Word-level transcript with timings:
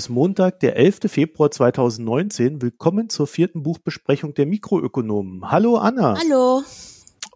Ist 0.00 0.08
Montag, 0.08 0.60
der 0.60 0.76
11. 0.76 1.00
Februar 1.08 1.50
2019. 1.50 2.62
Willkommen 2.62 3.10
zur 3.10 3.26
vierten 3.26 3.62
Buchbesprechung 3.62 4.32
der 4.32 4.46
Mikroökonomen. 4.46 5.50
Hallo 5.50 5.76
Anna. 5.76 6.16
Hallo. 6.18 6.62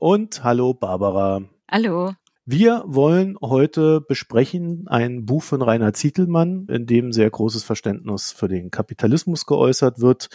Und 0.00 0.42
hallo 0.42 0.72
Barbara. 0.72 1.42
Hallo. 1.70 2.12
Wir 2.46 2.82
wollen 2.86 3.36
heute 3.42 4.00
besprechen 4.00 4.86
ein 4.88 5.26
Buch 5.26 5.42
von 5.42 5.60
Rainer 5.60 5.92
Zietelmann, 5.92 6.66
in 6.70 6.86
dem 6.86 7.12
sehr 7.12 7.28
großes 7.28 7.64
Verständnis 7.64 8.32
für 8.32 8.48
den 8.48 8.70
Kapitalismus 8.70 9.44
geäußert 9.44 10.00
wird. 10.00 10.30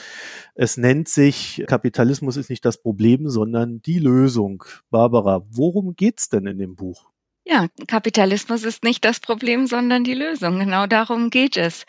Es 0.53 0.77
nennt 0.77 1.09
sich 1.09 1.63
Kapitalismus 1.65 2.37
ist 2.37 2.51
nicht 2.51 2.63
das 2.63 2.77
Problem, 2.77 3.27
sondern 3.27 3.81
die 3.81 3.97
Lösung. 3.97 4.63
Barbara, 4.91 5.47
worum 5.49 5.95
geht's 5.95 6.29
denn 6.29 6.45
in 6.45 6.59
dem 6.59 6.75
Buch? 6.75 7.08
Ja, 7.51 7.67
Kapitalismus 7.87 8.63
ist 8.63 8.83
nicht 8.83 9.03
das 9.03 9.19
Problem, 9.19 9.65
sondern 9.65 10.03
die 10.03 10.13
Lösung. 10.13 10.59
Genau 10.59 10.85
darum 10.85 11.31
geht 11.31 11.57
es. 11.57 11.87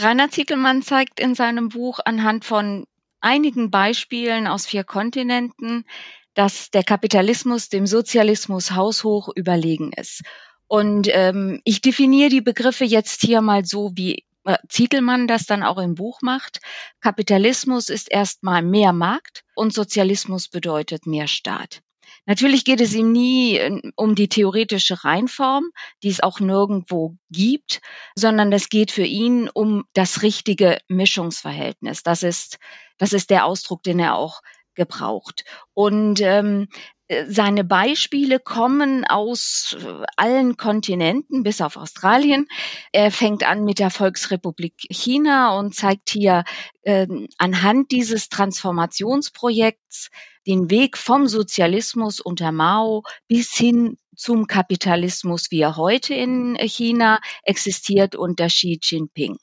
Rainer 0.00 0.30
Zietelmann 0.30 0.80
zeigt 0.80 1.20
in 1.20 1.34
seinem 1.34 1.68
Buch 1.68 1.98
anhand 2.02 2.46
von 2.46 2.86
einigen 3.20 3.70
Beispielen 3.70 4.46
aus 4.46 4.64
vier 4.64 4.82
Kontinenten, 4.82 5.84
dass 6.32 6.70
der 6.70 6.84
Kapitalismus 6.84 7.68
dem 7.68 7.86
Sozialismus 7.86 8.70
haushoch 8.70 9.28
überlegen 9.34 9.92
ist. 9.92 10.22
Und 10.68 11.08
ähm, 11.10 11.60
ich 11.64 11.82
definiere 11.82 12.30
die 12.30 12.40
Begriffe 12.40 12.86
jetzt 12.86 13.20
hier 13.20 13.42
mal 13.42 13.66
so, 13.66 13.92
wie 13.94 14.24
äh, 14.44 14.56
Zietelmann 14.70 15.28
das 15.28 15.44
dann 15.44 15.62
auch 15.62 15.76
im 15.76 15.96
Buch 15.96 16.22
macht. 16.22 16.60
Kapitalismus 17.02 17.90
ist 17.90 18.10
erstmal 18.10 18.62
mehr 18.62 18.94
Markt 18.94 19.44
und 19.54 19.74
Sozialismus 19.74 20.48
bedeutet 20.48 21.06
mehr 21.06 21.26
Staat. 21.26 21.82
Natürlich 22.26 22.64
geht 22.64 22.80
es 22.80 22.94
ihm 22.94 23.12
nie 23.12 23.56
äh, 23.56 23.80
um 23.96 24.14
die 24.14 24.28
theoretische 24.28 25.04
Reinform, 25.04 25.70
die 26.02 26.08
es 26.08 26.22
auch 26.22 26.40
nirgendwo 26.40 27.16
gibt, 27.30 27.80
sondern 28.14 28.52
es 28.52 28.68
geht 28.68 28.90
für 28.90 29.04
ihn 29.04 29.48
um 29.48 29.84
das 29.92 30.22
richtige 30.22 30.78
Mischungsverhältnis. 30.88 32.02
Das 32.02 32.22
ist, 32.22 32.58
das 32.98 33.12
ist 33.12 33.30
der 33.30 33.44
Ausdruck, 33.44 33.82
den 33.82 33.98
er 33.98 34.14
auch 34.14 34.40
gebraucht. 34.74 35.44
Und 35.72 36.20
ähm, 36.20 36.68
äh, 36.72 36.93
seine 37.28 37.64
Beispiele 37.64 38.38
kommen 38.38 39.04
aus 39.04 39.76
äh, 39.78 40.04
allen 40.16 40.56
Kontinenten 40.56 41.42
bis 41.42 41.60
auf 41.60 41.76
Australien. 41.76 42.46
Er 42.92 43.10
fängt 43.10 43.44
an 43.44 43.64
mit 43.64 43.78
der 43.78 43.90
Volksrepublik 43.90 44.74
China 44.90 45.58
und 45.58 45.74
zeigt 45.74 46.10
hier 46.10 46.44
äh, 46.82 47.06
anhand 47.38 47.90
dieses 47.90 48.28
Transformationsprojekts 48.28 50.10
den 50.46 50.70
Weg 50.70 50.98
vom 50.98 51.26
Sozialismus 51.26 52.20
unter 52.20 52.52
Mao 52.52 53.02
bis 53.28 53.54
hin 53.54 53.96
zum 54.16 54.46
Kapitalismus, 54.46 55.50
wie 55.50 55.60
er 55.60 55.76
heute 55.76 56.14
in 56.14 56.56
China 56.56 57.20
existiert 57.42 58.14
unter 58.14 58.46
Xi 58.46 58.78
Jinping. 58.82 59.38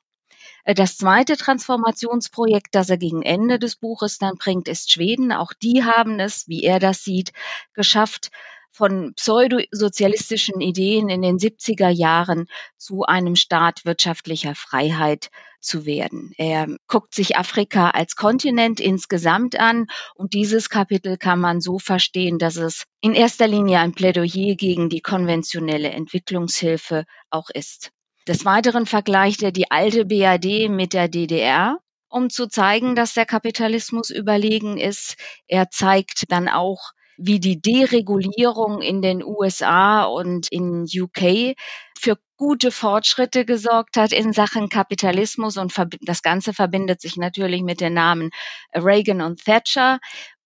Äh, 0.63 0.73
das 0.73 0.97
zweite 0.97 1.37
Transformationsprojekt, 1.37 2.75
das 2.75 2.89
er 2.89 2.97
gegen 2.97 3.21
Ende 3.21 3.59
des 3.59 3.75
Buches 3.75 4.17
dann 4.17 4.35
bringt, 4.35 4.67
ist 4.67 4.91
Schweden. 4.91 5.31
Auch 5.31 5.53
die 5.53 5.83
haben 5.83 6.19
es, 6.19 6.47
wie 6.47 6.63
er 6.63 6.79
das 6.79 7.03
sieht, 7.03 7.31
geschafft, 7.73 8.29
von 8.71 9.13
pseudosozialistischen 9.15 10.61
Ideen 10.61 11.09
in 11.09 11.21
den 11.21 11.37
70er 11.37 11.89
Jahren 11.89 12.47
zu 12.77 13.03
einem 13.03 13.35
Staat 13.35 13.85
wirtschaftlicher 13.85 14.55
Freiheit 14.55 15.29
zu 15.59 15.85
werden. 15.85 16.33
Er 16.37 16.67
guckt 16.87 17.13
sich 17.13 17.37
Afrika 17.37 17.91
als 17.91 18.15
Kontinent 18.15 18.79
insgesamt 18.79 19.59
an 19.59 19.87
und 20.15 20.33
dieses 20.33 20.69
Kapitel 20.69 21.17
kann 21.17 21.39
man 21.39 21.61
so 21.61 21.79
verstehen, 21.79 22.39
dass 22.39 22.55
es 22.55 22.85
in 23.01 23.13
erster 23.13 23.47
Linie 23.47 23.79
ein 23.79 23.93
Plädoyer 23.93 24.55
gegen 24.55 24.89
die 24.89 25.01
konventionelle 25.01 25.89
Entwicklungshilfe 25.89 27.05
auch 27.29 27.49
ist. 27.53 27.91
Des 28.27 28.45
Weiteren 28.45 28.85
vergleicht 28.85 29.41
er 29.41 29.51
die 29.51 29.71
alte 29.71 30.05
BRD 30.05 30.69
mit 30.69 30.93
der 30.93 31.07
DDR, 31.07 31.79
um 32.07 32.29
zu 32.29 32.47
zeigen, 32.47 32.95
dass 32.95 33.13
der 33.13 33.25
Kapitalismus 33.25 34.09
überlegen 34.11 34.77
ist. 34.77 35.15
Er 35.47 35.69
zeigt 35.69 36.31
dann 36.31 36.47
auch, 36.47 36.91
wie 37.17 37.39
die 37.39 37.61
Deregulierung 37.61 38.81
in 38.81 39.01
den 39.01 39.23
USA 39.23 40.03
und 40.03 40.51
in 40.51 40.85
UK 40.85 41.55
für 41.99 42.17
gute 42.35 42.71
Fortschritte 42.71 43.45
gesorgt 43.45 43.97
hat 43.97 44.11
in 44.11 44.33
Sachen 44.33 44.69
Kapitalismus 44.69 45.57
und 45.57 45.73
das 46.01 46.23
Ganze 46.23 46.53
verbindet 46.53 46.99
sich 47.01 47.17
natürlich 47.17 47.61
mit 47.61 47.79
den 47.79 47.93
Namen 47.93 48.31
Reagan 48.73 49.21
und 49.21 49.43
Thatcher. 49.45 49.99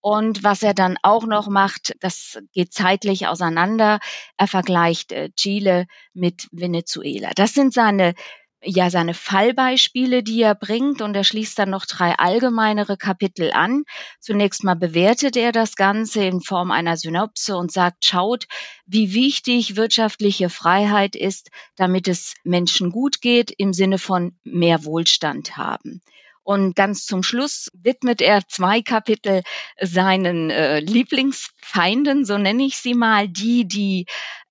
Und 0.08 0.44
was 0.44 0.62
er 0.62 0.76
dann 0.76 1.00
auch 1.02 1.26
noch 1.26 1.48
macht, 1.48 1.96
das 2.00 2.38
geht 2.54 2.72
zeitlich 2.72 3.26
auseinander. 3.26 3.98
Er 4.38 4.46
vergleicht 4.46 5.12
äh, 5.12 5.32
Chile 5.32 5.88
mit 6.14 6.48
Venezuela. 6.52 7.32
Das 7.36 7.56
sind 7.56 7.74
seine 7.74 8.14
ja 8.62 8.92
seine 8.92 9.16
Fallbeispiele, 9.16 10.22
die 10.22 10.44
er 10.44 10.54
bringt 10.54 11.02
und 11.02 11.16
er 11.16 11.24
schließt 11.24 11.58
dann 11.58 11.72
noch 11.72 11.88
drei 11.88 12.14
allgemeinere 12.20 12.98
Kapitel 12.98 13.52
an. 13.52 13.84
Zunächst 14.20 14.64
mal 14.64 14.76
bewertet 14.76 15.38
er 15.38 15.52
das 15.52 15.76
Ganze 15.76 16.24
in 16.24 16.40
Form 16.40 16.70
einer 16.70 16.98
Synopse 16.98 17.58
und 17.58 17.72
sagt, 17.72 18.06
schaut, 18.06 18.46
wie 18.86 19.16
wichtig 19.16 19.76
wirtschaftliche 19.76 20.52
Freiheit 20.52 21.16
ist, 21.16 21.50
damit 21.78 22.08
es 22.08 22.36
Menschen 22.44 22.92
gut 22.92 23.22
geht 23.22 23.52
im 23.58 23.74
Sinne 23.74 23.98
von 23.98 24.38
mehr 24.44 24.86
Wohlstand 24.86 25.58
haben. 25.58 26.04
Und 26.46 26.76
ganz 26.76 27.08
zum 27.08 27.24
Schluss 27.24 27.72
widmet 27.74 28.22
er 28.22 28.48
zwei 28.48 28.84
Kapitel 28.84 29.42
seinen 29.82 30.52
äh, 30.52 30.80
Lieblingsfeinden, 30.80 32.24
so 32.24 32.38
nenne 32.38 32.64
ich 32.64 32.78
sie 32.78 32.94
mal, 32.94 33.28
die, 33.28 33.68
die 33.68 34.06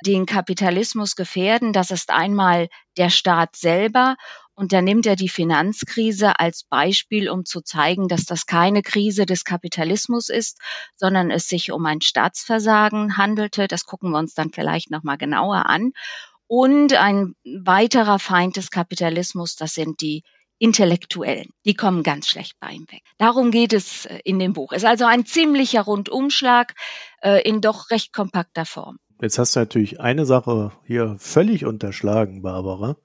den 0.04 0.26
Kapitalismus 0.26 1.14
gefährden. 1.14 1.72
Das 1.72 1.92
ist 1.92 2.10
einmal 2.10 2.68
der 2.96 3.10
Staat 3.10 3.54
selber 3.54 4.16
und 4.56 4.72
da 4.72 4.82
nimmt 4.82 5.06
er 5.06 5.14
die 5.14 5.28
Finanzkrise 5.28 6.40
als 6.40 6.64
Beispiel, 6.64 7.30
um 7.30 7.44
zu 7.44 7.60
zeigen, 7.60 8.08
dass 8.08 8.24
das 8.24 8.46
keine 8.46 8.82
Krise 8.82 9.24
des 9.24 9.44
Kapitalismus 9.44 10.30
ist, 10.30 10.58
sondern 10.96 11.30
es 11.30 11.48
sich 11.48 11.70
um 11.70 11.86
ein 11.86 12.00
Staatsversagen 12.00 13.16
handelte. 13.16 13.68
Das 13.68 13.84
gucken 13.84 14.10
wir 14.10 14.18
uns 14.18 14.34
dann 14.34 14.50
vielleicht 14.50 14.90
nochmal 14.90 15.16
genauer 15.16 15.66
an. 15.66 15.92
Und 16.48 16.92
ein 16.94 17.36
weiterer 17.44 18.18
Feind 18.18 18.56
des 18.56 18.70
Kapitalismus, 18.70 19.54
das 19.54 19.74
sind 19.74 20.00
die 20.00 20.24
Intellektuellen. 20.64 21.50
Die 21.66 21.74
kommen 21.74 22.02
ganz 22.02 22.26
schlecht 22.26 22.54
bei 22.58 22.70
ihm 22.70 22.86
weg. 22.90 23.02
Darum 23.18 23.50
geht 23.50 23.74
es 23.74 24.06
äh, 24.06 24.20
in 24.24 24.38
dem 24.38 24.54
Buch. 24.54 24.72
Es 24.72 24.78
ist 24.78 24.88
also 24.88 25.04
ein 25.04 25.26
ziemlicher 25.26 25.82
Rundumschlag 25.82 26.72
äh, 27.20 27.46
in 27.46 27.60
doch 27.60 27.90
recht 27.90 28.14
kompakter 28.14 28.64
Form. 28.64 28.96
Jetzt 29.20 29.38
hast 29.38 29.54
du 29.54 29.60
natürlich 29.60 30.00
eine 30.00 30.24
Sache 30.24 30.72
hier 30.86 31.16
völlig 31.18 31.66
unterschlagen, 31.66 32.40
Barbara. 32.40 32.96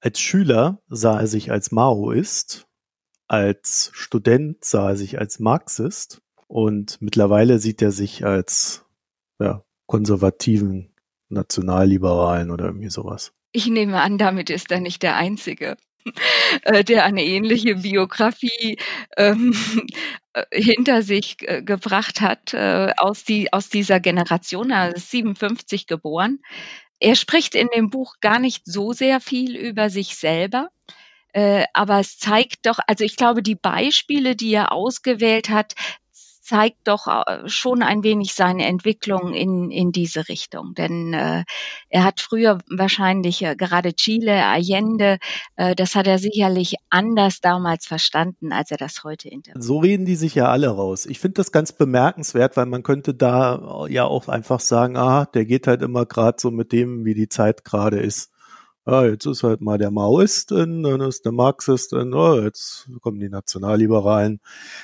Als 0.00 0.20
Schüler 0.20 0.80
sah 0.88 1.20
er 1.20 1.26
sich 1.26 1.50
als 1.50 1.70
Maoist, 1.70 2.66
als 3.28 3.90
Student 3.92 4.64
sah 4.64 4.88
er 4.90 4.96
sich 4.96 5.18
als 5.18 5.38
Marxist 5.38 6.22
und 6.46 6.96
mittlerweile 7.02 7.58
sieht 7.58 7.82
er 7.82 7.92
sich 7.92 8.24
als 8.24 8.86
ja, 9.38 9.62
konservativen 9.84 10.94
Nationalliberalen 11.28 12.50
oder 12.50 12.64
irgendwie 12.64 12.88
sowas. 12.88 13.34
Ich 13.52 13.66
nehme 13.66 14.00
an, 14.00 14.16
damit 14.16 14.48
ist 14.48 14.70
er 14.70 14.80
nicht 14.80 15.02
der 15.02 15.16
Einzige. 15.16 15.76
Äh, 16.62 16.84
der 16.84 17.04
eine 17.04 17.24
ähnliche 17.24 17.76
Biografie 17.76 18.78
ähm, 19.16 19.54
äh, 20.32 20.44
hinter 20.52 21.02
sich 21.02 21.36
äh, 21.40 21.62
gebracht 21.62 22.20
hat, 22.20 22.54
äh, 22.54 22.92
aus, 22.96 23.24
die, 23.24 23.52
aus 23.52 23.68
dieser 23.68 24.00
Generation, 24.00 24.70
er 24.70 24.94
ist 24.94 25.10
57 25.10 25.86
geboren. 25.86 26.40
Er 26.98 27.14
spricht 27.14 27.54
in 27.54 27.68
dem 27.74 27.90
Buch 27.90 28.16
gar 28.20 28.38
nicht 28.38 28.62
so 28.64 28.92
sehr 28.92 29.20
viel 29.20 29.56
über 29.56 29.90
sich 29.90 30.16
selber, 30.16 30.70
äh, 31.32 31.64
aber 31.74 32.00
es 32.00 32.18
zeigt 32.18 32.66
doch, 32.66 32.78
also 32.86 33.04
ich 33.04 33.16
glaube, 33.16 33.42
die 33.42 33.54
Beispiele, 33.54 34.34
die 34.34 34.54
er 34.54 34.72
ausgewählt 34.72 35.50
hat, 35.50 35.74
zeigt 36.46 36.86
doch 36.86 37.08
äh, 37.08 37.48
schon 37.48 37.82
ein 37.82 38.04
wenig 38.04 38.34
seine 38.34 38.66
Entwicklung 38.66 39.34
in, 39.34 39.70
in 39.70 39.90
diese 39.90 40.28
Richtung. 40.28 40.74
Denn 40.74 41.12
äh, 41.12 41.44
er 41.88 42.04
hat 42.04 42.20
früher 42.20 42.58
wahrscheinlich 42.70 43.42
äh, 43.42 43.56
gerade 43.56 43.94
Chile, 43.94 44.44
Allende, 44.44 45.18
äh, 45.56 45.74
das 45.74 45.96
hat 45.96 46.06
er 46.06 46.18
sicherlich 46.18 46.76
anders 46.88 47.40
damals 47.40 47.86
verstanden, 47.86 48.52
als 48.52 48.70
er 48.70 48.76
das 48.76 49.02
heute 49.02 49.28
interpretiert. 49.28 49.64
So 49.64 49.78
reden 49.78 50.06
die 50.06 50.16
sich 50.16 50.36
ja 50.36 50.48
alle 50.48 50.68
raus. 50.68 51.06
Ich 51.06 51.18
finde 51.18 51.34
das 51.34 51.50
ganz 51.50 51.72
bemerkenswert, 51.72 52.56
weil 52.56 52.66
man 52.66 52.84
könnte 52.84 53.12
da 53.12 53.86
ja 53.88 54.04
auch 54.04 54.28
einfach 54.28 54.60
sagen, 54.60 54.96
ah, 54.96 55.26
der 55.26 55.46
geht 55.46 55.66
halt 55.66 55.82
immer 55.82 56.06
gerade 56.06 56.36
so 56.40 56.52
mit 56.52 56.70
dem, 56.70 57.04
wie 57.04 57.14
die 57.14 57.28
Zeit 57.28 57.64
gerade 57.64 57.98
ist 57.98 58.30
ah, 58.86 59.04
jetzt 59.04 59.26
ist 59.26 59.42
halt 59.42 59.60
mal 59.60 59.78
der 59.78 59.90
Maoist 59.90 60.52
in, 60.52 60.82
dann 60.84 61.00
ist 61.00 61.24
der 61.24 61.32
Marxist 61.32 61.92
in, 61.92 62.14
oh, 62.14 62.40
jetzt 62.40 62.88
kommen 63.02 63.20
die 63.20 63.28
Nationalliberalen. 63.28 64.40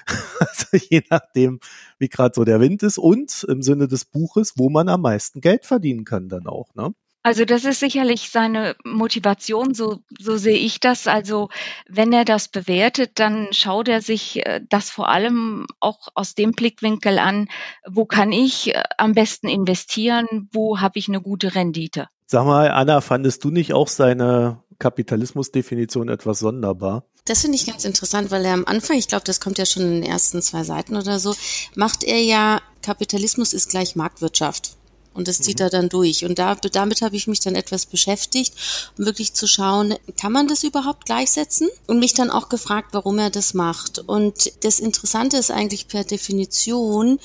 also 0.41 0.67
je 0.91 1.03
nachdem, 1.09 1.61
wie 1.99 2.09
gerade 2.09 2.35
so 2.35 2.45
der 2.45 2.61
Wind 2.61 2.83
ist 2.83 2.99
und 2.99 3.45
im 3.49 3.63
Sinne 3.63 3.89
des 3.89 4.05
Buches, 4.05 4.55
wo 4.57 4.69
man 4.69 4.89
am 4.89 5.03
meisten 5.03 5.41
Geld 5.41 5.65
verdienen 5.67 6.05
kann 6.05 6.29
dann 6.29 6.47
auch, 6.47 6.75
ne? 6.75 6.95
Also 7.25 7.45
das 7.45 7.65
ist 7.65 7.79
sicherlich 7.79 8.31
seine 8.31 8.75
Motivation, 8.85 9.75
so, 9.75 9.99
so 10.19 10.37
sehe 10.37 10.57
ich 10.57 10.81
das. 10.81 11.07
Also 11.07 11.51
wenn 11.89 12.13
er 12.13 12.25
das 12.25 12.49
bewertet, 12.49 13.13
dann 13.15 13.49
schaut 13.53 13.89
er 13.89 14.03
sich 14.03 14.45
äh, 14.45 14.61
das 14.69 14.91
vor 14.91 15.09
allem 15.09 15.67
auch 15.79 16.09
aus 16.15 16.35
dem 16.35 16.53
Blickwinkel 16.53 17.19
an, 17.19 17.49
wo 17.89 18.07
kann 18.07 18.33
ich 18.33 18.75
äh, 18.75 18.83
am 18.99 19.13
besten 19.13 19.49
investieren, 19.49 20.49
wo 20.53 20.81
habe 20.81 20.99
ich 20.99 21.09
eine 21.09 21.21
gute 21.21 21.55
Rendite. 21.55 22.09
Sag 22.27 22.45
mal, 22.45 22.71
Anna, 22.71 23.01
fandest 23.01 23.45
du 23.45 23.51
nicht 23.51 23.73
auch 23.73 23.89
seine 23.89 24.63
Kapitalismusdefinition 24.81 26.09
etwas 26.09 26.41
sonderbar. 26.41 27.05
Das 27.25 27.43
finde 27.43 27.55
ich 27.55 27.67
ganz 27.67 27.85
interessant, 27.85 28.33
weil 28.33 28.45
er 28.45 28.55
am 28.55 28.65
Anfang, 28.65 28.97
ich 28.97 29.07
glaube, 29.07 29.25
das 29.25 29.41
kommt 29.41 29.59
ja 29.59 29.67
schon 29.67 29.85
in 29.85 30.01
den 30.01 30.03
ersten 30.03 30.43
zwei 30.43 30.65
Seiten 30.65 30.97
oder 30.97 31.21
so, 31.21 31.37
macht 31.77 32.03
er 32.03 32.21
ja, 32.21 32.61
Kapitalismus 32.83 33.53
ist 33.53 33.71
gleich 33.71 33.95
Marktwirtschaft. 33.95 34.77
Und 35.15 35.29
das 35.29 35.41
zieht 35.41 35.59
mhm. 35.59 35.65
er 35.65 35.71
dann 35.71 35.89
durch. 35.89 36.25
Und 36.25 36.39
da, 36.39 36.55
damit 36.55 37.03
habe 37.03 37.17
ich 37.17 37.27
mich 37.27 37.41
dann 37.41 37.55
etwas 37.55 37.87
beschäftigt, 37.87 38.55
um 38.97 39.05
wirklich 39.07 39.35
zu 39.35 39.47
schauen, 39.47 39.95
kann 40.19 40.33
man 40.33 40.49
das 40.49 40.65
überhaupt 40.65 41.07
gleichsetzen? 41.07 41.69
Und 41.87 41.99
mich 41.99 42.15
dann 42.15 42.31
auch 42.31 42.49
gefragt, 42.49 42.89
warum 42.93 43.19
er 43.19 43.31
das 43.31 43.55
macht. 43.55 43.99
Und 43.99 44.53
das 44.65 44.81
Interessante 44.81 45.37
ist 45.37 45.51
eigentlich 45.51 45.89
per 45.89 46.05
Definition, 46.05 47.19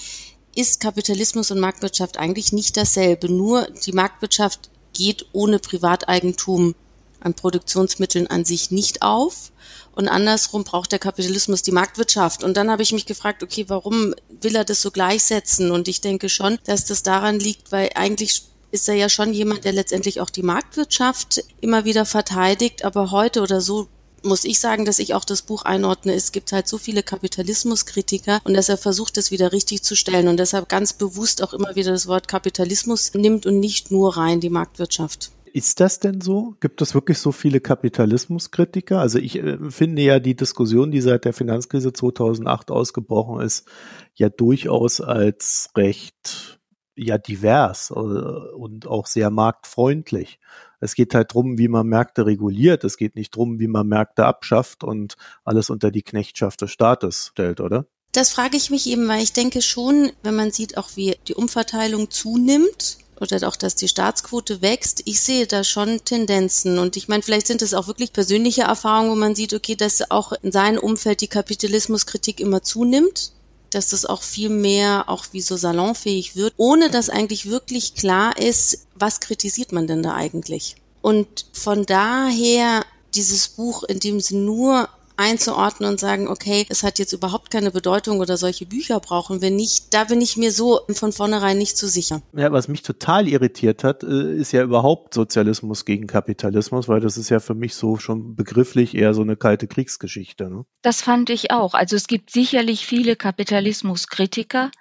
ist 0.55 0.79
Kapitalismus 0.79 1.51
und 1.51 1.59
Marktwirtschaft 1.59 2.17
eigentlich 2.17 2.51
nicht 2.51 2.77
dasselbe. 2.77 3.31
Nur 3.31 3.67
die 3.85 3.91
Marktwirtschaft 3.91 4.69
geht 4.93 5.27
ohne 5.31 5.59
Privateigentum 5.59 6.73
an 7.19 7.33
Produktionsmitteln 7.33 8.27
an 8.27 8.45
sich 8.45 8.71
nicht 8.71 9.01
auf. 9.01 9.51
Und 9.93 10.07
andersrum 10.07 10.63
braucht 10.63 10.91
der 10.91 10.99
Kapitalismus 10.99 11.63
die 11.63 11.71
Marktwirtschaft. 11.71 12.43
Und 12.43 12.55
dann 12.55 12.69
habe 12.69 12.83
ich 12.83 12.91
mich 12.91 13.05
gefragt, 13.05 13.41
okay, 13.41 13.65
warum 13.67 14.13
will 14.41 14.55
er 14.55 14.63
das 14.63 14.81
so 14.81 14.91
gleichsetzen? 14.91 15.71
Und 15.71 15.87
ich 15.87 16.01
denke 16.01 16.29
schon, 16.29 16.59
dass 16.65 16.85
das 16.85 17.03
daran 17.03 17.39
liegt, 17.39 17.71
weil 17.71 17.89
eigentlich 17.95 18.43
ist 18.71 18.87
er 18.87 18.95
ja 18.95 19.09
schon 19.09 19.33
jemand, 19.33 19.65
der 19.65 19.73
letztendlich 19.73 20.21
auch 20.21 20.29
die 20.29 20.43
Marktwirtschaft 20.43 21.43
immer 21.61 21.85
wieder 21.85 22.05
verteidigt. 22.05 22.85
Aber 22.85 23.11
heute 23.11 23.41
oder 23.41 23.61
so 23.61 23.87
muss 24.23 24.43
ich 24.43 24.59
sagen, 24.59 24.85
dass 24.85 24.99
ich 24.99 25.13
auch 25.13 25.25
das 25.25 25.41
Buch 25.41 25.63
einordne. 25.63 26.13
Es 26.13 26.31
gibt 26.31 26.51
halt 26.51 26.67
so 26.67 26.77
viele 26.77 27.03
Kapitalismuskritiker 27.03 28.39
und 28.43 28.53
dass 28.53 28.69
er 28.69 28.77
versucht, 28.77 29.17
das 29.17 29.31
wieder 29.31 29.51
richtig 29.51 29.83
zu 29.83 29.95
stellen 29.95 30.27
und 30.27 30.37
deshalb 30.37 30.69
ganz 30.69 30.93
bewusst 30.93 31.41
auch 31.41 31.53
immer 31.53 31.75
wieder 31.75 31.91
das 31.91 32.07
Wort 32.07 32.27
Kapitalismus 32.27 33.13
nimmt 33.13 33.45
und 33.45 33.59
nicht 33.59 33.91
nur 33.91 34.17
rein 34.17 34.41
die 34.41 34.49
Marktwirtschaft. 34.49 35.31
Ist 35.57 35.79
das 35.79 35.99
denn 35.99 36.21
so? 36.21 36.53
Gibt 36.59 36.83
es 36.83 36.93
wirklich 36.93 37.17
so 37.17 37.31
viele 37.31 37.59
Kapitalismuskritiker? 37.59 38.99
Also 38.99 39.17
ich 39.17 39.39
äh, 39.39 39.57
finde 39.71 40.03
ja 40.03 40.19
die 40.19 40.35
Diskussion, 40.35 40.91
die 40.91 41.01
seit 41.01 41.25
der 41.25 41.33
Finanzkrise 41.33 41.91
2008 41.93 42.69
ausgebrochen 42.69 43.41
ist, 43.41 43.67
ja 44.13 44.29
durchaus 44.29 45.01
als 45.01 45.71
recht 45.75 46.59
ja 46.95 47.17
divers 47.17 47.89
äh, 47.89 47.93
und 47.93 48.85
auch 48.85 49.07
sehr 49.07 49.31
marktfreundlich. 49.31 50.39
Es 50.79 50.93
geht 50.93 51.15
halt 51.15 51.33
drum, 51.33 51.57
wie 51.57 51.69
man 51.69 51.87
Märkte 51.87 52.27
reguliert. 52.27 52.83
Es 52.83 52.95
geht 52.95 53.15
nicht 53.15 53.35
drum, 53.35 53.59
wie 53.59 53.67
man 53.67 53.87
Märkte 53.87 54.27
abschafft 54.27 54.83
und 54.83 55.15
alles 55.43 55.71
unter 55.71 55.89
die 55.89 56.03
Knechtschaft 56.03 56.61
des 56.61 56.69
Staates 56.69 57.29
stellt, 57.31 57.61
oder? 57.61 57.87
Das 58.11 58.29
frage 58.29 58.57
ich 58.57 58.69
mich 58.69 58.85
eben, 58.85 59.07
weil 59.07 59.23
ich 59.23 59.33
denke 59.33 59.63
schon, 59.63 60.11
wenn 60.21 60.35
man 60.35 60.51
sieht, 60.51 60.77
auch 60.77 60.89
wie 60.93 61.15
die 61.27 61.33
Umverteilung 61.33 62.11
zunimmt, 62.11 62.99
oder 63.19 63.47
auch, 63.47 63.55
dass 63.55 63.75
die 63.75 63.87
Staatsquote 63.87 64.61
wächst. 64.61 65.01
Ich 65.05 65.21
sehe 65.21 65.47
da 65.47 65.63
schon 65.63 66.03
Tendenzen. 66.03 66.79
Und 66.79 66.97
ich 66.97 67.07
meine, 67.07 67.23
vielleicht 67.23 67.47
sind 67.47 67.61
es 67.61 67.73
auch 67.73 67.87
wirklich 67.87 68.13
persönliche 68.13 68.63
Erfahrungen, 68.63 69.11
wo 69.11 69.15
man 69.15 69.35
sieht, 69.35 69.53
okay, 69.53 69.75
dass 69.75 70.11
auch 70.11 70.33
in 70.43 70.51
seinem 70.51 70.79
Umfeld 70.79 71.21
die 71.21 71.27
Kapitalismuskritik 71.27 72.39
immer 72.39 72.61
zunimmt 72.63 73.31
dass 73.69 73.89
das 73.89 74.05
auch 74.05 74.21
viel 74.21 74.49
mehr 74.49 75.05
auch 75.07 75.25
wie 75.31 75.41
so 75.41 75.57
salonfähig 75.57 76.35
wird, 76.35 76.53
ohne 76.57 76.89
dass 76.89 77.09
eigentlich 77.09 77.49
wirklich 77.49 77.95
klar 77.95 78.37
ist, 78.37 78.87
was 78.95 79.19
kritisiert 79.19 79.71
man 79.71 79.87
denn 79.87 80.03
da 80.03 80.13
eigentlich. 80.13 80.75
Und 81.01 81.45
von 81.53 81.85
daher 81.85 82.85
dieses 83.13 83.47
Buch, 83.49 83.83
in 83.83 83.99
dem 83.99 84.19
sie 84.19 84.35
nur 84.35 84.89
einzuordnen 85.17 85.89
und 85.89 85.99
sagen, 85.99 86.27
okay, 86.27 86.65
es 86.69 86.83
hat 86.83 86.99
jetzt 86.99 87.13
überhaupt 87.13 87.51
keine 87.51 87.71
Bedeutung 87.71 88.19
oder 88.19 88.37
solche 88.37 88.65
Bücher 88.65 88.99
brauchen 88.99 89.41
wir 89.41 89.51
nicht. 89.51 89.93
Da 89.93 90.05
bin 90.05 90.21
ich 90.21 90.37
mir 90.37 90.51
so 90.51 90.81
von 90.91 91.11
vornherein 91.11 91.57
nicht 91.57 91.77
so 91.77 91.87
sicher. 91.87 92.21
Ja, 92.33 92.51
was 92.51 92.67
mich 92.67 92.83
total 92.83 93.27
irritiert 93.27 93.83
hat, 93.83 94.03
äh, 94.03 94.35
ist 94.35 94.53
ja 94.53 94.63
überhaupt 94.63 95.13
Sozialismus 95.13 95.85
gegen 95.85 96.07
Kapitalismus, 96.07 96.87
weil 96.87 96.99
das 96.99 97.17
ist 97.17 97.29
ja 97.29 97.39
für 97.39 97.55
mich 97.55 97.75
so 97.75 97.97
schon 97.97 98.35
begrifflich 98.35 98.95
eher 98.95 99.13
so 99.13 99.21
eine 99.21 99.35
kalte 99.35 99.67
Kriegsgeschichte. 99.67 100.49
Ne? 100.49 100.65
Das 100.81 101.01
fand 101.01 101.29
ich 101.29 101.51
auch. 101.51 101.73
Also 101.73 101.95
es 101.95 102.07
gibt 102.07 102.31
sicherlich 102.31 102.85
viele 102.85 103.15
Kapitalismuskritiker, 103.15 104.71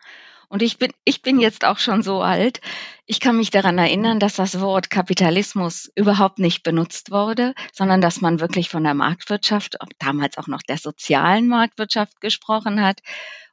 und 0.48 0.62
ich 0.62 0.78
bin, 0.78 0.92
ich 1.04 1.22
bin 1.22 1.40
jetzt 1.40 1.64
auch 1.64 1.78
schon 1.78 2.02
so 2.02 2.22
alt. 2.22 2.60
Ich 3.06 3.20
kann 3.20 3.36
mich 3.36 3.50
daran 3.50 3.78
erinnern, 3.78 4.20
dass 4.20 4.36
das 4.36 4.60
Wort 4.60 4.90
Kapitalismus 4.90 5.90
überhaupt 5.94 6.38
nicht 6.38 6.62
benutzt 6.62 7.10
wurde, 7.10 7.54
sondern 7.72 8.00
dass 8.00 8.20
man 8.20 8.40
wirklich 8.40 8.68
von 8.68 8.84
der 8.84 8.94
Marktwirtschaft, 8.94 9.76
damals 9.98 10.38
auch 10.38 10.46
noch 10.46 10.62
der 10.62 10.78
sozialen 10.78 11.48
Marktwirtschaft 11.48 12.20
gesprochen 12.20 12.82
hat. 12.82 13.00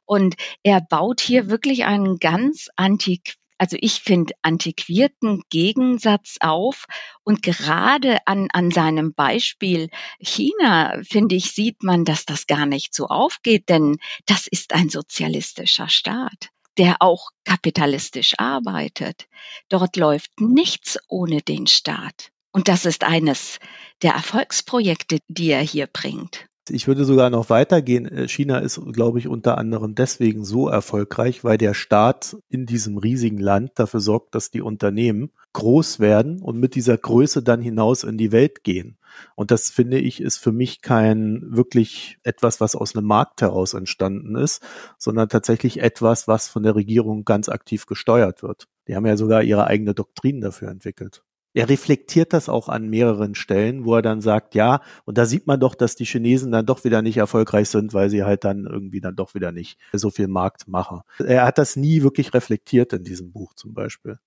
Und 0.06 0.36
er 0.62 0.80
baut 0.80 1.20
hier 1.20 1.48
wirklich 1.48 1.84
einen 1.84 2.18
ganz 2.18 2.68
antik, 2.76 3.36
also 3.58 3.76
ich 3.80 4.00
finde, 4.00 4.34
antiquierten 4.42 5.42
Gegensatz 5.50 6.36
auf. 6.40 6.86
Und 7.24 7.42
gerade 7.42 8.18
an, 8.26 8.48
an 8.52 8.70
seinem 8.70 9.14
Beispiel 9.14 9.88
China, 10.20 11.00
finde 11.02 11.34
ich, 11.36 11.52
sieht 11.52 11.82
man, 11.82 12.04
dass 12.04 12.24
das 12.24 12.46
gar 12.46 12.66
nicht 12.66 12.94
so 12.94 13.06
aufgeht, 13.06 13.68
denn 13.68 13.96
das 14.26 14.46
ist 14.46 14.74
ein 14.74 14.90
sozialistischer 14.90 15.88
Staat 15.88 16.50
der 16.78 16.96
auch 17.00 17.30
kapitalistisch 17.44 18.34
arbeitet. 18.38 19.26
Dort 19.68 19.96
läuft 19.96 20.40
nichts 20.40 20.98
ohne 21.08 21.42
den 21.42 21.66
Staat. 21.66 22.30
Und 22.52 22.68
das 22.68 22.84
ist 22.84 23.04
eines 23.04 23.58
der 24.02 24.12
Erfolgsprojekte, 24.12 25.18
die 25.28 25.50
er 25.50 25.62
hier 25.62 25.86
bringt. 25.86 26.46
Ich 26.70 26.88
würde 26.88 27.04
sogar 27.04 27.28
noch 27.28 27.50
weitergehen. 27.50 28.06
Äh, 28.06 28.28
China 28.28 28.58
ist, 28.58 28.80
glaube 28.92 29.18
ich, 29.18 29.28
unter 29.28 29.58
anderem 29.58 29.94
deswegen 29.94 30.44
so 30.44 30.68
erfolgreich, 30.68 31.44
weil 31.44 31.58
der 31.58 31.74
Staat 31.74 32.36
in 32.48 32.64
diesem 32.64 32.96
riesigen 32.96 33.38
Land 33.38 33.72
dafür 33.76 34.00
sorgt, 34.00 34.34
dass 34.34 34.50
die 34.50 34.62
Unternehmen 34.62 35.30
groß 35.52 36.00
werden 36.00 36.40
und 36.40 36.58
mit 36.58 36.74
dieser 36.74 36.96
Größe 36.96 37.42
dann 37.42 37.60
hinaus 37.60 38.02
in 38.02 38.16
die 38.16 38.32
Welt 38.32 38.64
gehen. 38.64 38.96
Und 39.36 39.50
das 39.50 39.70
finde 39.70 39.98
ich 39.98 40.20
ist 40.20 40.38
für 40.38 40.52
mich 40.52 40.80
kein 40.80 41.42
wirklich 41.44 42.18
etwas, 42.22 42.60
was 42.60 42.74
aus 42.74 42.96
einem 42.96 43.06
Markt 43.06 43.42
heraus 43.42 43.74
entstanden 43.74 44.34
ist, 44.34 44.62
sondern 44.98 45.28
tatsächlich 45.28 45.80
etwas, 45.80 46.26
was 46.26 46.48
von 46.48 46.62
der 46.62 46.74
Regierung 46.74 47.24
ganz 47.24 47.48
aktiv 47.48 47.86
gesteuert 47.86 48.42
wird. 48.42 48.66
Die 48.88 48.96
haben 48.96 49.06
ja 49.06 49.16
sogar 49.16 49.42
ihre 49.42 49.66
eigene 49.66 49.94
Doktrin 49.94 50.40
dafür 50.40 50.68
entwickelt 50.68 51.22
er 51.54 51.68
reflektiert 51.68 52.32
das 52.32 52.48
auch 52.48 52.68
an 52.68 52.88
mehreren 52.88 53.36
Stellen, 53.36 53.84
wo 53.84 53.94
er 53.94 54.02
dann 54.02 54.20
sagt, 54.20 54.56
ja, 54.56 54.82
und 55.04 55.16
da 55.16 55.24
sieht 55.24 55.46
man 55.46 55.60
doch, 55.60 55.76
dass 55.76 55.94
die 55.94 56.04
Chinesen 56.04 56.50
dann 56.50 56.66
doch 56.66 56.84
wieder 56.84 57.00
nicht 57.00 57.16
erfolgreich 57.16 57.68
sind, 57.68 57.94
weil 57.94 58.10
sie 58.10 58.24
halt 58.24 58.44
dann 58.44 58.66
irgendwie 58.66 59.00
dann 59.00 59.14
doch 59.14 59.34
wieder 59.34 59.52
nicht 59.52 59.78
so 59.92 60.10
viel 60.10 60.26
Markt 60.28 60.66
machen. 60.66 61.00
Er 61.18 61.46
hat 61.46 61.58
das 61.58 61.76
nie 61.76 62.02
wirklich 62.02 62.34
reflektiert 62.34 62.92
in 62.92 63.04
diesem 63.04 63.32
Buch 63.32 63.54
zum 63.54 63.72
Beispiel. 63.72 64.18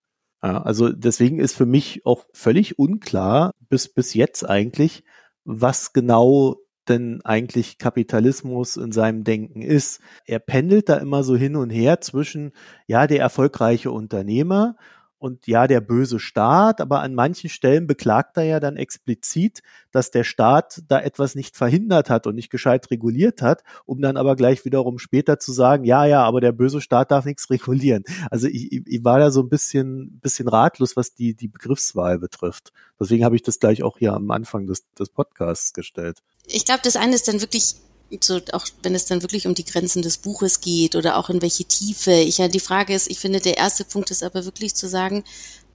Ja, 0.42 0.62
also 0.62 0.90
deswegen 0.90 1.40
ist 1.40 1.56
für 1.56 1.66
mich 1.66 2.06
auch 2.06 2.26
völlig 2.32 2.80
unklar, 2.80 3.52
bis, 3.70 3.90
bis 3.90 4.14
jetzt 4.14 4.48
eigentlich, 4.48 5.04
was 5.44 5.92
genau 5.92 6.58
denn 6.88 7.20
eigentlich 7.26 7.78
Kapitalismus 7.78 8.78
in 8.78 8.94
seinem 8.94 9.26
Denken 9.26 9.62
ist. 9.62 10.00
Er 10.26 10.40
pendelt 10.40 10.88
da 10.88 10.96
immer 10.96 11.24
so 11.24 11.36
hin 11.36 11.58
und 11.58 11.70
her 11.70 12.00
zwischen, 12.00 12.54
ja, 12.86 13.08
der 13.08 13.20
erfolgreiche 13.20 13.92
Unternehmer 13.92 14.78
und 15.20 15.48
ja, 15.48 15.68
der 15.68 15.82
böse 15.82 16.20
Staat, 16.20 16.80
aber 16.80 17.02
an 17.02 17.16
manchen 17.16 17.50
Stellen 17.50 17.88
beklagt 17.88 18.38
er 18.38 18.44
ja 18.44 18.60
dann 18.60 18.78
explizit, 18.78 19.62
dass 19.92 20.12
der 20.12 20.24
Staat 20.24 20.84
da 20.88 21.00
etwas 21.00 21.34
nicht 21.34 21.56
verhindert 21.56 22.10
hat 22.10 22.28
und 22.28 22.36
nicht 22.36 22.50
gescheit 22.50 22.92
reguliert 22.92 23.42
hat, 23.42 23.64
um 23.86 24.02
dann 24.02 24.18
aber 24.18 24.36
gleich 24.36 24.64
wiederum 24.66 25.00
später 25.00 25.40
zu 25.40 25.52
sagen, 25.52 25.86
ja, 25.86 26.06
ja, 26.06 26.24
aber 26.24 26.42
der 26.42 26.52
böse 26.52 26.82
Staat 26.82 27.12
darf 27.12 27.26
nichts 27.26 27.50
regulieren. 27.50 28.04
Also 28.30 28.48
ich, 28.48 28.86
ich 28.86 29.04
war 29.04 29.20
da 29.20 29.32
so 29.32 29.42
ein 29.42 29.50
bisschen, 29.50 30.20
bisschen 30.20 30.48
ratlos, 30.48 30.96
was 30.96 31.16
die, 31.16 31.34
die 31.34 31.48
Begriffswahl 31.48 32.20
betrifft. 32.20 32.72
Deswegen 33.00 33.26
habe 33.26 33.36
ich 33.36 33.42
das 33.42 33.60
gleich 33.60 33.84
auch 33.84 33.98
hier 33.98 34.14
am 34.14 34.30
Anfang 34.32 34.68
des, 34.68 34.86
des 34.94 35.10
Podcasts 35.10 35.74
gestellt. 35.74 36.20
Ich 36.46 36.66
glaube, 36.66 36.82
das 36.84 36.96
eine 36.96 37.16
ist 37.16 37.28
dann 37.28 37.42
wirklich 37.42 37.76
so 38.22 38.40
auch 38.54 38.66
wenn 38.84 38.96
es 38.96 39.06
dann 39.06 39.22
wirklich 39.22 39.48
um 39.48 39.56
die 39.56 39.66
Grenzen 39.66 40.02
des 40.02 40.18
Buches 40.18 40.62
geht 40.62 40.96
oder 40.96 41.18
auch 41.18 41.30
in 41.30 41.42
welche 41.42 41.66
Tiefe. 41.66 42.12
Ich 42.12 42.38
ja 42.38 42.48
die 42.48 42.60
Frage 42.60 42.94
ist, 42.94 43.10
ich 43.10 43.20
finde 43.20 43.40
der 43.40 43.58
erste 43.58 43.84
Punkt 43.84 44.12
ist 44.12 44.24
aber 44.24 44.46
wirklich 44.46 44.76
zu 44.76 44.88
sagen, 44.88 45.24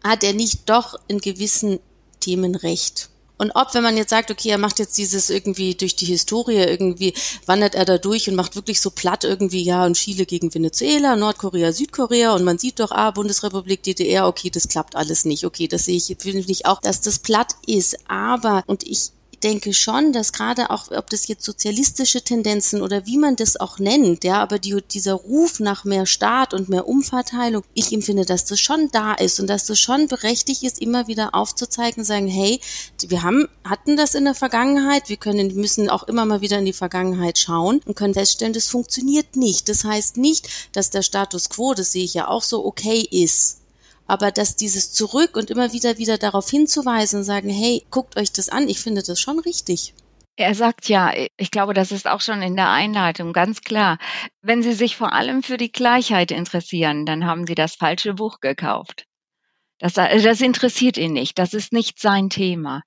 hat 0.03 0.25
er 0.25 0.33
nicht 0.33 0.69
doch 0.69 0.99
in 1.09 1.19
gewissen 1.21 1.79
Themen 2.21 2.55
recht? 2.55 3.11
Und 3.43 3.51
ob, 3.57 3.75
wenn 3.75 3.83
man 3.83 3.97
jetzt 3.97 4.11
sagt, 4.11 4.31
okay, 4.31 4.51
er 4.51 4.59
macht 4.59 4.79
jetzt 4.79 4.97
dieses 4.99 5.29
irgendwie 5.29 5.75
durch 5.75 5.97
die 5.97 6.05
Historie, 6.05 6.59
irgendwie 6.59 7.13
wandert 7.45 7.75
er 7.75 7.85
da 7.85 7.99
durch 7.99 8.29
und 8.29 8.37
macht 8.37 8.55
wirklich 8.55 8.81
so 8.81 8.91
platt 8.91 9.25
irgendwie, 9.25 9.65
ja, 9.65 9.85
und 9.85 9.95
Chile 9.95 10.27
gegen 10.27 10.55
Venezuela, 10.55 11.17
Nordkorea, 11.17 11.73
Südkorea 11.73 12.37
und 12.37 12.45
man 12.45 12.59
sieht 12.59 12.79
doch, 12.79 12.93
ah, 12.93 13.11
Bundesrepublik 13.11 13.83
DDR, 13.83 14.29
okay, 14.29 14.49
das 14.49 14.69
klappt 14.69 14.95
alles 14.95 15.25
nicht. 15.25 15.45
Okay, 15.45 15.67
das 15.67 15.87
sehe 15.87 15.97
ich, 15.97 16.17
finde 16.21 16.45
ich 16.47 16.67
auch, 16.67 16.81
dass 16.81 17.01
das 17.01 17.19
platt 17.19 17.57
ist. 17.67 17.99
Aber, 18.09 18.63
und 18.67 18.85
ich 18.85 19.11
denke 19.43 19.75
schon, 19.75 20.13
dass 20.13 20.33
gerade 20.33 20.71
auch, 20.71 20.91
ob 20.91 21.11
das 21.11 21.29
jetzt 21.29 21.45
sozialistische 21.45 22.23
Tendenzen 22.23 22.83
oder 22.83 23.07
wie 23.07 23.19
man 23.19 23.37
das 23.37 23.59
auch 23.59 23.79
nennt, 23.79 24.25
ja, 24.25 24.41
aber 24.43 24.59
die, 24.59 24.83
dieser 24.83 25.15
Ruf 25.15 25.61
nach 25.61 25.85
mehr 25.85 26.07
Staat 26.07 26.55
und 26.55 26.69
mehr 26.69 26.89
Umverteilung, 26.89 27.63
ich 27.75 27.93
empfinde, 27.93 28.25
dass 28.25 28.45
das 28.45 28.61
schon 28.61 28.91
da 28.93 29.15
ist 29.15 29.41
und 29.41 29.47
dass 29.47 29.67
das 29.67 29.79
schon 29.79 30.09
berechtigt 30.09 30.63
ist, 30.63 30.81
immer 30.81 31.07
wieder 31.07 31.35
aufzuzeigen, 31.35 32.05
sagen, 32.05 32.29
hey, 32.29 32.61
wir 33.01 33.23
haben, 33.23 33.49
hatten 33.65 33.97
das 33.97 34.15
in 34.15 34.25
der 34.25 34.35
Vergangenheit, 34.35 35.09
wir 35.09 35.17
können, 35.17 35.55
müssen 35.55 35.91
auch 35.91 36.05
immer 36.05 36.25
mal 36.25 36.41
wieder 36.41 36.59
in 36.59 36.65
die 36.65 36.73
Vergangenheit 36.73 37.39
schauen 37.39 37.81
und 37.85 37.97
können 37.97 38.15
feststellen, 38.15 38.53
das 38.53 38.69
funktioniert 38.69 39.37
nicht. 39.37 39.69
Das 39.69 39.85
heißt 39.85 40.17
nicht, 40.17 40.49
dass 40.73 40.91
der 40.91 41.03
Status 41.03 41.49
quo, 41.49 41.75
das 41.75 41.93
sehe 41.93 42.05
ich 42.05 42.15
ja 42.15 42.29
auch 42.29 42.43
so, 42.43 42.65
okay 42.65 43.07
ist 43.11 43.62
Aber 44.13 44.31
dass 44.31 44.57
dieses 44.57 44.93
zurück 44.93 45.37
und 45.37 45.51
immer 45.51 45.73
wieder 45.73 45.97
wieder 45.97 46.19
darauf 46.19 46.51
hinzuweisen 46.51 47.21
und 47.21 47.25
sagen, 47.25 47.49
hey, 47.49 47.87
guckt 47.91 48.19
euch 48.19 48.31
das 48.31 48.51
an, 48.51 48.69
ich 48.69 48.79
finde 48.79 49.03
das 49.03 49.19
schon 49.19 49.39
richtig. 49.39 49.95
Er 50.37 50.55
sagt 50.55 50.91
ja, 50.91 51.15
ich 51.39 51.51
glaube, 51.51 51.73
das 51.73 51.93
ist 51.93 52.07
auch 52.07 52.21
schon 52.21 52.43
in 52.43 52.55
der 52.55 52.69
Einleitung 52.69 53.33
ganz 53.33 53.63
klar. 53.63 53.97
Wenn 54.43 54.63
Sie 54.63 54.75
sich 54.75 54.99
vor 54.99 55.15
allem 55.15 55.43
für 55.43 55.57
die 55.57 55.73
Gleichheit 55.73 56.31
interessieren, 56.31 57.07
dann 57.07 57.25
haben 57.25 57.47
Sie 57.47 57.55
das 57.55 57.75
falsche 57.75 58.13
Buch 58.13 58.41
gekauft. 58.41 59.07
Das, 59.79 59.95
das 59.95 60.43
interessiert 60.43 60.99
ihn 60.99 61.15
nicht. 61.15 61.39
Das 61.39 61.55
ist 61.55 61.73
nicht 61.73 61.99
sein 61.99 62.29
Thema 62.29 62.83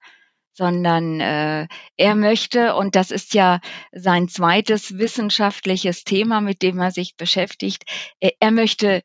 sondern 0.57 1.19
äh, 1.19 1.67
er 1.97 2.15
möchte, 2.15 2.75
und 2.75 2.95
das 2.95 3.11
ist 3.11 3.33
ja 3.33 3.59
sein 3.91 4.29
zweites 4.29 4.97
wissenschaftliches 4.97 6.05
Thema, 6.05 6.39
mit 6.39 6.61
dem 6.61 6.79
er 6.79 6.91
sich 6.91 7.17
beschäftigt, 7.17 7.83
er, 8.21 8.31
er 8.39 8.51
möchte 8.51 9.01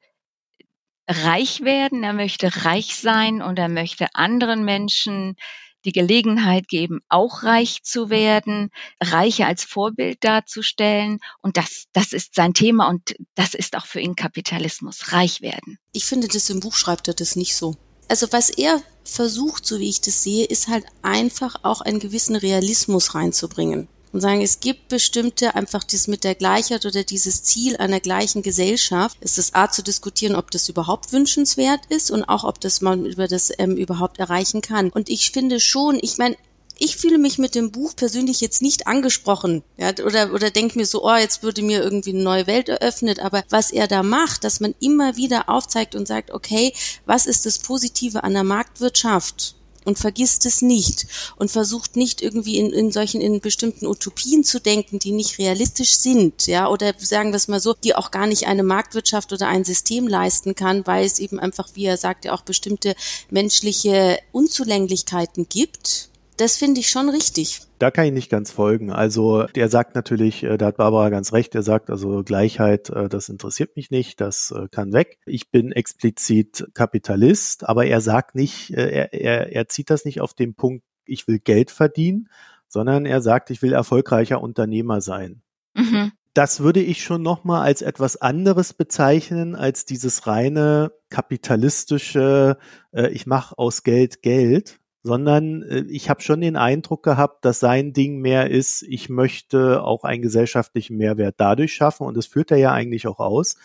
reich 1.11 1.63
werden, 1.63 2.03
er 2.05 2.13
möchte 2.13 2.65
reich 2.65 2.97
sein 2.97 3.43
und 3.43 3.59
er 3.59 3.69
möchte 3.69 4.07
anderen 4.15 4.65
Menschen 4.65 5.37
die 5.85 5.93
Gelegenheit 5.93 6.69
geben, 6.69 7.01
auch 7.09 7.43
reich 7.43 7.83
zu 7.83 8.11
werden, 8.11 8.71
Reiche 9.01 9.47
als 9.47 9.65
Vorbild 9.65 10.23
darzustellen. 10.23 11.21
Und 11.41 11.57
das, 11.57 11.87
das 11.93 12.13
ist 12.13 12.35
sein 12.35 12.53
Thema 12.53 12.89
und 12.89 13.15
das 13.35 13.55
ist 13.55 13.77
auch 13.77 13.87
für 13.87 14.01
ihn 14.01 14.15
Kapitalismus, 14.15 15.13
reich 15.13 15.41
werden. 15.41 15.79
Ich 15.93 16.05
finde, 16.05 16.29
das 16.29 16.51
im 16.51 16.61
Buch 16.61 16.75
schreibt 16.75 17.09
er 17.09 17.15
das 17.15 17.35
nicht 17.35 17.57
so. 17.57 17.77
Also 18.09 18.31
was 18.33 18.51
er 18.51 18.83
versucht, 19.05 19.65
so 19.65 19.79
wie 19.79 19.89
ich 19.89 20.01
das 20.01 20.23
sehe, 20.23 20.45
ist 20.45 20.69
halt 20.69 20.85
einfach 21.01 21.57
auch 21.63 21.81
einen 21.81 22.01
gewissen 22.01 22.37
Realismus 22.37 23.15
reinzubringen 23.15 23.89
und 24.13 24.21
sagen, 24.21 24.43
es 24.43 24.61
gibt 24.61 24.89
bestimmte 24.89 25.55
einfach 25.55 25.85
das 25.85 26.09
mit 26.09 26.25
der 26.25 26.35
Gleichheit 26.35 26.85
oder 26.87 27.05
dieses 27.05 27.43
Ziel 27.43 27.77
einer 27.77 28.01
gleichen 28.01 28.43
Gesellschaft. 28.43 29.17
Es 29.21 29.39
ist 29.39 29.55
A 29.55 29.71
zu 29.71 29.83
diskutieren, 29.83 30.35
ob 30.35 30.51
das 30.51 30.69
überhaupt 30.69 31.13
wünschenswert 31.13 31.81
ist 31.89 32.11
und 32.11 32.25
auch, 32.25 32.45
ob 32.45 32.61
das 32.61 32.81
man 32.81 33.07
über 33.07 33.29
das 33.29 33.53
ähm, 33.59 33.77
überhaupt 33.77 34.19
erreichen 34.19 34.61
kann. 34.63 34.91
Und 34.91 35.09
ich 35.09 35.31
finde 35.31 35.61
schon, 35.61 35.99
ich 36.03 36.19
meine, 36.19 36.37
ich 36.83 36.97
fühle 36.97 37.19
mich 37.19 37.39
mit 37.39 37.55
dem 37.55 37.71
Buch 37.71 37.95
persönlich 37.95 38.41
jetzt 38.41 38.63
nicht 38.63 38.87
angesprochen, 38.87 39.63
ja, 39.77 39.91
oder, 40.03 40.33
oder 40.33 40.51
denke 40.51 40.79
mir 40.79 40.87
so, 40.87 41.05
oh, 41.05 41.15
jetzt 41.15 41.43
würde 41.43 41.61
mir 41.63 41.83
irgendwie 41.83 42.11
eine 42.11 42.23
neue 42.23 42.47
Welt 42.47 42.71
eröffnet, 42.71 43.21
aber 43.21 43.45
was 43.51 43.71
er 43.71 43.87
da 43.87 44.03
macht, 44.03 44.45
dass 44.45 44.61
man 44.61 44.75
immer 44.81 45.17
wieder 45.17 45.51
aufzeigt 45.51 45.95
und 45.95 46.09
sagt, 46.09 46.31
okay, 46.31 46.73
was 47.05 47.27
ist 47.27 47.45
das 47.45 47.59
Positive 47.59 48.25
an 48.25 48.33
der 48.33 48.45
Marktwirtschaft? 48.45 49.57
Und 49.91 49.99
vergisst 49.99 50.47
es 50.47 50.63
nicht 50.63 51.09
und 51.35 51.51
versucht 51.51 51.97
nicht 51.97 52.23
irgendwie 52.23 52.59
in, 52.59 52.73
in 52.73 52.93
solchen 52.93 53.21
in 53.21 53.41
bestimmten 53.41 53.87
Utopien 53.87 54.45
zu 54.45 54.61
denken, 54.61 55.01
die 55.01 55.11
nicht 55.11 55.39
realistisch 55.39 55.99
sind, 55.99 56.47
ja, 56.47 56.69
oder 56.69 56.95
sagen 56.97 57.33
wir 57.33 57.37
es 57.37 57.49
mal 57.49 57.59
so, 57.59 57.75
die 57.75 57.97
auch 57.97 58.13
gar 58.13 58.29
nicht 58.29 58.47
eine 58.47 58.63
Marktwirtschaft 58.63 59.33
oder 59.33 59.49
ein 59.49 59.65
System 59.65 60.07
leisten 60.07 60.55
kann, 60.55 60.87
weil 60.87 61.05
es 61.05 61.19
eben 61.19 61.41
einfach, 61.41 61.71
wie 61.75 61.87
er 61.87 61.97
sagt, 61.97 62.25
ja 62.25 62.33
auch 62.33 62.43
bestimmte 62.43 62.95
menschliche 63.31 64.21
Unzulänglichkeiten 64.31 65.49
gibt 65.49 66.10
das 66.41 66.57
finde 66.57 66.81
ich 66.81 66.89
schon 66.89 67.11
richtig. 67.11 67.61
Da 67.79 67.91
kann 67.91 68.07
ich 68.07 68.13
nicht 68.13 68.31
ganz 68.31 68.51
folgen. 68.51 68.91
Also 68.91 69.45
der 69.45 69.69
sagt 69.69 69.95
natürlich, 69.95 70.43
äh, 70.43 70.57
da 70.57 70.67
hat 70.67 70.79
Barbara 70.79 71.11
ganz 71.11 71.35
recht, 71.35 71.55
er 71.55 71.63
sagt 71.63 71.91
also 71.91 72.23
Gleichheit, 72.25 72.89
äh, 72.89 73.09
das 73.11 73.29
interessiert 73.29 73.77
mich 73.77 73.91
nicht, 73.91 74.21
das 74.21 74.51
äh, 74.51 74.69
kann 74.71 74.95
weg. 74.95 75.19
Ich 75.27 75.51
bin 75.51 75.71
explizit 75.71 76.69
Kapitalist, 76.73 77.69
aber 77.69 77.85
er 77.87 78.01
sagt 78.01 78.35
nicht, 78.35 78.71
er, 78.71 79.13
er, 79.13 79.53
er 79.53 79.69
zieht 79.69 79.91
das 79.91 80.07
nicht 80.07 80.21
auf 80.23 80.33
den 80.33 80.55
Punkt, 80.55 80.85
ich 81.05 81.29
will 81.29 81.39
Geld 81.39 81.71
verdienen, 81.71 82.29
sondern 82.69 83.05
er 83.05 83.21
sagt, 83.21 83.51
ich 83.51 83.61
will 83.61 83.75
erfolgreicher 83.75 84.41
Unternehmer 84.41 85.03
sein. 85.03 85.43
Mhm. 85.75 86.13
Das 86.33 86.61
würde 86.61 86.81
ich 86.81 87.03
schon 87.03 87.23
nochmal 87.23 87.63
als 87.63 87.83
etwas 87.83 88.17
anderes 88.17 88.73
bezeichnen 88.73 89.57
als 89.57 89.85
dieses 89.85 90.29
reine 90.29 90.93
kapitalistische, 91.09 92.57
ich 92.93 93.27
mache 93.27 93.59
aus 93.59 93.83
Geld 93.83 94.23
Geld, 94.23 94.80
sondern 95.03 95.63
äh, 95.63 95.81
ich 95.89 96.11
habe 96.11 96.23
schon 96.23 96.41
den 96.41 96.57
Eindruck 96.57 97.03
gehabt, 97.03 97.45
dass 97.45 97.61
sein 97.61 97.93
Ding 97.93 98.21
mehr 98.21 98.51
ist, 98.51 98.83
ich 98.83 99.09
möchte 99.09 99.83
auch 99.83 100.05
einen 100.05 100.23
gesellschaftlichen 100.23 100.97
Mehrwert 100.97 101.37
dadurch 101.39 101.75
schaffen 101.75 102.07
und 102.07 102.17
das 102.17 102.27
führt 102.27 102.51
er 102.51 102.59
ja 102.59 102.73
eigentlich 102.73 103.07
auch 103.07 103.19
aus, 103.19 103.57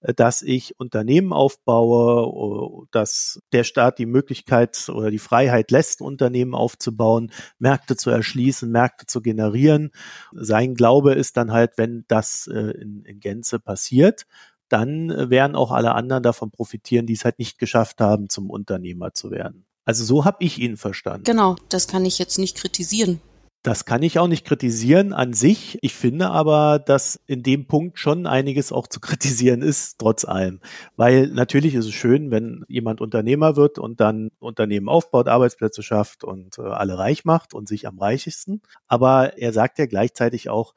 äh, 0.00 0.14
dass 0.14 0.42
ich 0.42 0.78
Unternehmen 0.78 1.32
aufbaue, 1.32 2.86
dass 2.92 3.40
der 3.52 3.64
Staat 3.64 3.98
die 3.98 4.06
Möglichkeit 4.06 4.88
oder 4.88 5.10
die 5.10 5.18
Freiheit 5.18 5.70
lässt, 5.70 6.00
Unternehmen 6.00 6.54
aufzubauen, 6.54 7.32
Märkte 7.58 7.96
zu 7.96 8.10
erschließen, 8.10 8.70
Märkte 8.70 9.06
zu 9.06 9.20
generieren. 9.22 9.90
Sein 10.32 10.74
Glaube 10.74 11.14
ist 11.14 11.36
dann 11.36 11.52
halt, 11.52 11.72
wenn 11.76 12.04
das 12.08 12.46
äh, 12.46 12.70
in, 12.80 13.04
in 13.04 13.20
Gänze 13.20 13.58
passiert, 13.58 14.26
dann 14.68 15.30
werden 15.30 15.56
auch 15.56 15.70
alle 15.72 15.94
anderen 15.94 16.22
davon 16.22 16.50
profitieren, 16.50 17.06
die 17.06 17.12
es 17.12 17.24
halt 17.24 17.38
nicht 17.38 17.58
geschafft 17.58 18.00
haben, 18.00 18.28
zum 18.28 18.50
Unternehmer 18.50 19.12
zu 19.12 19.30
werden. 19.30 19.66
Also 19.84 20.04
so 20.04 20.24
habe 20.24 20.38
ich 20.40 20.58
ihn 20.58 20.76
verstanden. 20.76 21.24
Genau, 21.24 21.56
das 21.68 21.88
kann 21.88 22.04
ich 22.04 22.18
jetzt 22.18 22.38
nicht 22.38 22.56
kritisieren. 22.56 23.20
Das 23.64 23.86
kann 23.86 24.02
ich 24.02 24.18
auch 24.18 24.28
nicht 24.28 24.44
kritisieren 24.44 25.14
an 25.14 25.32
sich. 25.32 25.78
Ich 25.80 25.94
finde 25.94 26.28
aber, 26.28 26.78
dass 26.78 27.18
in 27.26 27.42
dem 27.42 27.66
Punkt 27.66 27.98
schon 27.98 28.26
einiges 28.26 28.72
auch 28.72 28.88
zu 28.88 29.00
kritisieren 29.00 29.62
ist, 29.62 29.98
trotz 29.98 30.26
allem. 30.26 30.60
Weil 30.96 31.28
natürlich 31.28 31.74
ist 31.74 31.86
es 31.86 31.94
schön, 31.94 32.30
wenn 32.30 32.66
jemand 32.68 33.00
Unternehmer 33.00 33.56
wird 33.56 33.78
und 33.78 34.00
dann 34.00 34.30
Unternehmen 34.38 34.90
aufbaut, 34.90 35.28
Arbeitsplätze 35.28 35.82
schafft 35.82 36.24
und 36.24 36.58
äh, 36.58 36.62
alle 36.62 36.98
reich 36.98 37.24
macht 37.24 37.54
und 37.54 37.66
sich 37.66 37.88
am 37.88 37.98
reichsten. 37.98 38.60
Aber 38.86 39.38
er 39.38 39.54
sagt 39.54 39.78
ja 39.78 39.86
gleichzeitig 39.86 40.50
auch, 40.50 40.74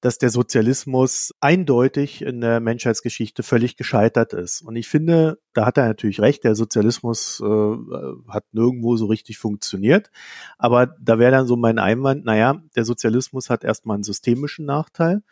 dass 0.00 0.18
der 0.18 0.30
Sozialismus 0.30 1.34
eindeutig 1.40 2.22
in 2.22 2.40
der 2.40 2.60
Menschheitsgeschichte 2.60 3.42
völlig 3.42 3.76
gescheitert 3.76 4.32
ist. 4.32 4.62
Und 4.62 4.76
ich 4.76 4.88
finde, 4.88 5.38
da 5.54 5.66
hat 5.66 5.76
er 5.76 5.88
natürlich 5.88 6.20
recht, 6.20 6.44
der 6.44 6.54
Sozialismus 6.54 7.42
äh, 7.44 7.76
hat 8.28 8.44
nirgendwo 8.52 8.96
so 8.96 9.06
richtig 9.06 9.38
funktioniert. 9.38 10.10
Aber 10.56 10.86
da 11.00 11.18
wäre 11.18 11.32
dann 11.32 11.46
so 11.46 11.56
mein 11.56 11.78
Einwand, 11.78 12.24
naja, 12.24 12.62
der 12.76 12.84
Sozialismus 12.84 13.50
hat 13.50 13.64
erstmal 13.64 13.96
einen 13.96 14.04
systemischen 14.04 14.66
Nachteil, 14.66 15.22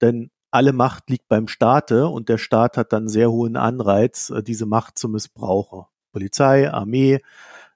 denn 0.00 0.30
alle 0.50 0.72
Macht 0.72 1.10
liegt 1.10 1.28
beim 1.28 1.48
Staate 1.48 2.08
und 2.08 2.28
der 2.28 2.38
Staat 2.38 2.76
hat 2.76 2.92
dann 2.92 3.08
sehr 3.08 3.30
hohen 3.30 3.56
Anreiz, 3.56 4.30
äh, 4.30 4.42
diese 4.42 4.66
Macht 4.66 4.98
zu 4.98 5.08
missbrauchen. 5.08 5.84
Polizei, 6.12 6.72
Armee, 6.72 7.20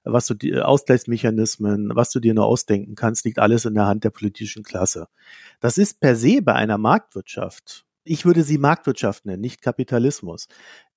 was 0.03 0.25
du 0.25 0.33
die 0.33 0.57
Ausgleichsmechanismen, 0.57 1.91
was 1.93 2.11
du 2.11 2.19
dir 2.19 2.33
nur 2.33 2.45
ausdenken 2.45 2.95
kannst, 2.95 3.25
liegt 3.25 3.39
alles 3.39 3.65
in 3.65 3.73
der 3.73 3.85
Hand 3.87 4.03
der 4.03 4.09
politischen 4.09 4.63
Klasse. 4.63 5.07
Das 5.59 5.77
ist 5.77 5.99
per 5.99 6.15
se 6.15 6.41
bei 6.41 6.53
einer 6.53 6.77
Marktwirtschaft, 6.77 7.85
ich 8.03 8.25
würde 8.25 8.43
sie 8.43 8.57
Marktwirtschaft 8.57 9.25
nennen, 9.25 9.41
nicht 9.41 9.61
Kapitalismus, 9.61 10.47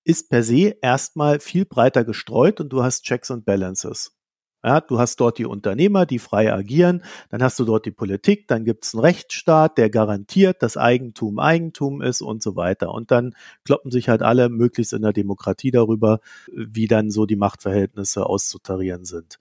ist 0.05 0.31
per 0.31 0.43
se 0.43 0.77
erstmal 0.81 1.41
viel 1.41 1.65
breiter 1.65 2.05
gestreut 2.05 2.61
und 2.61 2.71
du 2.71 2.83
hast 2.83 3.05
Checks 3.05 3.31
und 3.31 3.45
Balances. 3.45 4.17
Ja, 4.65 4.81
du 4.81 4.99
hast 4.99 5.21
dort 5.21 5.37
die 5.37 5.45
Unternehmer, 5.45 6.07
die 6.07 6.19
frei 6.19 6.51
agieren, 6.51 7.05
dann 7.29 7.43
hast 7.43 7.59
du 7.59 7.65
dort 7.65 7.85
die 7.85 7.91
Politik, 7.91 8.49
dann 8.49 8.65
gibt 8.65 8.87
es 8.87 8.95
einen 8.95 9.03
Rechtsstaat, 9.03 9.77
der 9.77 9.91
garantiert, 9.91 10.63
dass 10.63 10.79
Eigentum 10.79 11.39
Eigentum 11.39 12.01
ist 12.01 12.23
und 12.23 12.43
so 12.43 12.57
weiter. 12.57 12.93
Und 12.95 13.11
dann 13.11 13.35
kloppen 13.65 13.91
sich 13.91 14.09
halt 14.09 14.23
alle 14.23 14.49
möglichst 14.49 14.95
in 14.95 15.03
der 15.03 15.13
Demokratie 15.13 15.71
darüber, 15.71 16.21
wie 16.51 16.87
dann 16.87 17.11
so 17.11 17.27
die 17.27 17.37
Machtverhältnisse 17.37 18.25
auszutarieren 18.25 19.05
sind. 19.05 19.39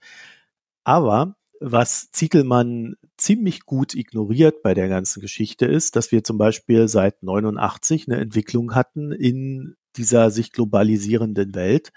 Aber 0.84 1.36
was 1.58 2.10
Ziegelmann 2.10 2.96
ziemlich 3.16 3.64
gut 3.64 3.94
ignoriert 3.94 4.62
bei 4.62 4.74
der 4.74 4.88
ganzen 4.88 5.20
Geschichte 5.20 5.64
ist, 5.64 5.96
dass 5.96 6.12
wir 6.12 6.22
zum 6.22 6.36
Beispiel 6.36 6.88
seit 6.88 7.22
89 7.22 8.08
eine 8.08 8.20
Entwicklung 8.20 8.74
hatten 8.74 9.12
in 9.12 9.76
dieser 9.96 10.30
sich 10.30 10.52
globalisierenden 10.52 11.54
Welt, 11.54 11.92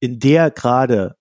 in 0.00 0.18
der 0.18 0.50
gerade 0.50 1.16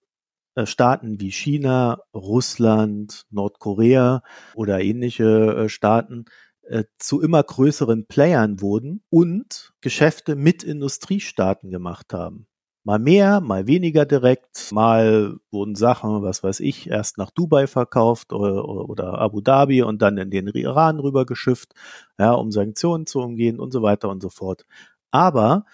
Staaten 0.65 1.19
wie 1.19 1.31
China, 1.31 1.99
Russland, 2.13 3.23
Nordkorea 3.29 4.23
oder 4.55 4.79
ähnliche 4.81 5.65
äh, 5.65 5.69
Staaten 5.69 6.25
äh, 6.63 6.83
zu 6.99 7.21
immer 7.21 7.43
größeren 7.43 8.07
Playern 8.07 8.61
wurden 8.61 9.03
und 9.09 9.73
Geschäfte 9.81 10.35
mit 10.35 10.63
Industriestaaten 10.63 11.69
gemacht 11.69 12.13
haben. 12.13 12.47
Mal 12.83 12.99
mehr, 12.99 13.41
mal 13.41 13.67
weniger 13.67 14.05
direkt, 14.05 14.71
mal 14.71 15.35
wurden 15.51 15.75
Sachen, 15.75 16.21
was 16.23 16.41
weiß 16.41 16.61
ich, 16.61 16.89
erst 16.89 17.17
nach 17.17 17.31
Dubai 17.31 17.67
verkauft 17.67 18.31
oder, 18.31 18.65
oder 18.67 19.19
Abu 19.19 19.41
Dhabi 19.41 19.81
und 19.83 20.01
dann 20.01 20.17
in 20.17 20.29
den 20.31 20.47
Iran 20.47 20.99
rübergeschifft, 20.99 21.73
ja, 22.17 22.31
um 22.31 22.51
Sanktionen 22.51 23.05
zu 23.05 23.19
umgehen 23.19 23.59
und 23.59 23.71
so 23.71 23.81
weiter 23.81 24.07
und 24.09 24.21
so 24.21 24.29
fort. 24.29 24.65
Aber 25.11 25.65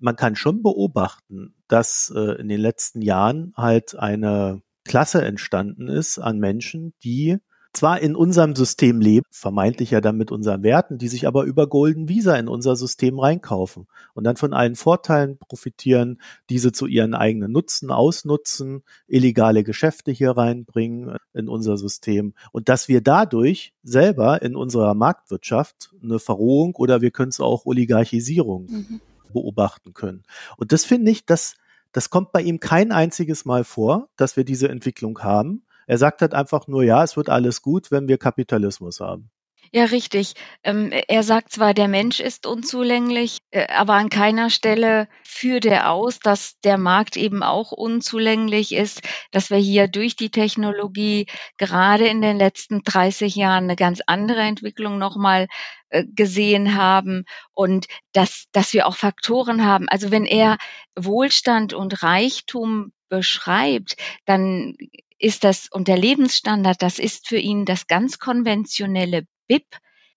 man 0.00 0.16
kann 0.16 0.36
schon 0.36 0.62
beobachten, 0.62 1.54
dass 1.68 2.12
äh, 2.14 2.40
in 2.40 2.48
den 2.48 2.60
letzten 2.60 3.02
Jahren 3.02 3.52
halt 3.56 3.94
eine 3.96 4.62
Klasse 4.84 5.22
entstanden 5.22 5.88
ist 5.88 6.18
an 6.18 6.38
Menschen, 6.38 6.94
die 7.04 7.38
zwar 7.72 8.00
in 8.00 8.16
unserem 8.16 8.56
System 8.56 9.00
leben, 9.00 9.26
vermeintlich 9.30 9.90
ja 9.90 10.00
dann 10.00 10.16
mit 10.16 10.32
unseren 10.32 10.62
Werten, 10.62 10.98
die 10.98 11.08
sich 11.08 11.26
aber 11.26 11.44
über 11.44 11.66
Golden 11.68 12.08
Visa 12.08 12.34
in 12.36 12.48
unser 12.48 12.76
System 12.76 13.18
reinkaufen 13.18 13.86
und 14.14 14.24
dann 14.24 14.36
von 14.36 14.54
allen 14.54 14.74
Vorteilen 14.74 15.38
profitieren, 15.38 16.20
diese 16.48 16.72
zu 16.72 16.86
ihren 16.86 17.14
eigenen 17.14 17.52
Nutzen 17.52 17.90
ausnutzen, 17.90 18.82
illegale 19.06 19.64
Geschäfte 19.64 20.10
hier 20.10 20.30
reinbringen 20.30 21.18
in 21.34 21.48
unser 21.48 21.76
System 21.76 22.34
und 22.52 22.68
dass 22.68 22.88
wir 22.88 23.00
dadurch 23.00 23.74
selber 23.82 24.42
in 24.42 24.56
unserer 24.56 24.94
Marktwirtschaft 24.94 25.90
eine 26.02 26.18
Verrohung 26.18 26.74
oder 26.74 27.00
wir 27.00 27.10
können 27.10 27.30
es 27.30 27.40
auch 27.40 27.66
Oligarchisierung 27.66 28.66
mhm 28.66 29.00
beobachten 29.32 29.94
können. 29.94 30.22
Und 30.56 30.72
das 30.72 30.84
finde 30.84 31.10
ich, 31.10 31.26
das, 31.26 31.54
das 31.92 32.10
kommt 32.10 32.32
bei 32.32 32.42
ihm 32.42 32.60
kein 32.60 32.92
einziges 32.92 33.44
Mal 33.44 33.64
vor, 33.64 34.08
dass 34.16 34.36
wir 34.36 34.44
diese 34.44 34.68
Entwicklung 34.68 35.20
haben. 35.20 35.64
Er 35.86 35.98
sagt 35.98 36.20
halt 36.20 36.34
einfach 36.34 36.66
nur, 36.66 36.84
ja, 36.84 37.02
es 37.02 37.16
wird 37.16 37.28
alles 37.30 37.62
gut, 37.62 37.90
wenn 37.90 38.08
wir 38.08 38.18
Kapitalismus 38.18 39.00
haben. 39.00 39.30
Ja, 39.72 39.84
richtig. 39.84 40.34
Ähm, 40.62 40.92
er 40.92 41.22
sagt 41.22 41.52
zwar, 41.52 41.74
der 41.74 41.88
Mensch 41.88 42.20
ist 42.20 42.46
unzulänglich, 42.46 43.38
äh, 43.50 43.66
aber 43.68 43.94
an 43.94 44.08
keiner 44.08 44.50
Stelle 44.50 45.08
führt 45.24 45.64
er 45.66 45.90
aus, 45.90 46.18
dass 46.20 46.58
der 46.60 46.78
Markt 46.78 47.16
eben 47.16 47.42
auch 47.42 47.72
unzulänglich 47.72 48.72
ist, 48.72 49.02
dass 49.30 49.50
wir 49.50 49.58
hier 49.58 49.88
durch 49.88 50.16
die 50.16 50.30
Technologie 50.30 51.26
gerade 51.58 52.06
in 52.06 52.22
den 52.22 52.38
letzten 52.38 52.82
30 52.82 53.36
Jahren 53.36 53.64
eine 53.64 53.76
ganz 53.76 54.00
andere 54.06 54.40
Entwicklung 54.40 54.98
nochmal 54.98 55.48
äh, 55.90 56.04
gesehen 56.06 56.74
haben 56.74 57.24
und 57.52 57.86
dass, 58.12 58.46
dass 58.52 58.72
wir 58.72 58.86
auch 58.86 58.96
Faktoren 58.96 59.64
haben. 59.64 59.88
Also 59.88 60.10
wenn 60.10 60.24
er 60.24 60.56
Wohlstand 60.98 61.74
und 61.74 62.02
Reichtum 62.02 62.92
beschreibt, 63.08 63.96
dann 64.24 64.76
ist 65.18 65.44
das 65.44 65.68
und 65.70 65.88
der 65.88 65.98
Lebensstandard, 65.98 66.80
das 66.80 66.98
ist 66.98 67.28
für 67.28 67.38
ihn 67.38 67.64
das 67.64 67.86
ganz 67.86 68.18
konventionelle 68.18 69.24
BIP. 69.48 69.66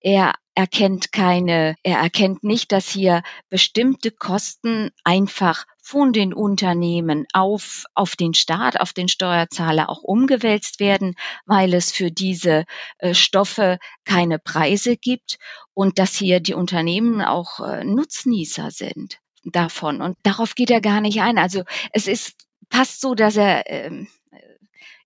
Er 0.02 0.34
erkennt 0.56 1.12
keine, 1.12 1.76
er 1.84 2.00
erkennt 2.00 2.44
nicht, 2.44 2.72
dass 2.72 2.90
hier 2.90 3.24
bestimmte 3.50 4.12
Kosten 4.12 4.90
einfach 5.04 5.66
von 5.82 6.12
den 6.14 6.34
Unternehmen 6.34 7.26
auf, 7.34 7.86
auf 7.94 8.16
den 8.16 8.34
Staat, 8.34 8.80
auf 8.80 8.94
den 8.94 9.08
Steuerzahler 9.08 9.90
auch 9.90 10.04
umgewälzt 10.04 10.80
werden, 10.80 11.16
weil 11.46 11.74
es 11.74 11.92
für 11.92 12.12
diese 12.12 12.66
äh, 12.98 13.14
Stoffe 13.14 13.80
keine 14.06 14.40
Preise 14.40 14.98
gibt 14.98 15.38
und 15.74 16.00
dass 16.00 16.16
hier 16.16 16.40
die 16.40 16.54
Unternehmen 16.54 17.22
auch 17.22 17.60
äh, 17.60 17.84
Nutznießer 17.84 18.72
sind 18.72 19.20
davon. 19.44 20.02
Und 20.02 20.18
darauf 20.24 20.56
geht 20.56 20.70
er 20.70 20.82
gar 20.82 21.02
nicht 21.02 21.22
ein. 21.22 21.38
Also 21.38 21.64
es 21.92 22.08
ist 22.08 22.36
fast 22.70 23.02
so, 23.02 23.16
dass 23.16 23.38
er 23.38 23.70
ähm, 23.70 24.08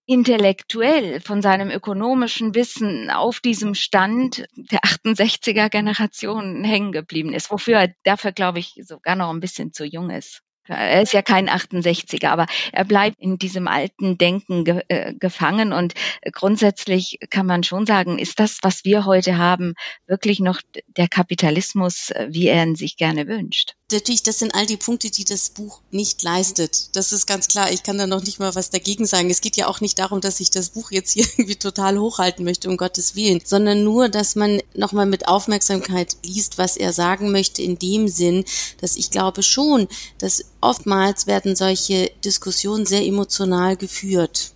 intellektuell 0.06 1.20
von 1.20 1.42
seinem 1.42 1.70
ökonomischen 1.70 2.54
Wissen 2.54 3.10
auf 3.10 3.40
diesem 3.40 3.74
Stand 3.74 4.46
der 4.56 4.80
68er 4.82 5.70
Generation 5.70 6.64
hängen 6.64 6.92
geblieben 6.92 7.34
ist, 7.34 7.52
wofür 7.52 7.78
er 7.78 7.96
dafür, 8.04 8.32
glaube 8.32 8.60
ich, 8.60 8.76
sogar 8.84 9.16
noch 9.16 9.32
ein 9.32 9.40
bisschen 9.40 9.74
zu 9.74 9.86
jung 9.86 10.10
ist. 10.10 10.45
Er 10.68 11.02
ist 11.02 11.14
ja 11.14 11.22
kein 11.22 11.50
68er, 11.50 12.28
aber 12.28 12.48
er 12.72 12.86
bleibt 12.86 13.20
in 13.20 13.38
diesem 13.38 13.68
alten 13.68 14.18
Denken 14.18 14.66
ge 14.66 14.82
äh, 14.88 15.14
gefangen 15.14 15.74
und 15.74 15.94
grundsätzlich 16.32 17.20
kann 17.30 17.46
man 17.46 17.64
schon 17.64 17.86
sagen, 17.86 18.18
ist 18.20 18.40
das, 18.40 18.60
was 18.62 18.86
wir 18.86 19.06
heute 19.06 19.38
haben, 19.38 19.74
wirklich 20.08 20.40
noch 20.40 20.62
der 20.98 21.08
Kapitalismus, 21.08 22.10
äh, 22.10 22.28
wie 22.30 22.48
er 22.48 22.64
ihn 22.64 22.76
sich 22.76 22.98
gerne 22.98 23.28
wünscht? 23.28 23.76
Natürlich, 23.92 24.24
das 24.24 24.40
sind 24.40 24.56
all 24.56 24.66
die 24.66 24.78
Punkte, 24.78 25.12
die 25.12 25.26
das 25.26 25.52
Buch 25.52 25.82
nicht 25.92 26.24
leistet. 26.24 26.96
Das 26.96 27.12
ist 27.12 27.28
ganz 27.28 27.48
klar. 27.48 27.72
Ich 27.72 27.84
kann 27.84 28.00
da 28.00 28.08
noch 28.08 28.24
nicht 28.24 28.40
mal 28.40 28.56
was 28.56 28.72
dagegen 28.72 29.06
sagen. 29.06 29.30
Es 29.30 29.42
geht 29.42 29.58
ja 29.58 29.68
auch 29.68 29.80
nicht 29.80 30.00
darum, 30.00 30.22
dass 30.22 30.40
ich 30.40 30.50
das 30.50 30.72
Buch 30.72 30.90
jetzt 30.90 31.12
hier 31.12 31.24
irgendwie 31.38 31.56
total 31.56 32.00
hochhalten 32.00 32.44
möchte, 32.44 32.68
um 32.68 32.78
Gottes 32.78 33.16
Willen, 33.16 33.42
sondern 33.44 33.84
nur, 33.84 34.10
dass 34.10 34.36
man 34.36 34.60
nochmal 34.74 35.06
mit 35.06 35.28
Aufmerksamkeit 35.28 36.18
liest, 36.26 36.58
was 36.58 36.78
er 36.78 36.94
sagen 36.94 37.32
möchte, 37.32 37.62
in 37.62 37.78
dem 37.78 38.08
Sinn, 38.08 38.44
dass 38.82 38.96
ich 38.96 39.12
glaube 39.12 39.44
schon, 39.44 39.88
dass 40.18 40.44
oftmals 40.66 41.28
werden 41.28 41.56
solche 41.56 42.12
Diskussionen 42.24 42.86
sehr 42.86 43.06
emotional 43.06 43.78
geführt. 43.78 44.52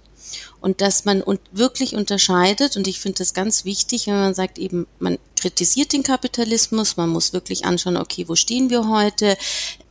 Und 0.62 0.82
dass 0.82 1.06
man 1.06 1.24
wirklich 1.52 1.96
unterscheidet, 1.96 2.76
und 2.76 2.88
ich 2.88 3.00
finde 3.00 3.20
das 3.20 3.34
ganz 3.34 3.64
wichtig, 3.64 4.08
wenn 4.08 4.16
man 4.16 4.34
sagt 4.34 4.60
eben, 4.60 4.88
man 5.00 5.18
kritisiert 5.38 5.94
den 5.94 6.04
Kapitalismus, 6.04 6.98
man 6.98 7.10
muss 7.10 7.32
wirklich 7.32 7.66
anschauen, 7.66 7.98
okay, 7.98 8.28
wo 8.28 8.36
stehen 8.36 8.70
wir 8.70 8.90
heute? 8.90 9.38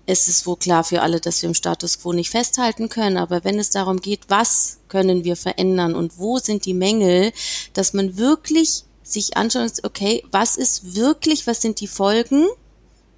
Es 0.04 0.28
ist 0.28 0.46
wohl 0.46 0.56
klar 0.56 0.84
für 0.84 1.02
alle, 1.02 1.20
dass 1.20 1.42
wir 1.42 1.48
im 1.48 1.54
Status 1.54 2.00
quo 2.00 2.12
nicht 2.12 2.30
festhalten 2.30 2.88
können, 2.88 3.16
aber 3.16 3.44
wenn 3.44 3.58
es 3.58 3.70
darum 3.70 4.00
geht, 4.00 4.20
was 4.28 4.78
können 4.88 5.24
wir 5.24 5.36
verändern 5.36 5.94
und 5.94 6.18
wo 6.18 6.38
sind 6.38 6.64
die 6.66 6.74
Mängel, 6.74 7.32
dass 7.72 7.94
man 7.94 8.16
wirklich 8.16 8.84
sich 9.02 9.36
anschaut, 9.36 9.72
okay, 9.84 10.22
was 10.30 10.56
ist 10.56 10.94
wirklich, 10.94 11.46
was 11.46 11.62
sind 11.62 11.80
die 11.80 11.88
Folgen 11.88 12.46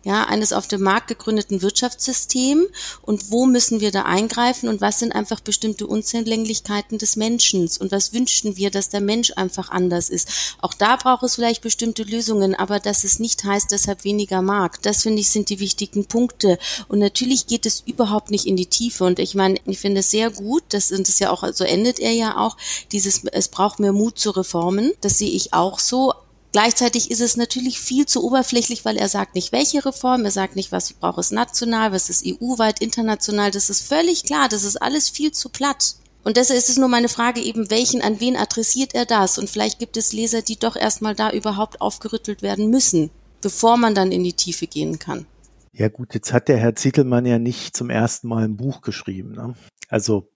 ja, 0.04 0.24
eines 0.24 0.52
auf 0.52 0.66
dem 0.66 0.82
Markt 0.82 1.08
gegründeten 1.08 1.62
Wirtschaftssystem 1.62 2.66
und 3.02 3.30
wo 3.30 3.46
müssen 3.46 3.80
wir 3.80 3.90
da 3.90 4.02
eingreifen 4.02 4.68
und 4.68 4.80
was 4.80 4.98
sind 4.98 5.12
einfach 5.12 5.40
bestimmte 5.40 5.86
Unzulänglichkeiten 5.86 6.98
des 6.98 7.16
Menschen 7.16 7.70
und 7.80 7.92
was 7.92 8.12
wünschen 8.12 8.56
wir, 8.56 8.70
dass 8.70 8.88
der 8.88 9.00
Mensch 9.00 9.32
einfach 9.36 9.70
anders 9.70 10.08
ist. 10.08 10.56
Auch 10.60 10.74
da 10.74 10.96
braucht 10.96 11.22
es 11.22 11.34
vielleicht 11.34 11.62
bestimmte 11.62 12.02
Lösungen, 12.02 12.54
aber 12.54 12.80
dass 12.80 13.04
es 13.04 13.18
nicht 13.18 13.44
heißt, 13.44 13.70
deshalb 13.70 14.04
weniger 14.04 14.42
Markt. 14.42 14.86
Das 14.86 15.02
finde 15.02 15.20
ich 15.20 15.30
sind 15.30 15.50
die 15.50 15.60
wichtigen 15.60 16.06
Punkte. 16.06 16.58
Und 16.88 16.98
natürlich 16.98 17.46
geht 17.46 17.66
es 17.66 17.80
überhaupt 17.80 18.30
nicht 18.30 18.46
in 18.46 18.56
die 18.56 18.66
Tiefe 18.66 19.04
und 19.04 19.18
ich 19.18 19.34
meine, 19.34 19.58
ich 19.66 19.78
finde 19.78 20.00
es 20.00 20.10
sehr 20.10 20.30
gut, 20.30 20.62
das, 20.70 20.90
und 20.92 21.08
das 21.08 21.18
ja 21.18 21.30
auch, 21.30 21.44
so 21.52 21.64
endet 21.64 21.98
er 21.98 22.12
ja 22.12 22.36
auch, 22.36 22.56
dieses, 22.92 23.24
es 23.32 23.48
braucht 23.48 23.80
mehr 23.80 23.92
Mut 23.92 24.18
zu 24.18 24.30
Reformen. 24.30 24.92
Das 25.00 25.18
sehe 25.18 25.30
ich 25.30 25.52
auch 25.52 25.78
so, 25.78 26.14
Gleichzeitig 26.52 27.10
ist 27.10 27.20
es 27.20 27.36
natürlich 27.36 27.78
viel 27.78 28.06
zu 28.06 28.24
oberflächlich, 28.24 28.84
weil 28.84 28.96
er 28.96 29.08
sagt 29.08 29.36
nicht, 29.36 29.52
welche 29.52 29.84
Reform, 29.84 30.24
er 30.24 30.32
sagt 30.32 30.56
nicht, 30.56 30.72
was 30.72 30.92
braucht 30.92 31.18
es 31.18 31.30
national, 31.30 31.92
was 31.92 32.10
ist 32.10 32.26
EU-weit, 32.26 32.80
international, 32.80 33.52
das 33.52 33.70
ist 33.70 33.86
völlig 33.86 34.24
klar, 34.24 34.48
das 34.48 34.64
ist 34.64 34.82
alles 34.82 35.08
viel 35.08 35.30
zu 35.30 35.48
platt. 35.48 35.94
Und 36.24 36.36
deshalb 36.36 36.58
ist 36.58 36.68
es 36.68 36.76
nur 36.76 36.88
meine 36.88 37.08
Frage 37.08 37.40
eben, 37.40 37.70
welchen, 37.70 38.02
an 38.02 38.20
wen 38.20 38.36
adressiert 38.36 38.94
er 38.94 39.06
das? 39.06 39.38
Und 39.38 39.48
vielleicht 39.48 39.78
gibt 39.78 39.96
es 39.96 40.12
Leser, 40.12 40.42
die 40.42 40.58
doch 40.58 40.76
erstmal 40.76 41.14
da 41.14 41.30
überhaupt 41.30 41.80
aufgerüttelt 41.80 42.42
werden 42.42 42.68
müssen, 42.68 43.10
bevor 43.40 43.76
man 43.76 43.94
dann 43.94 44.12
in 44.12 44.24
die 44.24 44.34
Tiefe 44.34 44.66
gehen 44.66 44.98
kann. 44.98 45.26
Ja 45.72 45.88
gut, 45.88 46.14
jetzt 46.14 46.32
hat 46.32 46.48
der 46.48 46.58
Herr 46.58 46.74
Zittelmann 46.74 47.24
ja 47.26 47.38
nicht 47.38 47.76
zum 47.76 47.90
ersten 47.90 48.28
Mal 48.28 48.44
ein 48.44 48.56
Buch 48.56 48.82
geschrieben. 48.82 49.32
Ne? 49.32 49.54
Also 49.88 50.28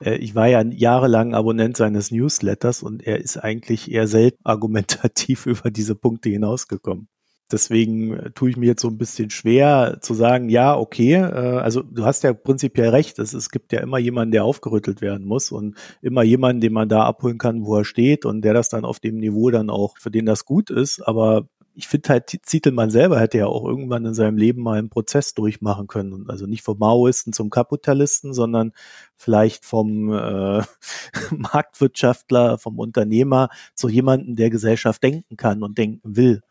ich 0.00 0.34
war 0.34 0.46
ja 0.46 0.62
jahrelang 0.62 1.34
Abonnent 1.34 1.76
seines 1.76 2.10
Newsletters 2.10 2.82
und 2.82 3.06
er 3.06 3.20
ist 3.20 3.38
eigentlich 3.38 3.90
eher 3.90 4.06
selten 4.06 4.40
argumentativ 4.44 5.46
über 5.46 5.70
diese 5.70 5.94
Punkte 5.94 6.28
hinausgekommen. 6.28 7.08
Deswegen 7.50 8.12
äh, 8.14 8.30
tue 8.32 8.50
ich 8.50 8.56
mir 8.56 8.66
jetzt 8.66 8.82
so 8.82 8.88
ein 8.88 8.98
bisschen 8.98 9.30
schwer 9.30 9.98
zu 10.00 10.14
sagen, 10.14 10.48
ja, 10.48 10.76
okay, 10.76 11.14
äh, 11.14 11.58
also 11.58 11.82
du 11.82 12.04
hast 12.04 12.24
ja 12.24 12.32
prinzipiell 12.32 12.88
recht, 12.88 13.20
es, 13.20 13.34
es 13.34 13.50
gibt 13.50 13.72
ja 13.72 13.80
immer 13.80 13.98
jemanden, 13.98 14.32
der 14.32 14.44
aufgerüttelt 14.44 15.00
werden 15.00 15.26
muss 15.26 15.52
und 15.52 15.76
immer 16.02 16.24
jemanden, 16.24 16.60
den 16.60 16.72
man 16.72 16.88
da 16.88 17.04
abholen 17.04 17.38
kann, 17.38 17.64
wo 17.64 17.76
er 17.76 17.84
steht 17.84 18.24
und 18.24 18.42
der 18.42 18.52
das 18.52 18.68
dann 18.68 18.84
auf 18.84 18.98
dem 18.98 19.18
Niveau 19.18 19.50
dann 19.50 19.70
auch, 19.70 19.96
für 19.98 20.10
den 20.10 20.26
das 20.26 20.44
gut 20.44 20.70
ist. 20.70 21.00
Aber 21.06 21.48
ich 21.76 21.88
finde 21.88 22.08
halt, 22.08 22.30
Zietelmann 22.42 22.90
selber 22.90 23.20
hätte 23.20 23.38
ja 23.38 23.46
auch 23.46 23.64
irgendwann 23.64 24.06
in 24.06 24.14
seinem 24.14 24.38
Leben 24.38 24.62
mal 24.62 24.78
einen 24.78 24.88
Prozess 24.88 25.34
durchmachen 25.34 25.86
können. 25.86 26.24
Also 26.28 26.46
nicht 26.46 26.62
vom 26.62 26.78
Maoisten 26.78 27.34
zum 27.34 27.50
Kapitalisten, 27.50 28.32
sondern 28.32 28.72
vielleicht 29.14 29.66
vom 29.66 30.10
äh, 30.12 30.62
Marktwirtschaftler, 31.30 32.56
vom 32.56 32.78
Unternehmer 32.78 33.50
zu 33.74 33.90
jemandem, 33.90 34.36
der 34.36 34.48
Gesellschaft 34.48 35.02
denken 35.02 35.36
kann 35.36 35.62
und 35.62 35.76
denken 35.76 36.16
will. 36.16 36.42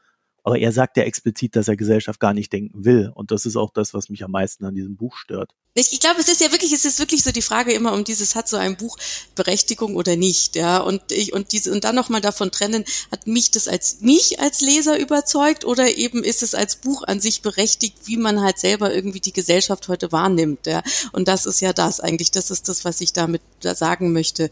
Aber 0.45 0.59
er 0.59 0.71
sagt 0.71 0.95
ja 0.95 1.03
explizit, 1.03 1.55
dass 1.55 1.67
er 1.67 1.75
Gesellschaft 1.75 2.19
gar 2.19 2.35
nicht 2.35 2.53
denken 2.53 2.85
will. 2.85 3.11
Und 3.15 3.31
das 3.31 3.47
ist 3.47 3.55
auch 3.55 3.71
das, 3.71 3.95
was 3.95 4.09
mich 4.09 4.23
am 4.23 4.29
meisten 4.29 4.63
an 4.63 4.75
diesem 4.75 4.95
Buch 4.95 5.17
stört. 5.17 5.49
Ich, 5.73 5.91
ich 5.91 5.99
glaube, 5.99 6.21
es 6.21 6.27
ist 6.27 6.39
ja 6.39 6.51
wirklich, 6.51 6.71
es 6.71 6.85
ist 6.85 6.99
wirklich 6.99 7.23
so 7.23 7.31
die 7.31 7.41
Frage 7.41 7.73
immer 7.73 7.93
um 7.93 8.03
dieses, 8.03 8.35
hat 8.35 8.47
so 8.47 8.55
ein 8.55 8.77
Buch 8.77 8.95
Berechtigung 9.33 9.95
oder 9.95 10.15
nicht, 10.15 10.55
ja? 10.55 10.77
Und 10.77 11.11
ich, 11.11 11.33
und 11.33 11.51
diese, 11.51 11.71
und 11.71 11.83
dann 11.83 11.95
nochmal 11.95 12.21
davon 12.21 12.51
trennen, 12.51 12.85
hat 13.11 13.25
mich 13.25 13.49
das 13.49 13.67
als, 13.67 14.01
mich 14.01 14.39
als 14.39 14.61
Leser 14.61 14.99
überzeugt 14.99 15.65
oder 15.65 15.97
eben 15.97 16.23
ist 16.23 16.43
es 16.43 16.53
als 16.53 16.75
Buch 16.75 17.03
an 17.07 17.19
sich 17.19 17.41
berechtigt, 17.41 17.97
wie 18.05 18.17
man 18.17 18.39
halt 18.39 18.59
selber 18.59 18.93
irgendwie 18.93 19.21
die 19.21 19.33
Gesellschaft 19.33 19.87
heute 19.87 20.11
wahrnimmt, 20.11 20.67
ja? 20.67 20.83
Und 21.11 21.27
das 21.27 21.47
ist 21.47 21.59
ja 21.59 21.73
das 21.73 21.99
eigentlich, 21.99 22.29
das 22.29 22.51
ist 22.51 22.69
das, 22.69 22.85
was 22.85 23.01
ich 23.01 23.13
damit 23.13 23.41
da 23.61 23.73
sagen 23.73 24.13
möchte 24.13 24.51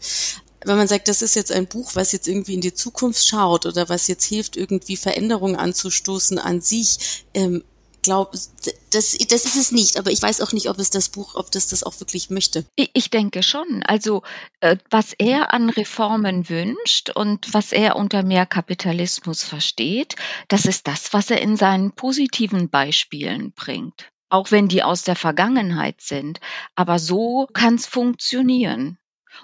wenn 0.64 0.76
man 0.76 0.88
sagt, 0.88 1.08
das 1.08 1.22
ist 1.22 1.34
jetzt 1.34 1.52
ein 1.52 1.66
Buch, 1.66 1.92
was 1.94 2.12
jetzt 2.12 2.28
irgendwie 2.28 2.54
in 2.54 2.60
die 2.60 2.74
Zukunft 2.74 3.26
schaut 3.26 3.66
oder 3.66 3.88
was 3.88 4.06
jetzt 4.06 4.24
hilft, 4.24 4.56
irgendwie 4.56 4.96
Veränderungen 4.96 5.56
anzustoßen 5.56 6.38
an 6.38 6.60
sich, 6.60 7.24
ähm, 7.34 7.62
glaube, 8.04 8.38
das, 8.92 9.16
das 9.18 9.44
ist 9.44 9.56
es 9.56 9.72
nicht. 9.72 9.98
Aber 9.98 10.10
ich 10.10 10.22
weiß 10.22 10.40
auch 10.42 10.52
nicht, 10.52 10.68
ob 10.68 10.78
es 10.78 10.90
das 10.90 11.08
Buch, 11.08 11.34
ob 11.34 11.50
das 11.50 11.66
das 11.66 11.82
auch 11.82 11.98
wirklich 11.98 12.30
möchte. 12.30 12.64
Ich 12.76 13.10
denke 13.10 13.42
schon. 13.42 13.82
Also 13.82 14.22
äh, 14.60 14.76
was 14.90 15.14
er 15.18 15.52
an 15.52 15.70
Reformen 15.70 16.48
wünscht 16.48 17.10
und 17.10 17.52
was 17.52 17.72
er 17.72 17.96
unter 17.96 18.22
mehr 18.22 18.46
Kapitalismus 18.46 19.42
versteht, 19.42 20.14
das 20.48 20.66
ist 20.66 20.86
das, 20.86 21.12
was 21.12 21.30
er 21.30 21.40
in 21.40 21.56
seinen 21.56 21.92
positiven 21.92 22.70
Beispielen 22.70 23.52
bringt. 23.52 24.10
Auch 24.28 24.50
wenn 24.50 24.68
die 24.68 24.82
aus 24.82 25.02
der 25.02 25.16
Vergangenheit 25.16 26.00
sind. 26.00 26.40
Aber 26.74 26.98
so 26.98 27.48
kann 27.52 27.74
es 27.74 27.86
funktionieren. 27.86 28.98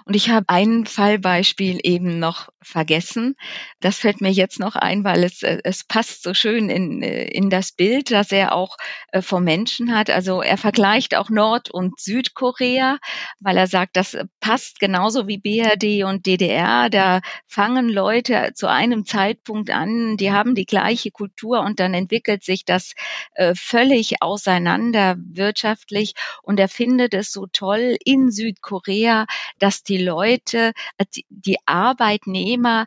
Und 0.05 0.15
ich 0.15 0.29
habe 0.29 0.45
ein 0.49 0.85
Fallbeispiel 0.85 1.79
eben 1.83 2.19
noch 2.19 2.50
vergessen. 2.61 3.35
Das 3.79 3.97
fällt 3.97 4.21
mir 4.21 4.31
jetzt 4.31 4.59
noch 4.59 4.75
ein, 4.75 5.03
weil 5.03 5.23
es, 5.23 5.41
äh, 5.41 5.59
es 5.63 5.83
passt 5.83 6.23
so 6.23 6.33
schön 6.33 6.69
in, 6.69 7.01
äh, 7.01 7.25
in 7.25 7.49
das 7.49 7.71
Bild, 7.71 8.11
das 8.11 8.31
er 8.31 8.53
auch 8.53 8.77
äh, 9.11 9.21
vom 9.21 9.43
Menschen 9.43 9.95
hat. 9.95 10.09
Also 10.09 10.41
er 10.41 10.57
vergleicht 10.57 11.15
auch 11.15 11.29
Nord- 11.29 11.71
und 11.71 11.99
Südkorea, 11.99 12.97
weil 13.39 13.57
er 13.57 13.67
sagt, 13.67 13.95
das 13.97 14.17
passt 14.39 14.79
genauso 14.79 15.27
wie 15.27 15.37
BRD 15.37 16.03
und 16.03 16.25
DDR. 16.25 16.89
Da 16.89 17.21
fangen 17.47 17.89
Leute 17.89 18.51
zu 18.53 18.69
einem 18.69 19.05
Zeitpunkt 19.05 19.69
an, 19.71 20.17
die 20.17 20.31
haben 20.31 20.55
die 20.55 20.65
gleiche 20.65 21.11
Kultur 21.11 21.61
und 21.61 21.79
dann 21.79 21.93
entwickelt 21.93 22.43
sich 22.43 22.65
das 22.65 22.93
völlig 23.53 24.21
auseinander 24.21 25.15
wirtschaftlich. 25.17 26.13
Und 26.43 26.59
er 26.59 26.69
findet 26.69 27.13
es 27.13 27.31
so 27.31 27.47
toll 27.47 27.97
in 28.03 28.31
Südkorea, 28.31 29.25
dass 29.59 29.83
die 29.83 29.97
Leute, 29.97 30.73
die 31.29 31.57
Arbeitnehmer, 31.65 32.50
Arbeitnehmer 32.51 32.85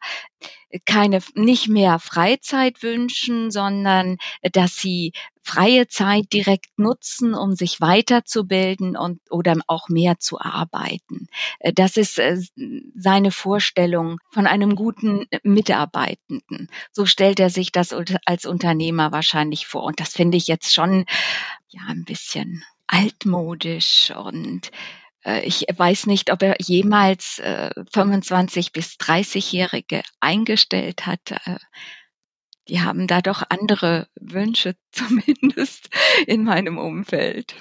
keine, 0.87 1.20
nicht 1.35 1.68
mehr 1.68 2.00
Freizeit 2.00 2.83
wünschen, 2.83 3.53
sondern 3.53 4.16
dass 4.42 4.74
sie 4.74 5.12
freie 5.40 5.87
Zeit 5.87 6.33
direkt 6.33 6.77
nutzen, 6.79 7.33
um 7.35 7.55
sich 7.55 7.81
weiterzubilden 7.81 8.96
und 8.96 9.20
oder 9.31 9.55
auch 9.68 9.88
mehr 9.88 10.18
zu 10.18 10.40
arbeiten. 10.40 11.29
Das 11.61 11.96
ist 11.96 12.18
äh, 12.18 12.40
seine 12.96 13.31
Vorstellung 13.31 14.18
von 14.31 14.48
einem 14.48 14.74
guten 14.74 15.27
Mitarbeitenden. 15.44 16.68
So 16.90 17.07
stellt 17.07 17.38
er 17.38 17.50
sich 17.50 17.70
das 17.70 17.94
als 18.24 18.44
Unternehmer 18.44 19.12
wahrscheinlich 19.12 19.68
vor. 19.68 19.85
Und 19.85 20.00
das 20.00 20.12
finde 20.14 20.38
ich 20.38 20.48
jetzt 20.48 20.74
schon 20.74 21.05
ja 21.68 21.83
ein 21.87 22.05
bisschen 22.05 22.64
altmodisch 22.88 24.12
und 24.16 24.72
äh, 24.72 25.03
ich 25.42 25.66
weiß 25.74 26.06
nicht, 26.06 26.30
ob 26.30 26.42
er 26.42 26.56
jemals 26.60 27.40
25 27.92 28.66
äh, 28.66 28.70
bis 28.72 28.94
30-Jährige 28.94 30.02
eingestellt 30.20 31.06
hat. 31.06 31.30
Äh, 31.30 31.58
die 32.68 32.80
haben 32.80 33.06
da 33.06 33.20
doch 33.20 33.42
andere 33.48 34.08
Wünsche, 34.16 34.76
zumindest 34.92 35.88
in 36.26 36.44
meinem 36.44 36.78
Umfeld. 36.78 37.54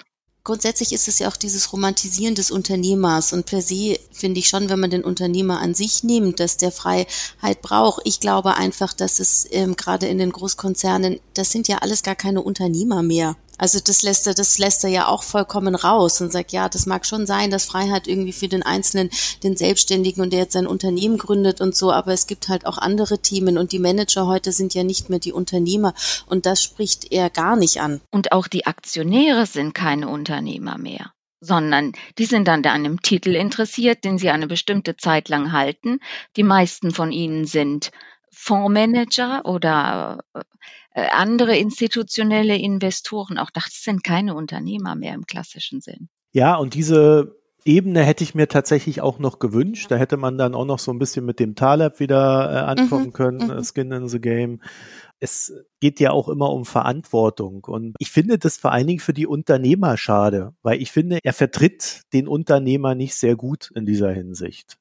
Grundsätzlich 0.45 0.91
ist 0.91 1.07
es 1.07 1.19
ja 1.19 1.29
auch 1.29 1.37
dieses 1.37 1.71
Romantisieren 1.71 2.35
des 2.35 2.51
Unternehmers 2.51 3.31
und 3.31 3.45
per 3.45 3.61
se 3.61 3.97
finde 4.11 4.39
ich 4.39 4.49
schon, 4.49 4.67
wenn 4.67 4.79
man 4.79 4.89
den 4.89 5.05
Unternehmer 5.05 5.61
an 5.61 5.73
sich 5.73 6.03
nimmt, 6.03 6.41
dass 6.41 6.57
der 6.57 6.73
Freiheit 6.73 7.61
braucht. 7.61 8.01
Ich 8.03 8.19
glaube 8.19 8.55
einfach, 8.55 8.91
dass 8.91 9.21
es 9.21 9.47
ähm, 9.51 9.77
gerade 9.77 10.07
in 10.07 10.17
den 10.17 10.33
Großkonzernen, 10.33 11.21
das 11.33 11.51
sind 11.51 11.69
ja 11.69 11.77
alles 11.77 12.03
gar 12.03 12.15
keine 12.15 12.41
Unternehmer 12.41 13.03
mehr. 13.03 13.37
Also 13.63 13.79
das 13.79 14.03
lässt 14.03 14.27
er, 14.27 14.33
das 14.33 14.57
lässt 14.57 14.83
er 14.83 14.89
ja 14.89 15.07
auch 15.07 15.23
vollkommen 15.23 15.73
raus 15.73 16.19
und 16.19 16.33
sagt, 16.33 16.51
ja, 16.51 16.67
das 16.67 16.85
mag 16.85 17.05
schon 17.05 17.25
sein, 17.25 17.49
dass 17.49 17.63
Freiheit 17.63 18.09
irgendwie 18.09 18.33
für 18.33 18.49
den 18.49 18.61
Einzelnen, 18.61 19.09
den 19.41 19.55
Selbstständigen 19.55 20.21
und 20.21 20.33
der 20.33 20.39
jetzt 20.39 20.51
sein 20.51 20.67
Unternehmen 20.67 21.17
gründet 21.17 21.61
und 21.61 21.73
so, 21.73 21.89
aber 21.89 22.11
es 22.11 22.27
gibt 22.27 22.49
halt 22.49 22.65
auch 22.65 22.77
andere 22.77 23.19
Themen 23.19 23.57
und 23.57 23.71
die 23.71 23.79
Manager 23.79 24.27
heute 24.27 24.51
sind 24.51 24.73
ja 24.73 24.83
nicht 24.83 25.09
mehr 25.09 25.19
die 25.19 25.31
Unternehmer 25.31 25.93
und 26.25 26.45
das 26.45 26.61
spricht 26.61 27.13
er 27.13 27.29
gar 27.29 27.55
nicht 27.55 27.79
an. 27.79 28.01
Und 28.11 28.33
auch 28.33 28.49
die 28.49 28.65
Aktionäre 28.65 29.45
sind 29.45 29.73
keine 29.73 30.09
Unternehmer 30.09 30.77
mehr 30.77 31.13
sondern 31.39 31.91
die 32.17 32.25
sind 32.25 32.47
an 32.47 32.65
einem 32.65 33.01
Titel 33.01 33.35
interessiert, 33.35 34.05
den 34.05 34.17
sie 34.17 34.29
eine 34.29 34.47
bestimmte 34.47 34.95
Zeit 34.95 35.27
lang 35.27 35.51
halten. 35.51 35.99
Die 36.37 36.43
meisten 36.43 36.91
von 36.91 37.11
ihnen 37.11 37.45
sind 37.45 37.91
Fondsmanager 38.31 39.45
oder 39.45 40.19
äh, 40.33 40.41
andere 41.01 41.57
institutionelle 41.57 42.57
Investoren. 42.57 43.37
Auch 43.37 43.49
das 43.51 43.81
sind 43.83 44.03
keine 44.03 44.35
Unternehmer 44.35 44.95
mehr 44.95 45.13
im 45.13 45.25
klassischen 45.25 45.81
Sinn. 45.81 46.09
Ja, 46.31 46.55
und 46.55 46.73
diese 46.73 47.35
Ebene 47.65 48.03
hätte 48.03 48.23
ich 48.23 48.35
mir 48.35 48.47
tatsächlich 48.47 49.01
auch 49.01 49.19
noch 49.19 49.39
gewünscht. 49.39 49.89
Da 49.89 49.95
hätte 49.95 50.17
man 50.17 50.37
dann 50.37 50.53
auch 50.53 50.65
noch 50.65 50.79
so 50.79 50.91
ein 50.91 50.99
bisschen 50.99 51.25
mit 51.25 51.39
dem 51.39 51.55
Taleb 51.55 51.99
wieder 51.99 52.51
äh, 52.51 52.57
ankommen 52.57 53.07
mhm, 53.07 53.13
können, 53.13 53.47
mhm. 53.47 53.63
Skin 53.63 53.91
in 53.91 54.07
the 54.07 54.19
Game. 54.19 54.61
Es 55.19 55.53
geht 55.79 56.01
ja 56.01 56.11
auch 56.11 56.27
immer 56.27 56.49
um 56.49 56.65
Verantwortung. 56.65 57.63
Und 57.63 57.95
ich 57.99 58.11
finde 58.11 58.37
das 58.37 58.57
vor 58.57 58.73
allen 58.73 58.87
Dingen 58.87 58.99
für 58.99 59.13
die 59.13 59.27
Unternehmer 59.27 59.95
schade, 59.97 60.53
weil 60.61 60.81
ich 60.81 60.91
finde, 60.91 61.19
er 61.23 61.33
vertritt 61.33 62.01
den 62.11 62.27
Unternehmer 62.27 62.95
nicht 62.95 63.15
sehr 63.15 63.35
gut 63.35 63.71
in 63.73 63.85
dieser 63.85 64.11
Hinsicht. 64.11 64.77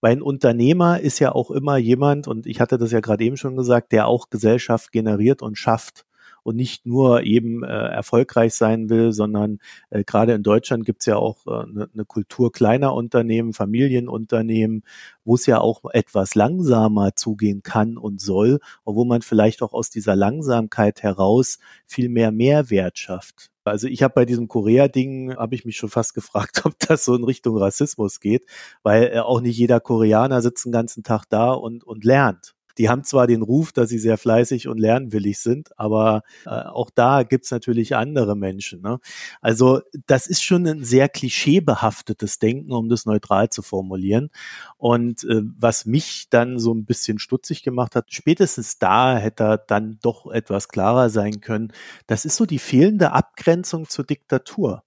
Weil 0.00 0.12
ein 0.12 0.22
Unternehmer 0.22 1.00
ist 1.00 1.18
ja 1.18 1.32
auch 1.32 1.50
immer 1.50 1.76
jemand, 1.76 2.28
und 2.28 2.46
ich 2.46 2.60
hatte 2.60 2.78
das 2.78 2.92
ja 2.92 3.00
gerade 3.00 3.24
eben 3.24 3.36
schon 3.36 3.56
gesagt, 3.56 3.92
der 3.92 4.06
auch 4.06 4.30
Gesellschaft 4.30 4.92
generiert 4.92 5.42
und 5.42 5.58
schafft 5.58 6.04
und 6.48 6.56
nicht 6.56 6.86
nur 6.86 7.24
eben 7.24 7.62
äh, 7.62 7.66
erfolgreich 7.66 8.54
sein 8.54 8.88
will, 8.88 9.12
sondern 9.12 9.58
äh, 9.90 10.02
gerade 10.04 10.32
in 10.32 10.42
Deutschland 10.42 10.86
gibt's 10.86 11.06
ja 11.06 11.16
auch 11.16 11.46
eine 11.46 11.84
äh, 11.84 11.88
ne 11.92 12.04
Kultur 12.06 12.52
kleiner 12.52 12.94
Unternehmen, 12.94 13.52
Familienunternehmen, 13.52 14.82
wo 15.24 15.34
es 15.34 15.44
ja 15.46 15.60
auch 15.60 15.84
etwas 15.92 16.34
langsamer 16.34 17.14
zugehen 17.16 17.62
kann 17.62 17.98
und 17.98 18.20
soll, 18.20 18.60
und 18.84 18.96
wo 18.96 19.04
man 19.04 19.22
vielleicht 19.22 19.62
auch 19.62 19.74
aus 19.74 19.90
dieser 19.90 20.16
Langsamkeit 20.16 21.02
heraus 21.02 21.58
viel 21.86 22.08
mehr 22.08 22.32
Mehrwert 22.32 22.98
schafft. 22.98 23.50
Also 23.70 23.86
ich 23.86 24.02
habe 24.02 24.14
bei 24.14 24.24
diesem 24.24 24.48
Korea-Ding, 24.48 25.36
habe 25.36 25.54
ich 25.54 25.64
mich 25.64 25.76
schon 25.76 25.88
fast 25.88 26.14
gefragt, 26.14 26.62
ob 26.64 26.78
das 26.80 27.04
so 27.04 27.14
in 27.14 27.24
Richtung 27.24 27.56
Rassismus 27.56 28.20
geht, 28.20 28.44
weil 28.82 29.04
äh, 29.14 29.20
auch 29.20 29.40
nicht 29.40 29.56
jeder 29.58 29.80
Koreaner 29.80 30.42
sitzt 30.42 30.64
den 30.64 30.72
ganzen 30.72 31.02
Tag 31.02 31.24
da 31.28 31.52
und, 31.52 31.84
und 31.84 32.04
lernt. 32.04 32.54
Die 32.78 32.88
haben 32.88 33.04
zwar 33.04 33.26
den 33.26 33.42
Ruf, 33.42 33.72
dass 33.72 33.88
sie 33.88 33.98
sehr 33.98 34.16
fleißig 34.16 34.68
und 34.68 34.78
lernwillig 34.78 35.38
sind, 35.40 35.78
aber 35.78 36.22
äh, 36.46 36.50
auch 36.50 36.90
da 36.90 37.24
gibt's 37.24 37.50
natürlich 37.50 37.96
andere 37.96 38.36
Menschen. 38.36 38.80
Ne? 38.80 39.00
Also 39.40 39.80
das 40.06 40.26
ist 40.26 40.42
schon 40.42 40.66
ein 40.66 40.84
sehr 40.84 41.08
klischeebehaftetes 41.08 42.38
Denken, 42.38 42.72
um 42.72 42.88
das 42.88 43.04
neutral 43.04 43.50
zu 43.50 43.62
formulieren. 43.62 44.30
Und 44.76 45.24
äh, 45.24 45.42
was 45.58 45.86
mich 45.86 46.28
dann 46.30 46.58
so 46.58 46.72
ein 46.72 46.84
bisschen 46.84 47.18
stutzig 47.18 47.62
gemacht 47.62 47.96
hat, 47.96 48.12
spätestens 48.12 48.78
da 48.78 49.16
hätte 49.16 49.42
er 49.44 49.58
dann 49.58 49.98
doch 50.02 50.30
etwas 50.30 50.68
klarer 50.68 51.10
sein 51.10 51.40
können. 51.40 51.72
Das 52.06 52.24
ist 52.24 52.36
so 52.36 52.46
die 52.46 52.58
fehlende 52.58 53.12
Abgrenzung 53.12 53.88
zur 53.88 54.04
Diktatur. 54.04 54.84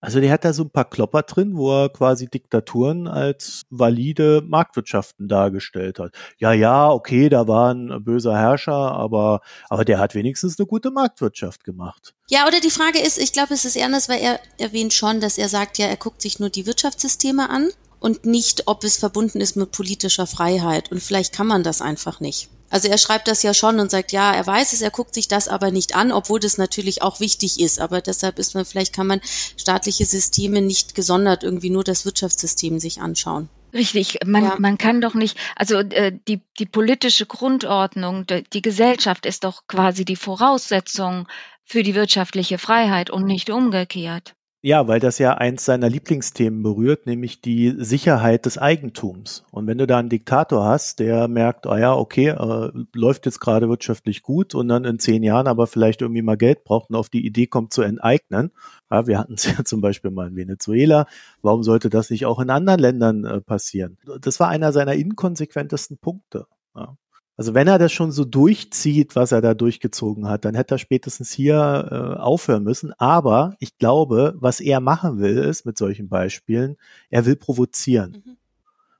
Also 0.00 0.20
der 0.20 0.32
hat 0.32 0.44
da 0.44 0.52
so 0.52 0.64
ein 0.64 0.70
paar 0.70 0.88
Klopper 0.88 1.22
drin, 1.22 1.56
wo 1.56 1.84
er 1.84 1.88
quasi 1.90 2.28
Diktaturen 2.28 3.06
als 3.06 3.62
valide 3.70 4.42
Marktwirtschaften 4.46 5.28
dargestellt 5.28 5.98
hat. 5.98 6.14
Ja, 6.38 6.52
ja, 6.52 6.90
okay, 6.90 7.28
da 7.28 7.46
war 7.46 7.74
ein 7.74 8.02
böser 8.02 8.36
Herrscher, 8.36 8.72
aber, 8.72 9.40
aber 9.68 9.84
der 9.84 9.98
hat 9.98 10.14
wenigstens 10.14 10.58
eine 10.58 10.66
gute 10.66 10.90
Marktwirtschaft 10.90 11.64
gemacht. 11.64 12.14
Ja, 12.30 12.46
oder 12.46 12.60
die 12.60 12.70
Frage 12.70 12.98
ist, 12.98 13.18
ich 13.18 13.32
glaube, 13.32 13.54
es 13.54 13.64
ist 13.64 13.76
ernst, 13.76 14.08
weil 14.08 14.20
er 14.20 14.40
erwähnt 14.58 14.94
schon, 14.94 15.20
dass 15.20 15.36
er 15.36 15.48
sagt, 15.48 15.78
ja, 15.78 15.86
er 15.86 15.96
guckt 15.96 16.22
sich 16.22 16.40
nur 16.40 16.48
die 16.48 16.66
Wirtschaftssysteme 16.66 17.50
an 17.50 17.68
und 18.00 18.24
nicht, 18.24 18.66
ob 18.66 18.82
es 18.82 18.96
verbunden 18.96 19.40
ist 19.40 19.56
mit 19.56 19.72
politischer 19.72 20.26
Freiheit. 20.26 20.90
Und 20.90 21.02
vielleicht 21.02 21.32
kann 21.32 21.46
man 21.46 21.62
das 21.62 21.80
einfach 21.80 22.18
nicht. 22.20 22.48
Also 22.70 22.88
er 22.88 22.98
schreibt 22.98 23.26
das 23.26 23.42
ja 23.42 23.52
schon 23.52 23.80
und 23.80 23.90
sagt, 23.90 24.12
ja, 24.12 24.32
er 24.32 24.46
weiß 24.46 24.72
es, 24.72 24.80
er 24.80 24.90
guckt 24.90 25.12
sich 25.12 25.26
das 25.26 25.48
aber 25.48 25.72
nicht 25.72 25.96
an, 25.96 26.12
obwohl 26.12 26.38
das 26.38 26.56
natürlich 26.56 27.02
auch 27.02 27.18
wichtig 27.18 27.60
ist. 27.60 27.80
Aber 27.80 28.00
deshalb 28.00 28.38
ist 28.38 28.54
man, 28.54 28.64
vielleicht 28.64 28.94
kann 28.94 29.08
man 29.08 29.20
staatliche 29.56 30.06
Systeme 30.06 30.62
nicht 30.62 30.94
gesondert 30.94 31.42
irgendwie 31.42 31.70
nur 31.70 31.84
das 31.84 32.04
Wirtschaftssystem 32.04 32.78
sich 32.78 33.00
anschauen. 33.00 33.48
Richtig, 33.72 34.18
man, 34.24 34.44
ja. 34.44 34.56
man 34.58 34.78
kann 34.78 35.00
doch 35.00 35.14
nicht, 35.14 35.36
also 35.54 35.78
äh, 35.78 36.16
die, 36.26 36.42
die 36.58 36.66
politische 36.66 37.26
Grundordnung, 37.26 38.26
die, 38.26 38.42
die 38.52 38.62
Gesellschaft 38.62 39.26
ist 39.26 39.44
doch 39.44 39.66
quasi 39.68 40.04
die 40.04 40.16
Voraussetzung 40.16 41.28
für 41.64 41.82
die 41.82 41.94
wirtschaftliche 41.94 42.58
Freiheit 42.58 43.10
und 43.10 43.26
nicht 43.26 43.50
umgekehrt. 43.50 44.34
Ja, 44.62 44.86
weil 44.88 45.00
das 45.00 45.18
ja 45.18 45.32
eins 45.38 45.64
seiner 45.64 45.88
Lieblingsthemen 45.88 46.62
berührt, 46.62 47.06
nämlich 47.06 47.40
die 47.40 47.74
Sicherheit 47.78 48.44
des 48.44 48.58
Eigentums. 48.58 49.42
Und 49.50 49.66
wenn 49.66 49.78
du 49.78 49.86
da 49.86 49.96
einen 49.96 50.10
Diktator 50.10 50.66
hast, 50.66 50.98
der 50.98 51.28
merkt, 51.28 51.66
ah 51.66 51.78
ja, 51.78 51.94
okay, 51.94 52.28
äh, 52.28 52.70
läuft 52.94 53.24
jetzt 53.24 53.40
gerade 53.40 53.70
wirtschaftlich 53.70 54.22
gut 54.22 54.54
und 54.54 54.68
dann 54.68 54.84
in 54.84 54.98
zehn 54.98 55.22
Jahren 55.22 55.46
aber 55.46 55.66
vielleicht 55.66 56.02
irgendwie 56.02 56.20
mal 56.20 56.36
Geld 56.36 56.62
braucht 56.64 56.90
und 56.90 56.96
auf 56.96 57.08
die 57.08 57.24
Idee 57.24 57.46
kommt 57.46 57.72
zu 57.72 57.80
enteignen. 57.80 58.50
Ja, 58.90 59.06
wir 59.06 59.18
hatten 59.18 59.32
es 59.32 59.44
ja 59.58 59.64
zum 59.64 59.80
Beispiel 59.80 60.10
mal 60.10 60.28
in 60.28 60.36
Venezuela. 60.36 61.06
Warum 61.40 61.62
sollte 61.62 61.88
das 61.88 62.10
nicht 62.10 62.26
auch 62.26 62.38
in 62.38 62.50
anderen 62.50 62.80
Ländern 62.80 63.24
äh, 63.24 63.40
passieren? 63.40 63.96
Das 64.20 64.40
war 64.40 64.48
einer 64.48 64.72
seiner 64.72 64.92
inkonsequentesten 64.92 65.96
Punkte. 65.96 66.46
Ja. 66.76 66.96
Also 67.40 67.54
wenn 67.54 67.68
er 67.68 67.78
das 67.78 67.90
schon 67.90 68.12
so 68.12 68.26
durchzieht, 68.26 69.16
was 69.16 69.32
er 69.32 69.40
da 69.40 69.54
durchgezogen 69.54 70.28
hat, 70.28 70.44
dann 70.44 70.54
hätte 70.54 70.74
er 70.74 70.78
spätestens 70.78 71.32
hier 71.32 71.54
äh, 71.90 72.20
aufhören 72.20 72.64
müssen. 72.64 72.92
Aber 72.98 73.56
ich 73.60 73.78
glaube, 73.78 74.34
was 74.36 74.60
er 74.60 74.80
machen 74.80 75.20
will, 75.20 75.38
ist 75.38 75.64
mit 75.64 75.78
solchen 75.78 76.10
Beispielen, 76.10 76.76
er 77.08 77.24
will 77.24 77.36
provozieren. 77.36 78.22
Mhm. 78.26 78.36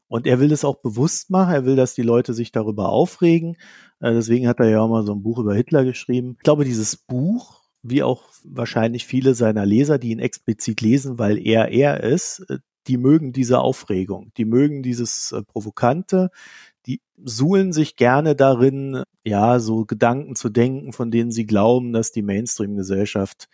Und 0.08 0.26
er 0.26 0.40
will 0.40 0.52
es 0.52 0.64
auch 0.64 0.76
bewusst 0.76 1.28
machen. 1.28 1.52
Er 1.52 1.66
will, 1.66 1.76
dass 1.76 1.92
die 1.92 2.00
Leute 2.00 2.32
sich 2.32 2.50
darüber 2.50 2.88
aufregen. 2.88 3.58
Äh, 4.00 4.14
deswegen 4.14 4.48
hat 4.48 4.58
er 4.58 4.70
ja 4.70 4.80
auch 4.80 4.88
mal 4.88 5.04
so 5.04 5.12
ein 5.12 5.22
Buch 5.22 5.38
über 5.38 5.54
Hitler 5.54 5.84
geschrieben. 5.84 6.36
Ich 6.38 6.42
glaube, 6.42 6.64
dieses 6.64 6.96
Buch, 6.96 7.60
wie 7.82 8.02
auch 8.02 8.22
wahrscheinlich 8.44 9.04
viele 9.04 9.34
seiner 9.34 9.66
Leser, 9.66 9.98
die 9.98 10.12
ihn 10.12 10.18
explizit 10.18 10.80
lesen, 10.80 11.18
weil 11.18 11.46
er 11.46 11.68
er 11.72 12.02
ist, 12.02 12.46
äh, 12.48 12.56
die 12.86 12.96
mögen 12.96 13.32
diese 13.32 13.60
Aufregung, 13.60 14.32
die 14.36 14.44
mögen 14.44 14.82
dieses 14.82 15.32
äh, 15.32 15.42
Provokante, 15.42 16.30
die 16.86 17.00
suhlen 17.22 17.72
sich 17.72 17.96
gerne 17.96 18.34
darin, 18.34 19.02
ja, 19.24 19.60
so 19.60 19.84
Gedanken 19.84 20.34
zu 20.34 20.48
denken, 20.48 20.92
von 20.92 21.10
denen 21.10 21.30
sie 21.30 21.46
glauben, 21.46 21.92
dass 21.92 22.12
die 22.12 22.22
Mainstream-Gesellschaft 22.22 23.48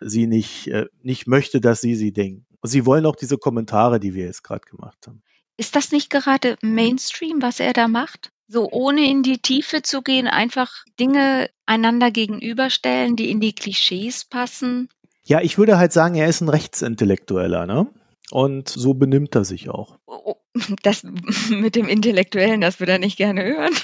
sie 0.00 0.26
nicht, 0.26 0.68
äh, 0.68 0.86
nicht 1.02 1.26
möchte, 1.26 1.60
dass 1.60 1.80
sie 1.80 1.94
sie 1.94 2.12
denken. 2.12 2.46
Und 2.60 2.70
sie 2.70 2.86
wollen 2.86 3.06
auch 3.06 3.16
diese 3.16 3.38
Kommentare, 3.38 4.00
die 4.00 4.14
wir 4.14 4.24
jetzt 4.24 4.44
gerade 4.44 4.64
gemacht 4.64 5.06
haben. 5.06 5.22
Ist 5.56 5.76
das 5.76 5.92
nicht 5.92 6.10
gerade 6.10 6.56
Mainstream, 6.62 7.42
was 7.42 7.60
er 7.60 7.72
da 7.72 7.88
macht? 7.88 8.32
So 8.48 8.70
ohne 8.70 9.08
in 9.08 9.22
die 9.22 9.38
Tiefe 9.38 9.82
zu 9.82 10.02
gehen, 10.02 10.26
einfach 10.26 10.84
Dinge 10.98 11.50
einander 11.66 12.10
gegenüberstellen, 12.10 13.16
die 13.16 13.30
in 13.30 13.40
die 13.40 13.54
Klischees 13.54 14.24
passen? 14.24 14.88
Ja, 15.24 15.40
ich 15.40 15.58
würde 15.58 15.78
halt 15.78 15.92
sagen, 15.92 16.14
er 16.16 16.28
ist 16.28 16.40
ein 16.40 16.48
Rechtsintellektueller, 16.48 17.66
ne? 17.66 17.86
Und 18.32 18.70
so 18.70 18.94
benimmt 18.94 19.34
er 19.34 19.44
sich 19.44 19.68
auch. 19.68 19.98
Oh, 20.06 20.20
oh, 20.24 20.36
das 20.82 21.04
mit 21.50 21.76
dem 21.76 21.86
Intellektuellen, 21.86 22.62
das 22.62 22.80
würde 22.80 22.92
er 22.92 22.98
nicht 22.98 23.18
gerne 23.18 23.44
hören. 23.44 23.74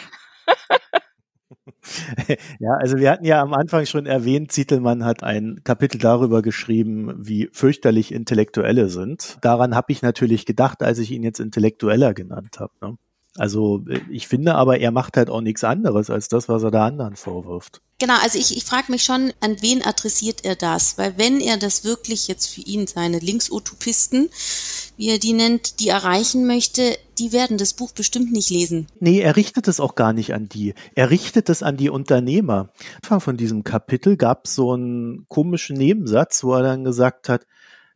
ja, 2.59 2.71
also 2.73 2.97
wir 2.97 3.11
hatten 3.11 3.27
ja 3.27 3.43
am 3.43 3.53
Anfang 3.53 3.85
schon 3.85 4.07
erwähnt, 4.07 4.51
Zietelmann 4.51 5.05
hat 5.05 5.23
ein 5.23 5.61
Kapitel 5.65 5.99
darüber 5.99 6.41
geschrieben, 6.41 7.13
wie 7.19 7.51
fürchterlich 7.53 8.11
Intellektuelle 8.11 8.89
sind. 8.89 9.37
Daran 9.43 9.75
habe 9.75 9.93
ich 9.93 10.01
natürlich 10.01 10.47
gedacht, 10.47 10.83
als 10.83 10.99
ich 10.99 11.11
ihn 11.11 11.25
jetzt 11.25 11.41
Intellektueller 11.41 12.15
genannt 12.15 12.59
habe. 12.59 12.73
Ne? 12.81 12.97
Also 13.37 13.85
ich 14.09 14.29
finde 14.29 14.55
aber, 14.55 14.81
er 14.81 14.93
macht 14.93 15.19
halt 15.19 15.29
auch 15.29 15.43
nichts 15.43 15.63
anderes 15.63 16.09
als 16.09 16.29
das, 16.29 16.49
was 16.49 16.63
er 16.63 16.71
da 16.71 16.87
anderen 16.87 17.17
vorwirft. 17.17 17.83
Genau, 18.01 18.15
also 18.23 18.39
ich, 18.39 18.57
ich 18.57 18.65
frage 18.65 18.93
mich 18.93 19.03
schon, 19.03 19.33
an 19.41 19.57
wen 19.61 19.85
adressiert 19.85 20.45
er 20.45 20.55
das? 20.55 20.99
Weil 20.99 21.19
wenn 21.19 21.41
er 21.41 21.57
das 21.57 21.83
wirklich 21.83 22.29
jetzt 22.29 22.47
für 22.47 22.61
ihn 22.61 22.87
seine 22.87 23.19
Linksutopisten, 23.19 24.29
wie 24.97 25.09
er 25.09 25.19
die 25.19 25.33
nennt, 25.33 25.81
die 25.81 25.89
erreichen 25.89 26.47
möchte, 26.47 26.97
die 27.19 27.33
werden 27.33 27.59
das 27.59 27.73
Buch 27.75 27.91
bestimmt 27.91 28.31
nicht 28.31 28.51
lesen. 28.51 28.87
Nee, 29.01 29.19
er 29.19 29.35
richtet 29.35 29.67
es 29.67 29.81
auch 29.81 29.97
gar 29.97 30.13
nicht 30.13 30.33
an 30.33 30.49
die. 30.49 30.75
Er 30.95 31.11
richtet 31.11 31.49
es 31.49 31.65
an 31.65 31.77
die 31.77 31.91
Unternehmer. 31.91 32.69
Anfang 33.03 33.21
von 33.21 33.37
diesem 33.37 33.65
Kapitel 33.65 34.17
gab 34.17 34.47
es 34.47 34.55
so 34.55 34.75
einen 34.75 35.27
komischen 35.29 35.77
Nebensatz, 35.77 36.45
wo 36.45 36.55
er 36.55 36.63
dann 36.63 36.85
gesagt 36.85 37.29
hat, 37.29 37.47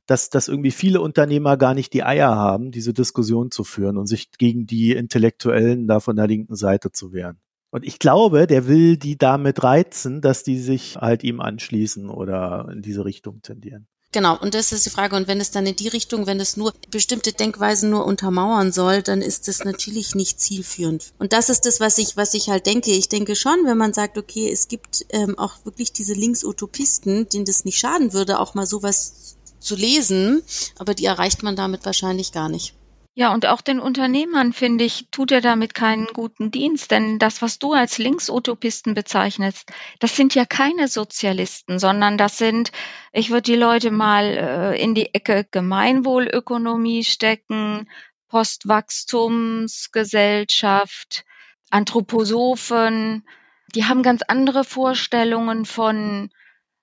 dass, 0.07 0.31
dass 0.31 0.49
irgendwie 0.49 0.73
viele 0.73 1.01
Unternehmer 1.01 1.57
gar 1.57 1.75
nicht 1.75 1.93
die 1.93 2.03
Eier 2.03 2.35
haben, 2.35 2.73
diese 2.73 2.93
Diskussion 2.93 3.53
zu 3.53 3.63
führen 3.63 3.97
und 3.97 4.07
sich 4.07 4.33
gegen 4.33 4.67
die 4.67 4.91
Intellektuellen 4.91 5.87
da 5.87 6.01
von 6.01 6.17
der 6.17 6.27
linken 6.27 6.57
Seite 6.57 6.91
zu 6.91 7.13
wehren. 7.13 7.39
Und 7.73 7.85
ich 7.85 7.99
glaube, 7.99 8.47
der 8.47 8.67
will 8.69 8.99
die 8.99 9.17
damit 9.17 9.65
reizen, 9.65 10.21
dass 10.21 10.45
die 10.45 10.59
sich 10.59 10.97
halt 10.97 11.25
ihm 11.25 11.41
anschließen 11.41 12.11
oder 12.11 12.69
in 12.71 12.83
diese 12.83 13.05
Richtung 13.05 13.41
tendieren. 13.41 13.89
Genau, 14.13 14.39
und 14.39 14.53
das 14.53 14.73
ist 14.73 14.85
die 14.85 14.91
Frage. 14.91 15.17
Und 15.17 15.27
wenn 15.27 15.41
es 15.41 15.53
dann 15.53 15.65
in 15.65 15.75
die 15.75 15.89
Richtung, 15.89 16.27
wenn 16.27 16.39
es 16.39 16.59
nur 16.59 16.75
bestimmte 16.91 17.33
Denkweisen 17.33 17.89
nur 17.89 18.05
untermauern 18.05 18.71
soll, 18.73 19.03
dann 19.03 19.23
ist 19.23 19.49
das 19.49 19.65
natürlich 19.65 20.15
nicht 20.15 20.39
zielführend. 20.39 21.15
Und 21.19 21.33
das 21.33 21.49
ist 21.49 21.65
das, 21.65 21.81
was 21.81 21.97
ich, 21.97 22.15
was 22.15 22.35
ich 22.35 22.51
halt 22.51 22.67
denke. 22.67 22.91
Ich 22.91 23.09
denke 23.09 23.35
schon, 23.35 23.65
wenn 23.65 23.79
man 23.79 23.95
sagt, 23.95 24.19
okay, 24.19 24.53
es 24.53 24.69
gibt 24.69 25.07
ähm, 25.09 25.39
auch 25.39 25.65
wirklich 25.65 25.95
diese 25.95 26.13
Linksutopisten, 26.13 27.27
denen 27.31 27.47
das 27.47 27.65
nicht 27.65 27.79
schaden 27.79 28.13
würde, 28.13 28.39
auch 28.39 28.53
mal 28.55 28.67
sowas 28.67 29.39
zu 29.61 29.77
lesen, 29.77 30.43
aber 30.79 30.93
die 30.93 31.07
erreicht 31.07 31.43
man 31.43 31.57
damit 31.57 31.87
wahrscheinlich 31.87 32.33
gar 32.33 32.51
nicht. 32.51 32.75
Ja, 33.15 33.35
und 33.35 33.45
auch 33.45 33.61
den 33.61 33.79
Unternehmern, 33.79 34.55
finde 34.55 34.85
ich, 34.85 35.09
tut 35.11 35.33
er 35.33 35.43
damit 35.43 35.75
keinen 35.75 36.07
guten 36.07 36.51
Dienst, 36.51 36.91
denn 36.91 37.19
das, 37.19 37.43
was 37.43 37.59
du 37.59 37.75
als 37.75 37.99
Linksutopisten 37.99 38.95
bezeichnest, 38.95 39.71
das 39.99 40.17
sind 40.17 40.35
ja 40.35 40.47
keine 40.47 40.89
Sozialisten, 40.89 41.79
sondern 41.79 42.17
das 42.17 42.39
sind, 42.39 42.73
ich 43.13 43.29
würde 43.29 43.43
die 43.43 43.57
Leute 43.57 43.91
mal 43.91 44.25
äh, 44.25 44.83
in 44.83 44.95
die 44.95 45.15
Ecke 45.15 45.47
Gemeinwohlökonomie 45.51 47.05
stecken, 47.05 47.87
Postwachstumsgesellschaft, 48.29 51.27
Anthroposophen, 51.69 53.29
die 53.75 53.85
haben 53.85 54.03
ganz 54.03 54.23
andere 54.27 54.65
Vorstellungen 54.65 55.67
von, 55.67 56.31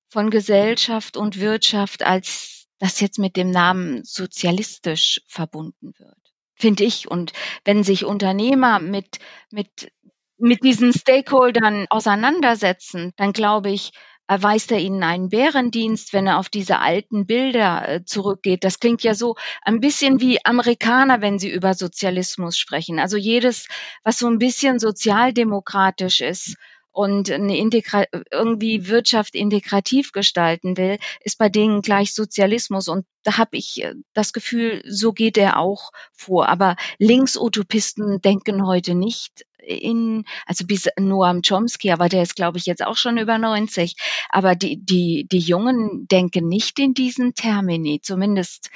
von 0.09 0.29
Gesellschaft 0.29 1.17
und 1.17 1.39
Wirtschaft 1.39 2.03
als 2.03 2.58
das 2.79 2.99
jetzt 2.99 3.19
mit 3.19 3.35
dem 3.35 3.51
Namen 3.51 4.03
sozialistisch 4.03 5.21
verbunden 5.27 5.93
wird, 5.97 6.17
finde 6.55 6.83
ich. 6.83 7.09
Und 7.09 7.33
wenn 7.65 7.83
sich 7.83 8.05
Unternehmer 8.05 8.79
mit, 8.79 9.19
mit, 9.51 9.91
mit 10.37 10.63
diesen 10.63 10.93
Stakeholdern 10.93 11.85
auseinandersetzen, 11.89 13.13
dann 13.17 13.33
glaube 13.33 13.69
ich, 13.69 13.91
erweist 14.29 14.71
er 14.71 14.77
ihnen 14.77 15.01
einen 15.01 15.29
Bärendienst, 15.29 16.13
wenn 16.13 16.27
er 16.27 16.37
auf 16.37 16.49
diese 16.49 16.79
alten 16.79 17.25
Bilder 17.25 17.89
äh, 17.89 18.05
zurückgeht. 18.05 18.63
Das 18.63 18.79
klingt 18.79 19.01
ja 19.01 19.15
so 19.15 19.35
ein 19.63 19.79
bisschen 19.79 20.21
wie 20.21 20.45
Amerikaner, 20.45 21.21
wenn 21.21 21.39
sie 21.39 21.49
über 21.49 21.73
Sozialismus 21.73 22.55
sprechen. 22.55 22.99
Also 22.99 23.17
jedes, 23.17 23.67
was 24.03 24.19
so 24.19 24.27
ein 24.27 24.37
bisschen 24.37 24.77
sozialdemokratisch 24.77 26.21
ist 26.21 26.55
und 26.99 27.31
eine 27.31 27.57
Integra 27.57 28.03
irgendwie 28.29 28.89
Wirtschaft 28.89 29.33
integrativ 29.33 30.11
gestalten 30.11 30.75
will, 30.75 30.97
ist 31.21 31.37
bei 31.37 31.47
denen 31.47 31.81
gleich 31.81 32.13
Sozialismus. 32.13 32.89
Und 32.89 33.05
da 33.23 33.37
habe 33.37 33.55
ich 33.55 33.81
äh, 33.81 33.93
das 34.13 34.33
Gefühl, 34.33 34.83
so 34.85 35.13
geht 35.13 35.37
er 35.37 35.59
auch 35.59 35.91
vor. 36.11 36.49
Aber 36.49 36.75
Linksutopisten 36.97 38.19
denken 38.19 38.67
heute 38.67 38.95
nicht 38.95 39.45
in, 39.65 40.25
also 40.45 40.65
bis 40.65 40.89
Noam 40.99 41.41
Chomsky, 41.41 41.91
aber 41.91 42.09
der 42.09 42.23
ist, 42.23 42.35
glaube 42.35 42.57
ich, 42.57 42.65
jetzt 42.65 42.85
auch 42.85 42.97
schon 42.97 43.17
über 43.17 43.37
90. 43.37 43.95
Aber 44.27 44.55
die, 44.55 44.83
die, 44.83 45.25
die 45.31 45.39
Jungen 45.39 46.05
denken 46.11 46.49
nicht 46.49 46.79
in 46.79 46.93
diesen 46.93 47.33
Termini. 47.33 48.01
Zumindest 48.01 48.71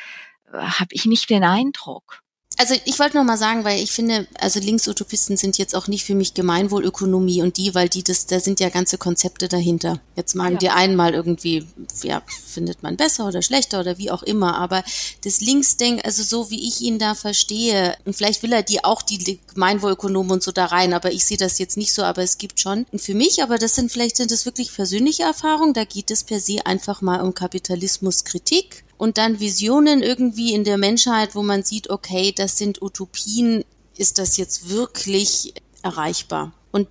äh, 0.54 0.60
habe 0.60 0.92
ich 0.92 1.06
nicht 1.06 1.30
den 1.30 1.44
Eindruck. 1.44 2.24
Also 2.58 2.76
ich 2.86 3.00
wollte 3.00 3.18
noch 3.18 3.24
mal 3.24 3.38
sagen, 3.38 3.63
weil 3.63 3.82
ich 3.82 3.92
finde, 3.92 4.28
also 4.39 4.60
Linksutopisten 4.60 5.38
sind 5.38 5.58
jetzt 5.58 5.76
auch 5.76 5.88
nicht 5.88 6.06
für 6.06 6.13
mich 6.13 6.36
Gemeinwohlökonomie 6.36 7.42
und 7.42 7.58
die, 7.58 7.74
weil 7.74 7.89
die 7.89 8.04
das, 8.04 8.28
da 8.28 8.39
sind 8.39 8.60
ja 8.60 8.70
ganze 8.70 9.00
Konzepte 9.00 9.48
dahinter. 9.48 10.00
Jetzt 10.16 10.36
meinen 10.36 10.54
ja. 10.54 10.60
die 10.60 10.70
einen 10.70 10.96
mal 10.96 11.16
irgendwie, 11.16 11.66
ja, 12.04 12.22
findet 12.46 12.84
man 12.84 12.96
besser 12.96 13.28
oder 13.28 13.42
schlechter 13.42 13.80
oder 13.80 13.98
wie 13.98 14.12
auch 14.12 14.22
immer, 14.22 14.56
aber 14.56 14.84
das 15.24 15.42
Linksdenk, 15.42 16.06
also 16.06 16.22
so 16.22 16.52
wie 16.52 16.68
ich 16.68 16.82
ihn 16.82 17.00
da 17.00 17.16
verstehe, 17.16 17.96
und 18.06 18.16
vielleicht 18.16 18.44
will 18.44 18.54
er 18.54 18.62
die 18.62 18.84
auch 18.84 19.02
die 19.02 19.39
Gemeinwohlökonomen 19.54 20.34
und 20.34 20.44
so 20.44 20.52
da 20.52 20.66
rein, 20.66 20.94
aber 20.94 21.12
ich 21.12 21.26
sehe 21.26 21.38
das 21.38 21.58
jetzt 21.58 21.76
nicht 21.76 21.94
so, 21.94 22.04
aber 22.04 22.22
es 22.22 22.38
gibt 22.38 22.60
schon 22.60 22.86
für 22.96 23.16
mich, 23.16 23.42
aber 23.42 23.58
das 23.58 23.74
sind 23.74 23.92
vielleicht 23.92 24.18
sind 24.18 24.30
das 24.30 24.46
wirklich 24.46 24.74
persönliche 24.74 25.24
Erfahrungen, 25.24 25.74
da 25.74 25.86
geht 25.86 26.12
es 26.12 26.24
per 26.24 26.39
se 26.39 26.66
einfach 26.66 27.02
mal 27.02 27.22
um 27.22 27.34
Kapitalismuskritik 27.34 28.84
und 28.98 29.18
dann 29.18 29.40
Visionen 29.40 30.02
irgendwie 30.02 30.54
in 30.54 30.64
der 30.64 30.78
Menschheit, 30.78 31.36
wo 31.36 31.44
man 31.44 31.64
sieht, 31.64 31.90
okay, 31.90 32.34
das 32.36 32.58
sind 32.58 32.82
Utopien, 32.82 33.64
ist 33.98 34.18
das 34.20 34.38
jetzt 34.38 34.70
wirklich 34.70 35.54
erreichbar? 35.82 36.54
Und 36.72 36.88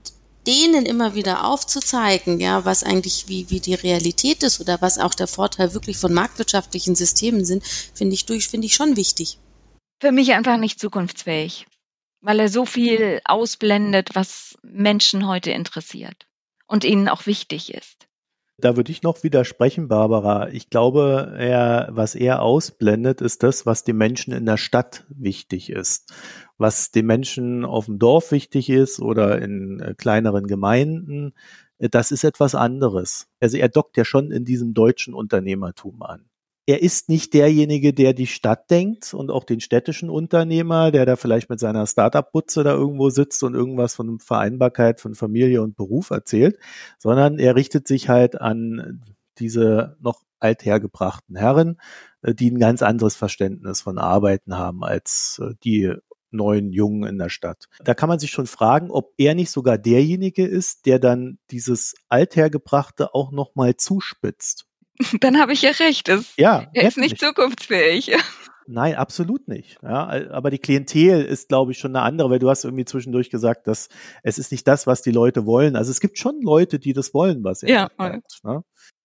denen 0.46 0.86
immer 0.86 1.14
wieder 1.14 1.44
aufzuzeigen, 1.44 2.40
ja, 2.40 2.64
was 2.64 2.82
eigentlich 2.82 3.28
wie, 3.28 3.48
wie 3.50 3.60
die 3.60 3.74
Realität 3.74 4.42
ist 4.42 4.60
oder 4.60 4.80
was 4.80 4.98
auch 4.98 5.14
der 5.14 5.28
Vorteil 5.28 5.72
wirklich 5.74 5.98
von 5.98 6.12
marktwirtschaftlichen 6.12 6.94
Systemen 6.94 7.44
sind, 7.44 7.64
finde 7.94 8.14
ich 8.14 8.26
durch, 8.26 8.48
finde 8.48 8.66
ich 8.66 8.74
schon 8.74 8.96
wichtig. 8.96 9.38
Für 10.00 10.12
mich 10.12 10.32
einfach 10.32 10.56
nicht 10.56 10.80
zukunftsfähig, 10.80 11.66
weil 12.20 12.40
er 12.40 12.48
so 12.48 12.66
viel 12.66 13.20
ausblendet, 13.24 14.14
was 14.14 14.56
Menschen 14.62 15.28
heute 15.28 15.52
interessiert 15.52 16.26
und 16.66 16.84
ihnen 16.84 17.08
auch 17.08 17.26
wichtig 17.26 17.72
ist. 17.72 18.08
Da 18.58 18.76
würde 18.76 18.92
ich 18.92 19.02
noch 19.02 19.22
widersprechen, 19.24 19.88
Barbara. 19.88 20.48
Ich 20.50 20.70
glaube, 20.70 21.34
er, 21.38 21.88
was 21.90 22.14
er 22.14 22.42
ausblendet, 22.42 23.20
ist 23.20 23.42
das, 23.42 23.66
was 23.66 23.82
den 23.82 23.96
Menschen 23.96 24.32
in 24.32 24.46
der 24.46 24.56
Stadt 24.58 25.04
wichtig 25.08 25.70
ist. 25.70 26.12
Was 26.58 26.90
den 26.90 27.06
Menschen 27.06 27.64
auf 27.64 27.86
dem 27.86 27.98
Dorf 27.98 28.30
wichtig 28.30 28.70
ist 28.70 29.00
oder 29.00 29.40
in 29.40 29.80
äh, 29.80 29.94
kleineren 29.96 30.46
Gemeinden, 30.46 31.32
äh, 31.78 31.88
das 31.88 32.12
ist 32.12 32.24
etwas 32.24 32.54
anderes. 32.54 33.26
Also 33.40 33.56
er 33.56 33.68
dockt 33.68 33.96
ja 33.96 34.04
schon 34.04 34.30
in 34.30 34.44
diesem 34.44 34.74
deutschen 34.74 35.14
Unternehmertum 35.14 36.02
an 36.02 36.26
er 36.66 36.82
ist 36.82 37.08
nicht 37.08 37.34
derjenige, 37.34 37.92
der 37.92 38.12
die 38.12 38.26
Stadt 38.26 38.70
denkt 38.70 39.14
und 39.14 39.30
auch 39.30 39.44
den 39.44 39.60
städtischen 39.60 40.10
Unternehmer, 40.10 40.92
der 40.92 41.06
da 41.06 41.16
vielleicht 41.16 41.50
mit 41.50 41.58
seiner 41.58 41.86
Startup-Butze 41.86 42.62
da 42.62 42.72
irgendwo 42.72 43.10
sitzt 43.10 43.42
und 43.42 43.54
irgendwas 43.54 43.94
von 43.94 44.20
Vereinbarkeit 44.20 45.00
von 45.00 45.14
Familie 45.14 45.62
und 45.62 45.76
Beruf 45.76 46.10
erzählt, 46.10 46.58
sondern 46.98 47.38
er 47.38 47.56
richtet 47.56 47.88
sich 47.88 48.08
halt 48.08 48.40
an 48.40 49.02
diese 49.38 49.96
noch 50.00 50.22
althergebrachten 50.38 51.36
Herren, 51.36 51.80
äh, 52.22 52.34
die 52.34 52.50
ein 52.50 52.58
ganz 52.58 52.82
anderes 52.82 53.16
Verständnis 53.16 53.80
von 53.80 53.98
Arbeiten 53.98 54.56
haben 54.56 54.84
als 54.84 55.40
äh, 55.42 55.54
die 55.64 55.94
neuen 56.30 56.72
Jungen 56.72 57.08
in 57.08 57.18
der 57.18 57.28
Stadt. 57.28 57.68
Da 57.84 57.94
kann 57.94 58.08
man 58.08 58.18
sich 58.18 58.30
schon 58.30 58.46
fragen, 58.46 58.90
ob 58.90 59.12
er 59.18 59.34
nicht 59.34 59.50
sogar 59.50 59.78
derjenige 59.78 60.46
ist, 60.46 60.86
der 60.86 60.98
dann 60.98 61.38
dieses 61.50 61.94
althergebrachte 62.08 63.14
auch 63.14 63.32
noch 63.32 63.54
mal 63.54 63.76
zuspitzt 63.76 64.66
Dann 65.20 65.40
habe 65.40 65.52
ich 65.52 65.62
ja 65.62 65.70
recht. 65.70 66.08
Es, 66.08 66.34
ja, 66.36 66.66
er 66.72 66.88
ist 66.88 66.98
nicht 66.98 67.18
zukunftsfähig. 67.18 68.12
Nein, 68.66 68.94
absolut 68.94 69.48
nicht. 69.48 69.78
Ja, 69.82 70.08
aber 70.30 70.50
die 70.50 70.58
Klientel 70.58 71.24
ist, 71.24 71.48
glaube 71.48 71.72
ich, 71.72 71.78
schon 71.78 71.96
eine 71.96 72.04
andere, 72.04 72.30
weil 72.30 72.38
du 72.38 72.48
hast 72.48 72.64
irgendwie 72.64 72.84
zwischendurch 72.84 73.28
gesagt, 73.28 73.66
dass 73.66 73.88
es 74.22 74.38
ist 74.38 74.52
nicht 74.52 74.68
das, 74.68 74.86
was 74.86 75.02
die 75.02 75.10
Leute 75.10 75.46
wollen. 75.46 75.74
Also 75.74 75.90
es 75.90 76.00
gibt 76.00 76.16
schon 76.16 76.40
Leute, 76.40 76.78
die 76.78 76.92
das 76.92 77.12
wollen, 77.12 77.42
was 77.42 77.64
er 77.64 77.68
ja, 77.68 77.90
hat. 77.98 78.22
Ne? 78.44 78.62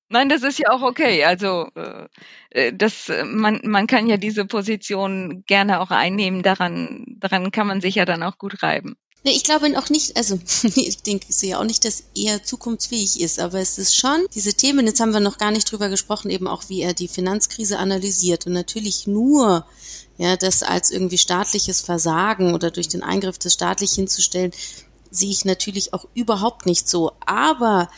Nein, 0.09 0.29
das 0.29 0.43
ist 0.43 0.59
ja 0.59 0.69
auch 0.69 0.83
okay. 0.83 1.25
Also 1.25 1.69
äh, 1.75 2.07
äh 2.51 2.73
das, 2.73 3.11
man, 3.25 3.59
man 3.63 3.87
kann 3.87 4.07
ja 4.07 4.17
diese 4.17 4.45
Position 4.45 5.43
gerne 5.47 5.81
auch 5.81 5.91
einnehmen. 5.91 6.43
Daran, 6.43 7.03
daran 7.17 7.51
kann 7.51 7.67
man 7.67 7.81
sich 7.81 7.95
ja 7.95 8.05
dann 8.05 8.23
auch 8.23 8.37
gut 8.37 8.61
reiben. 8.63 8.95
Ich 9.23 9.43
glaube 9.43 9.77
auch 9.77 9.89
nicht, 9.89 10.15
also 10.15 10.39
ich 10.75 11.01
denke, 11.01 11.25
ich 11.29 11.35
sehe 11.35 11.59
auch 11.59 11.65
nicht, 11.65 11.83
dass 11.83 12.03
er 12.15 12.43
zukunftsfähig 12.43 13.19
ist, 13.19 13.39
aber 13.39 13.59
es 13.59 13.77
ist 13.77 13.95
schon 13.95 14.25
diese 14.33 14.53
Themen, 14.53 14.85
jetzt 14.85 14.99
haben 14.99 15.13
wir 15.13 15.19
noch 15.19 15.37
gar 15.37 15.51
nicht 15.51 15.69
drüber 15.69 15.89
gesprochen, 15.89 16.29
eben 16.29 16.47
auch 16.47 16.63
wie 16.69 16.81
er 16.81 16.93
die 16.93 17.07
Finanzkrise 17.07 17.77
analysiert 17.77 18.47
und 18.47 18.53
natürlich 18.53 19.07
nur 19.07 19.65
ja, 20.17 20.35
das 20.35 20.63
als 20.63 20.91
irgendwie 20.91 21.17
staatliches 21.17 21.81
Versagen 21.81 22.53
oder 22.53 22.71
durch 22.71 22.87
den 22.87 23.03
Eingriff 23.03 23.37
des 23.37 23.53
staatlich 23.53 23.91
hinzustellen, 23.93 24.51
sehe 25.11 25.29
ich 25.29 25.45
natürlich 25.45 25.93
auch 25.93 26.07
überhaupt 26.13 26.65
nicht 26.65 26.89
so. 26.89 27.11
Aber 27.25 27.89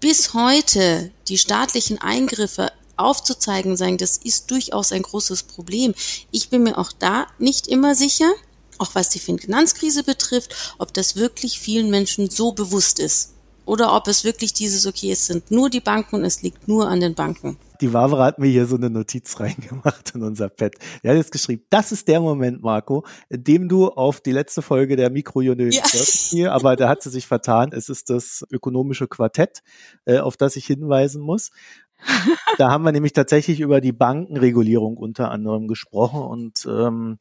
bis 0.00 0.34
heute 0.34 1.10
die 1.28 1.38
staatlichen 1.38 2.00
Eingriffe 2.00 2.72
aufzuzeigen 2.96 3.76
sein, 3.76 3.98
das 3.98 4.16
ist 4.16 4.50
durchaus 4.50 4.92
ein 4.92 5.02
großes 5.02 5.42
Problem. 5.44 5.94
Ich 6.30 6.48
bin 6.48 6.62
mir 6.62 6.78
auch 6.78 6.92
da 6.92 7.26
nicht 7.38 7.66
immer 7.66 7.94
sicher, 7.94 8.32
auch 8.78 8.94
was 8.94 9.08
die 9.08 9.18
Finanzkrise 9.18 10.04
betrifft, 10.04 10.74
ob 10.78 10.92
das 10.92 11.16
wirklich 11.16 11.58
vielen 11.58 11.90
Menschen 11.90 12.30
so 12.30 12.52
bewusst 12.52 12.98
ist. 12.98 13.32
Oder 13.66 13.96
ob 13.96 14.06
es 14.06 14.22
wirklich 14.22 14.52
dieses, 14.52 14.86
okay, 14.86 15.10
es 15.10 15.26
sind 15.26 15.50
nur 15.50 15.68
die 15.68 15.80
Banken 15.80 16.16
und 16.16 16.24
es 16.24 16.40
liegt 16.42 16.68
nur 16.68 16.88
an 16.88 17.00
den 17.00 17.14
Banken. 17.14 17.58
Die 17.80 17.88
Barbara 17.88 18.26
hat 18.26 18.38
mir 18.38 18.46
hier 18.46 18.66
so 18.66 18.76
eine 18.76 18.88
Notiz 18.88 19.38
reingemacht 19.40 20.14
in 20.14 20.22
unser 20.22 20.48
Pad. 20.48 20.74
Er 21.02 21.10
hat 21.10 21.18
jetzt 21.18 21.32
geschrieben, 21.32 21.64
das 21.68 21.92
ist 21.92 22.08
der 22.08 22.20
Moment, 22.20 22.62
Marco, 22.62 23.04
in 23.28 23.44
dem 23.44 23.68
du 23.68 23.88
auf 23.88 24.20
die 24.20 24.32
letzte 24.32 24.62
Folge 24.62 24.96
der 24.96 25.10
Mikrojonö 25.10 25.68
ja. 25.70 25.82
hier, 25.84 26.52
aber 26.52 26.76
da 26.76 26.88
hat 26.88 27.02
sie 27.02 27.10
sich 27.10 27.26
vertan. 27.26 27.72
Es 27.72 27.88
ist 27.88 28.08
das 28.08 28.46
ökonomische 28.50 29.08
Quartett, 29.08 29.62
äh, 30.04 30.18
auf 30.18 30.36
das 30.36 30.56
ich 30.56 30.66
hinweisen 30.66 31.20
muss 31.20 31.50
da 32.58 32.70
haben 32.70 32.84
wir 32.84 32.92
nämlich 32.92 33.12
tatsächlich 33.12 33.60
über 33.60 33.80
die 33.80 33.92
Bankenregulierung 33.92 34.96
unter 34.96 35.30
anderem 35.30 35.68
gesprochen 35.68 36.20
und 36.22 36.66
ähm, 36.68 37.18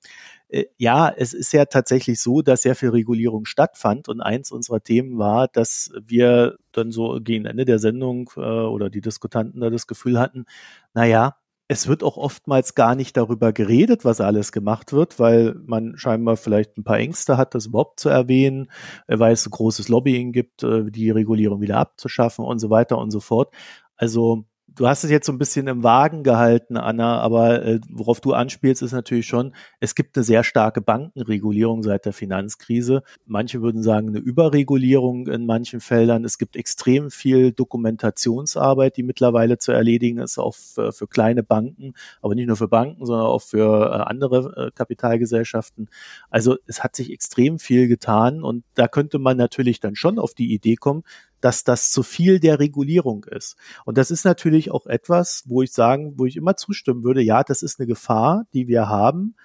äh, 0.50 0.66
ja, 0.78 1.10
es 1.10 1.34
ist 1.34 1.54
ja 1.54 1.66
tatsächlich 1.66 2.22
so, 2.22 2.42
dass 2.42 2.62
sehr 2.62 2.76
viel 2.76 2.90
Regulierung 2.90 3.46
stattfand 3.46 4.10
und 4.10 4.22
eins 4.22 4.52
unserer 4.52 4.82
Themen 4.82 5.18
war, 5.18 5.48
dass 5.48 5.92
wir 6.06 6.58
dann 6.72 6.92
so 6.92 7.20
gegen 7.22 7.46
Ende 7.46 7.66
der 7.66 7.80
Sendung 7.80 8.30
äh, 8.38 8.40
oder 8.40 8.90
die 8.90 9.02
Diskutanten 9.02 9.62
da 9.62 9.70
das 9.70 9.88
Gefühl 9.88 10.20
hatten, 10.20 10.46
na 10.94 11.06
ja, 11.06 11.36
es 11.68 11.88
wird 11.88 12.04
auch 12.04 12.18
oftmals 12.18 12.76
gar 12.76 12.96
nicht 12.96 13.18
darüber 13.18 13.52
geredet, 13.52 14.06
was 14.06 14.22
alles 14.22 14.52
gemacht 14.52 14.94
wird, 14.94 15.20
weil 15.20 15.56
man 15.66 15.98
scheinbar 15.98 16.38
vielleicht 16.38 16.78
ein 16.78 16.84
paar 16.84 17.00
Ängste 17.00 17.38
hat, 17.38 17.56
das 17.56 17.66
überhaupt 17.66 18.00
zu 18.00 18.10
erwähnen, 18.10 18.70
äh, 19.08 19.18
weil 19.20 19.34
es 19.34 19.46
ein 19.46 19.52
großes 19.52 19.90
Lobbying 19.90 20.32
gibt, 20.32 20.64
äh, 20.64 20.90
die 20.92 21.10
Regulierung 21.10 21.62
wieder 21.62 21.78
abzuschaffen 21.78 22.46
und 22.46 22.60
so 22.60 22.70
weiter 22.70 22.98
und 22.98 23.12
so 23.12 23.20
fort. 23.20 23.54
Also 23.98 24.46
du 24.76 24.88
hast 24.88 25.04
es 25.04 25.10
jetzt 25.10 25.26
so 25.26 25.32
ein 25.32 25.38
bisschen 25.38 25.68
im 25.68 25.84
Wagen 25.84 26.24
gehalten, 26.24 26.78
Anna, 26.78 27.20
aber 27.20 27.64
äh, 27.64 27.80
worauf 27.90 28.20
du 28.20 28.34
anspielst, 28.34 28.82
ist 28.82 28.92
natürlich 28.92 29.28
schon, 29.28 29.54
es 29.80 29.96
gibt 29.96 30.16
eine 30.18 30.24
sehr 30.24 30.44
starke 30.44 30.82
Bankenregulierung 30.82 31.84
seit 31.84 32.06
der 32.06 32.14
Finanzkrise. 32.14 33.04
Manche 33.26 33.62
würden 33.62 33.84
sagen, 33.84 34.10
eine 34.10 34.20
Überregulierung 34.20 35.28
in 35.28 35.46
manchen 35.46 35.80
Feldern. 35.80 36.26
Es 36.26 36.38
gibt 36.38 36.56
extrem 36.56 37.10
viel 37.12 37.52
Dokumentationsarbeit, 37.52 38.98
die 38.98 39.04
mittlerweile 39.04 39.58
zu 39.58 39.72
erledigen 39.72 40.20
ist, 40.20 40.38
auch 40.38 40.56
für, 40.56 40.92
für 40.92 41.08
kleine 41.08 41.44
Banken, 41.44 41.94
aber 42.22 42.36
nicht 42.36 42.48
nur 42.48 42.58
für 42.58 42.68
Banken, 42.68 43.06
sondern 43.06 43.28
auch 43.28 43.42
für 43.42 43.86
äh, 43.86 44.10
andere 44.10 44.68
äh, 44.68 44.72
Kapitalgesellschaften. 44.72 45.90
Also 46.30 46.58
es 46.68 46.84
hat 46.84 46.96
sich 46.96 47.12
extrem 47.12 47.60
viel 47.60 47.88
getan 47.88 48.44
und 48.44 48.64
da 48.74 48.88
könnte 48.88 49.20
man 49.20 49.38
natürlich 49.38 49.80
dann 49.80 49.96
schon 49.96 50.20
auf 50.20 50.34
die 50.34 50.54
Idee 50.54 50.76
kommen, 50.76 51.04
dass 51.42 51.64
das 51.64 51.92
zu 51.92 52.04
viel 52.04 52.40
der 52.40 52.60
Regulierung 52.60 53.26
ist. 53.26 53.56
Und 53.86 53.98
das 53.98 54.12
ist 54.12 54.26
natürlich 54.26 54.72
auch 54.72 54.86
etwas, 54.88 55.44
wo 55.46 55.62
ich 55.62 55.72
sagen, 55.72 56.14
wo 56.18 56.26
ich 56.26 56.38
immer 56.38 56.56
zustimmen 56.56 57.04
würde, 57.04 57.22
ja, 57.22 57.44
das 57.44 57.62
ist 57.62 57.80
eine 57.80 57.88
Gefahr, 57.88 58.46
die 58.54 58.68
wir 58.68 58.90
haben 58.90 59.36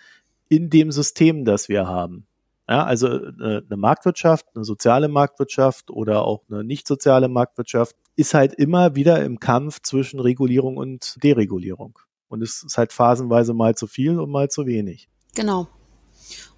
in 0.49 0.71
dem 0.71 0.91
System, 0.91 1.45
das 1.45 1.69
wir 1.69 1.87
haben. 1.87 2.27
Ja, 2.69 2.85
also 2.85 3.09
äh, 3.09 3.63
eine 3.67 3.77
Marktwirtschaft, 3.77 4.47
eine 4.55 4.65
soziale 4.65 5.09
Marktwirtschaft 5.09 5.91
oder 5.91 6.25
auch 6.25 6.43
eine 6.49 6.63
nicht 6.63 6.87
soziale 6.87 7.29
Marktwirtschaft 7.29 7.97
ist 8.15 8.35
halt 8.35 8.55
immer 8.55 8.95
wieder 8.95 9.25
im 9.25 9.41
Kampf 9.41 9.81
zwischen 9.83 10.21
Regulierung 10.21 10.77
und 10.77 11.17
Deregulierung. 11.23 11.99
Und 12.29 12.43
es 12.43 12.63
ist 12.63 12.79
halt 12.79 12.93
phasenweise 12.93 13.55
mal 13.55 13.75
zu 13.75 13.89
viel 13.89 14.21
und 14.21 14.31
mal 14.31 14.49
zu 14.49 14.67
wenig. 14.67 15.09
Genau. 15.35 15.67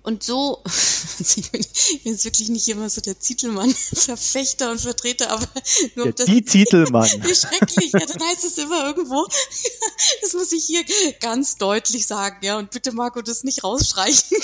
Und 0.05 0.25
so, 0.25 0.61
also 0.65 1.41
ich, 1.41 1.51
bin, 1.53 1.65
jetzt 2.03 2.25
wirklich 2.25 2.49
nicht 2.49 2.67
immer 2.69 2.91
so 2.91 3.01
der 3.01 3.19
Titelmann, 3.19 3.73
Verfechter 3.73 4.73
und 4.73 4.81
Vertreter, 4.81 5.31
aber 5.31 5.47
nur 5.95 6.07
ja, 6.07 6.13
das, 6.13 6.27
die 6.27 6.43
Titelmann. 6.43 7.09
Wie 7.23 7.35
schrecklich, 7.35 7.93
ja, 7.93 8.01
dann 8.01 8.29
heißt 8.29 8.45
es 8.45 8.59
immer 8.59 8.87
irgendwo, 8.87 9.27
das 10.23 10.33
muss 10.35 10.51
ich 10.53 10.65
hier 10.65 10.85
ganz 11.21 11.57
deutlich 11.57 12.07
sagen, 12.07 12.39
ja, 12.43 12.59
und 12.59 12.71
bitte 12.73 12.91
Marco 12.93 13.23
das 13.23 13.45
nicht 13.45 13.63
rausstreichen, 13.63 14.39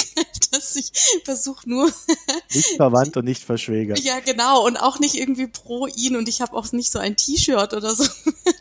dass 0.53 0.77
ich 0.77 0.93
versuche 1.25 1.69
nur. 1.69 1.93
Nicht 2.55 2.77
verwandt 2.77 3.17
und 3.17 3.25
nicht 3.25 3.43
verschwägert. 3.43 3.99
Ja, 3.99 4.21
genau, 4.21 4.65
und 4.65 4.77
auch 4.77 5.01
nicht 5.01 5.17
irgendwie 5.17 5.49
pro 5.49 5.89
ihn 5.89 6.15
und 6.15 6.29
ich 6.29 6.41
habe 6.41 6.57
auch 6.57 6.71
nicht 6.71 6.93
so 6.93 7.01
ein 7.01 7.17
T-Shirt 7.17 7.75
oder 7.75 7.97
so, 7.97 8.05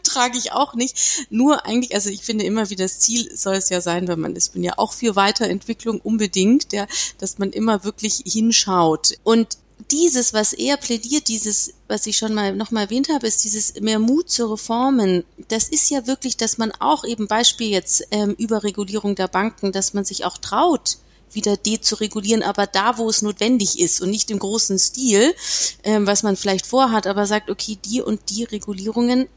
trage 0.03 0.37
ich 0.39 0.51
auch 0.51 0.73
nicht. 0.73 1.27
Nur 1.29 1.65
eigentlich, 1.65 1.93
also 1.93 2.09
ich 2.09 2.23
finde 2.23 2.43
immer 2.43 2.71
wie 2.71 2.75
das 2.75 2.99
Ziel 2.99 3.29
soll 3.37 3.55
es 3.55 3.69
ja 3.69 3.81
sein, 3.81 4.07
wenn 4.07 4.19
man, 4.19 4.35
ich 4.35 4.49
bin 4.51 4.63
ja 4.63 4.77
auch 4.77 4.93
für 4.93 5.15
Weiterentwicklung 5.15 6.01
unbedingt, 6.01 6.73
ja, 6.73 6.86
dass 7.17 7.37
man 7.37 7.51
immer 7.51 7.83
wirklich 7.83 8.23
hinschaut. 8.25 9.13
Und 9.23 9.57
dieses, 9.91 10.33
was 10.33 10.53
er 10.53 10.77
plädiert, 10.77 11.27
dieses, 11.27 11.73
was 11.87 12.07
ich 12.07 12.17
schon 12.17 12.33
mal 12.33 12.55
noch 12.55 12.71
erwähnt 12.71 13.09
habe, 13.09 13.27
ist 13.27 13.43
dieses 13.43 13.79
mehr 13.79 13.99
Mut 13.99 14.29
zu 14.29 14.51
Reformen. 14.51 15.23
Das 15.47 15.67
ist 15.69 15.89
ja 15.89 16.07
wirklich, 16.07 16.35
dass 16.35 16.57
man 16.57 16.71
auch 16.79 17.03
eben 17.03 17.27
Beispiel 17.27 17.69
jetzt 17.69 18.03
ähm, 18.11 18.35
Überregulierung 18.37 19.15
der 19.15 19.27
Banken, 19.27 19.71
dass 19.71 19.93
man 19.93 20.03
sich 20.03 20.25
auch 20.25 20.37
traut, 20.37 20.97
wieder 21.31 21.57
de 21.57 21.79
zu 21.79 21.95
regulieren, 21.95 22.41
aber 22.41 22.67
da, 22.67 22.97
wo 22.97 23.09
es 23.09 23.21
notwendig 23.21 23.79
ist 23.79 24.01
und 24.01 24.09
nicht 24.09 24.31
im 24.31 24.39
großen 24.39 24.79
Stil, 24.79 25.35
ähm, 25.83 26.07
was 26.07 26.23
man 26.23 26.35
vielleicht 26.35 26.65
vorhat, 26.65 27.05
aber 27.05 27.25
sagt, 27.25 27.49
okay, 27.49 27.77
die 27.83 28.01
und 28.01 28.29
die 28.29 28.43
Regulierungen, 28.43 29.27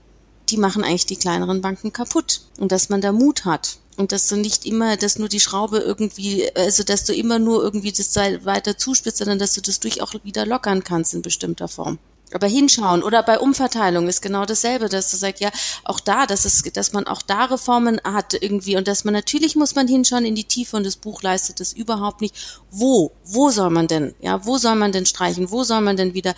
die 0.49 0.57
machen 0.57 0.85
eigentlich 0.85 1.07
die 1.07 1.17
kleineren 1.17 1.61
Banken 1.61 1.93
kaputt 1.93 2.43
und 2.59 2.73
dass 2.73 2.89
man 2.89 3.01
da 3.01 3.13
Mut 3.13 3.45
hat. 3.45 3.79
Und 4.01 4.13
dass 4.13 4.29
du 4.29 4.37
nicht 4.37 4.65
immer, 4.65 4.97
dass 4.97 5.19
nur 5.19 5.29
die 5.29 5.41
Schraube 5.41 5.79
irgendwie, 5.79 6.51
also 6.57 6.83
dass 6.85 7.05
du 7.05 7.13
immer 7.13 7.39
nur 7.39 7.63
irgendwie 7.63 7.93
das 7.93 8.17
weiter 8.17 8.79
zuspitzt, 8.79 9.19
sondern 9.19 9.39
dass 9.39 9.53
du 9.53 9.61
das 9.61 9.79
durch 9.79 10.01
auch 10.01 10.15
wieder 10.25 10.47
lockern 10.47 10.83
kannst 10.83 11.13
in 11.13 11.21
bestimmter 11.21 11.69
Form. 11.69 11.99
Aber 12.33 12.47
hinschauen 12.47 13.03
oder 13.03 13.23
bei 13.23 13.39
Umverteilung 13.39 14.09
ist 14.09 14.23
genau 14.23 14.47
dasselbe, 14.47 14.89
dass 14.89 15.11
du 15.11 15.19
sagst, 15.19 15.43
ja, 15.43 15.51
auch 15.85 16.01
da, 16.01 16.27
dass 16.27 16.47
es, 16.47 16.63
dass 16.73 16.93
man 16.93 17.07
auch 17.07 17.21
da 17.21 17.45
Reformen 17.45 18.01
hat 18.03 18.35
irgendwie 18.41 18.77
und 18.77 18.89
dass 18.89 19.05
man 19.05 19.13
natürlich 19.13 19.55
muss 19.55 19.75
man 19.75 19.87
hinschauen 19.87 20.25
in 20.25 20.35
die 20.35 20.45
Tiefe 20.45 20.77
und 20.77 20.87
das 20.87 20.97
Buch 20.97 21.23
leistet 21.23 21.61
das 21.61 21.73
überhaupt 21.75 22.23
nicht. 22.23 22.35
Wo, 22.71 23.13
wo 23.25 23.51
soll 23.51 23.71
man 23.71 23.87
denn, 23.87 24.15
ja, 24.21 24.47
wo 24.47 24.57
soll 24.57 24.77
man 24.77 24.93
denn 24.93 25.07
streichen, 25.07 25.51
wo 25.51 25.63
soll 25.65 25.83
man 25.83 25.99
denn 25.99 26.15
wieder 26.15 26.35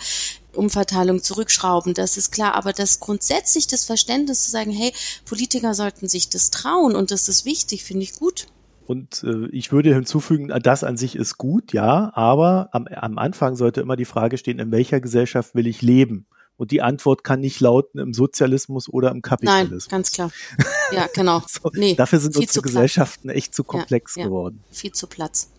Umverteilung 0.53 1.21
zurückschrauben, 1.21 1.93
das 1.93 2.17
ist 2.17 2.31
klar, 2.31 2.55
aber 2.55 2.73
das 2.73 2.99
grundsätzlich 2.99 3.67
das 3.67 3.85
Verständnis 3.85 4.43
zu 4.43 4.51
sagen, 4.51 4.71
hey, 4.71 4.93
Politiker 5.25 5.73
sollten 5.73 6.07
sich 6.07 6.29
das 6.29 6.51
trauen 6.51 6.95
und 6.95 7.11
das 7.11 7.29
ist 7.29 7.45
wichtig, 7.45 7.83
finde 7.83 8.03
ich 8.03 8.15
gut. 8.15 8.47
Und 8.85 9.23
äh, 9.23 9.47
ich 9.47 9.71
würde 9.71 9.93
hinzufügen, 9.93 10.51
das 10.61 10.83
an 10.83 10.97
sich 10.97 11.15
ist 11.15 11.37
gut, 11.37 11.73
ja, 11.73 12.11
aber 12.15 12.69
am, 12.73 12.87
am 12.87 13.17
Anfang 13.17 13.55
sollte 13.55 13.81
immer 13.81 13.95
die 13.95 14.05
Frage 14.05 14.37
stehen, 14.37 14.59
in 14.59 14.71
welcher 14.71 14.99
Gesellschaft 14.99 15.55
will 15.55 15.67
ich 15.67 15.81
leben? 15.81 16.25
Und 16.55 16.71
die 16.71 16.81
Antwort 16.81 17.23
kann 17.23 17.39
nicht 17.39 17.59
lauten 17.59 17.99
im 17.99 18.13
Sozialismus 18.13 18.87
oder 18.87 19.09
im 19.09 19.21
Kapitalismus. 19.21 19.87
Nein, 19.87 19.97
ganz 19.97 20.11
klar. 20.11 20.31
Ja, 20.91 21.07
genau. 21.11 21.41
so, 21.47 21.71
nee, 21.73 21.95
dafür 21.95 22.19
sind 22.19 22.37
unsere 22.37 22.61
Gesellschaften 22.61 23.29
echt 23.29 23.55
zu 23.55 23.63
komplex 23.63 24.15
ja, 24.15 24.25
geworden. 24.25 24.63
Ja, 24.69 24.75
viel 24.75 24.91
zu 24.91 25.07
Platz. 25.07 25.49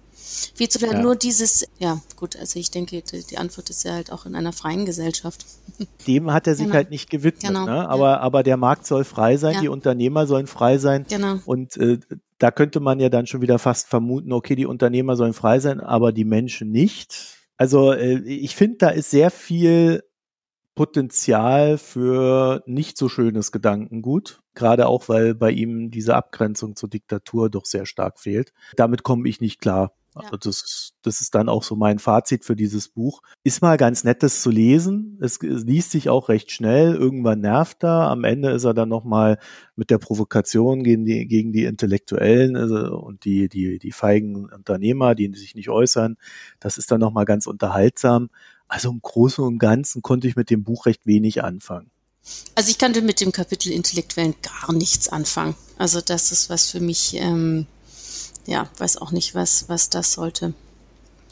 Viel 0.54 0.68
zu. 0.68 0.84
Ja. 0.84 1.00
Nur 1.00 1.16
dieses, 1.16 1.66
ja, 1.78 2.00
gut, 2.16 2.36
also 2.36 2.58
ich 2.58 2.70
denke, 2.70 3.02
die, 3.02 3.22
die, 3.24 3.36
Antwort 3.36 3.68
ist 3.68 3.84
ja 3.84 3.92
halt 3.92 4.10
auch 4.10 4.24
in 4.24 4.34
einer 4.34 4.52
freien 4.52 4.86
Gesellschaft. 4.86 5.44
Dem 6.06 6.32
hat 6.32 6.46
er 6.46 6.54
sich 6.54 6.64
genau. 6.64 6.76
halt 6.76 6.90
nicht 6.90 7.10
gewidmet, 7.10 7.42
genau. 7.42 7.66
ne? 7.66 7.88
aber, 7.88 8.20
aber 8.20 8.42
der 8.42 8.56
Markt 8.56 8.86
soll 8.86 9.04
frei 9.04 9.36
sein, 9.36 9.58
die 9.60 9.68
Unternehmer 9.68 10.26
sollen 10.26 10.46
frei 10.46 10.78
sein. 10.78 11.04
Genau. 11.08 11.38
Und 11.44 11.76
äh, 11.76 11.98
da 12.38 12.50
könnte 12.50 12.80
man 12.80 13.00
ja 13.00 13.10
dann 13.10 13.26
schon 13.26 13.42
wieder 13.42 13.58
fast 13.58 13.88
vermuten, 13.88 14.32
okay, 14.32 14.54
die 14.54 14.66
Unternehmer 14.66 15.16
sollen 15.16 15.34
frei 15.34 15.60
sein, 15.60 15.80
aber 15.80 16.12
die 16.12 16.24
Menschen 16.24 16.70
nicht. 16.70 17.38
Also 17.56 17.92
äh, 17.92 18.18
ich 18.20 18.56
finde, 18.56 18.78
da 18.78 18.88
ist 18.88 19.10
sehr 19.10 19.30
viel 19.30 20.02
Potenzial 20.74 21.78
für 21.78 22.62
nicht 22.66 22.98
so 22.98 23.08
schönes 23.08 23.52
Gedankengut, 23.52 24.42
gerade 24.54 24.88
auch 24.88 25.08
weil 25.08 25.34
bei 25.34 25.50
ihm 25.50 25.90
diese 25.90 26.16
Abgrenzung 26.16 26.74
zur 26.74 26.88
Diktatur 26.88 27.48
doch 27.48 27.64
sehr 27.64 27.86
stark 27.86 28.18
fehlt. 28.18 28.52
Damit 28.76 29.04
komme 29.04 29.28
ich 29.28 29.40
nicht 29.40 29.60
klar. 29.60 29.92
Also 30.14 30.36
das, 30.36 30.62
ist, 30.62 30.94
das 31.02 31.20
ist 31.20 31.34
dann 31.34 31.48
auch 31.48 31.64
so 31.64 31.74
mein 31.74 31.98
Fazit 31.98 32.44
für 32.44 32.54
dieses 32.54 32.88
Buch. 32.88 33.20
Ist 33.42 33.62
mal 33.62 33.76
ganz 33.76 34.04
nett, 34.04 34.22
das 34.22 34.42
zu 34.42 34.50
lesen. 34.50 35.18
Es, 35.20 35.42
es 35.42 35.64
liest 35.64 35.90
sich 35.90 36.08
auch 36.08 36.28
recht 36.28 36.52
schnell. 36.52 36.94
Irgendwann 36.94 37.40
nervt 37.40 37.82
er. 37.82 38.10
Am 38.10 38.22
Ende 38.22 38.50
ist 38.50 38.64
er 38.64 38.74
dann 38.74 38.88
nochmal 38.88 39.38
mit 39.74 39.90
der 39.90 39.98
Provokation 39.98 40.84
gegen 40.84 41.04
die, 41.04 41.26
gegen 41.26 41.52
die 41.52 41.64
Intellektuellen 41.64 42.56
also, 42.56 42.96
und 42.96 43.24
die, 43.24 43.48
die, 43.48 43.78
die 43.78 43.92
feigen 43.92 44.48
Unternehmer, 44.50 45.16
die 45.16 45.32
sich 45.34 45.56
nicht 45.56 45.68
äußern. 45.68 46.16
Das 46.60 46.78
ist 46.78 46.92
dann 46.92 47.00
nochmal 47.00 47.24
ganz 47.24 47.46
unterhaltsam. 47.46 48.30
Also 48.68 48.90
im 48.90 49.00
Großen 49.02 49.44
und 49.44 49.58
Ganzen 49.58 50.00
konnte 50.02 50.28
ich 50.28 50.36
mit 50.36 50.48
dem 50.48 50.62
Buch 50.62 50.86
recht 50.86 51.06
wenig 51.06 51.42
anfangen. 51.42 51.90
Also 52.54 52.70
ich 52.70 52.78
kannte 52.78 53.02
mit 53.02 53.20
dem 53.20 53.32
Kapitel 53.32 53.70
Intellektuellen 53.72 54.34
gar 54.42 54.72
nichts 54.72 55.08
anfangen. 55.08 55.54
Also 55.76 56.00
das 56.00 56.32
ist 56.32 56.48
was 56.48 56.70
für 56.70 56.80
mich, 56.80 57.16
ähm, 57.16 57.66
ja, 58.46 58.68
weiß 58.78 58.98
auch 58.98 59.12
nicht, 59.12 59.34
was, 59.34 59.68
was 59.68 59.90
das 59.90 60.12
sollte. 60.12 60.54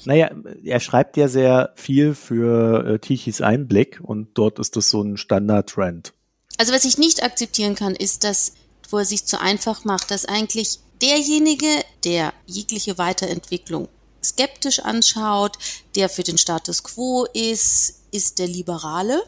Naja, 0.04 0.30
er 0.64 0.80
schreibt 0.80 1.16
ja 1.16 1.28
sehr 1.28 1.72
viel 1.76 2.14
für 2.14 2.86
äh, 2.86 2.98
Tichys 2.98 3.40
Einblick 3.40 4.00
und 4.02 4.28
dort 4.34 4.58
ist 4.58 4.76
das 4.76 4.90
so 4.90 5.02
ein 5.02 5.16
Standard-Trend. 5.16 6.12
Also 6.58 6.72
was 6.72 6.84
ich 6.84 6.98
nicht 6.98 7.22
akzeptieren 7.22 7.74
kann, 7.74 7.94
ist, 7.94 8.24
dass, 8.24 8.52
wo 8.90 8.98
er 8.98 9.04
sich 9.04 9.26
zu 9.26 9.40
einfach 9.40 9.84
macht, 9.84 10.10
dass 10.10 10.26
eigentlich 10.26 10.80
derjenige, 11.00 11.66
der 12.04 12.32
jegliche 12.46 12.98
Weiterentwicklung 12.98 13.88
skeptisch 14.24 14.80
anschaut, 14.80 15.58
der 15.96 16.08
für 16.08 16.22
den 16.22 16.38
Status 16.38 16.82
quo 16.82 17.26
ist, 17.32 18.02
ist 18.12 18.38
der 18.38 18.46
Liberale. 18.46 19.22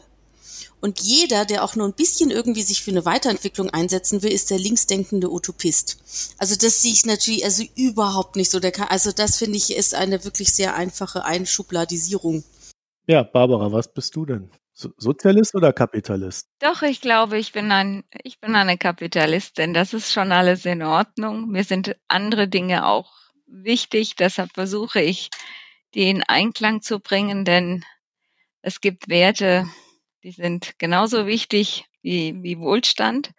Und 0.81 0.99
jeder, 0.99 1.45
der 1.45 1.63
auch 1.63 1.75
nur 1.75 1.87
ein 1.87 1.93
bisschen 1.93 2.31
irgendwie 2.31 2.61
sich 2.61 2.83
für 2.83 2.91
eine 2.91 3.05
Weiterentwicklung 3.05 3.69
einsetzen 3.69 4.21
will, 4.21 4.31
ist 4.31 4.51
der 4.51 4.59
linksdenkende 4.59 5.31
Utopist. 5.31 5.97
Also 6.37 6.55
das 6.55 6.81
sehe 6.81 6.91
ich 6.91 7.05
natürlich 7.05 7.43
also 7.43 7.63
überhaupt 7.75 8.35
nicht 8.35 8.51
so. 8.51 8.59
Der 8.59 8.71
kann, 8.71 8.87
also 8.89 9.11
das 9.11 9.37
finde 9.37 9.57
ich 9.57 9.75
ist 9.75 9.95
eine 9.95 10.23
wirklich 10.23 10.53
sehr 10.53 10.75
einfache 10.75 11.25
Einschubladisierung. 11.25 12.43
Ja, 13.07 13.23
Barbara, 13.23 13.71
was 13.71 13.93
bist 13.93 14.15
du 14.15 14.25
denn? 14.25 14.49
Sozialist 14.73 15.55
oder 15.55 15.71
Kapitalist? 15.71 16.49
Doch, 16.59 16.81
ich 16.81 16.99
glaube, 16.99 17.37
ich 17.37 17.53
bin 17.53 17.71
ein, 17.71 18.03
ich 18.23 18.39
bin 18.39 18.55
eine 18.55 18.77
Kapitalistin. 18.77 19.73
Das 19.73 19.93
ist 19.93 20.11
schon 20.11 20.33
alles 20.33 20.65
in 20.65 20.83
Ordnung. 20.83 21.47
Mir 21.47 21.63
sind 21.63 21.95
andere 22.09 22.49
Dinge 22.49 22.85
auch 22.85 23.13
wichtig. 23.47 24.15
Deshalb 24.17 24.51
versuche 24.53 25.01
ich, 25.01 25.29
die 25.93 26.09
in 26.09 26.23
Einklang 26.23 26.81
zu 26.81 26.99
bringen, 26.99 27.45
denn 27.45 27.85
es 28.61 28.81
gibt 28.81 29.07
Werte, 29.07 29.67
die 30.25 30.31
sind 30.31 30.79
genauso 30.79 31.27
wichtig 31.27 31.85
wie, 32.01 32.33
wie 32.41 32.57
Wohlstand. 32.57 33.29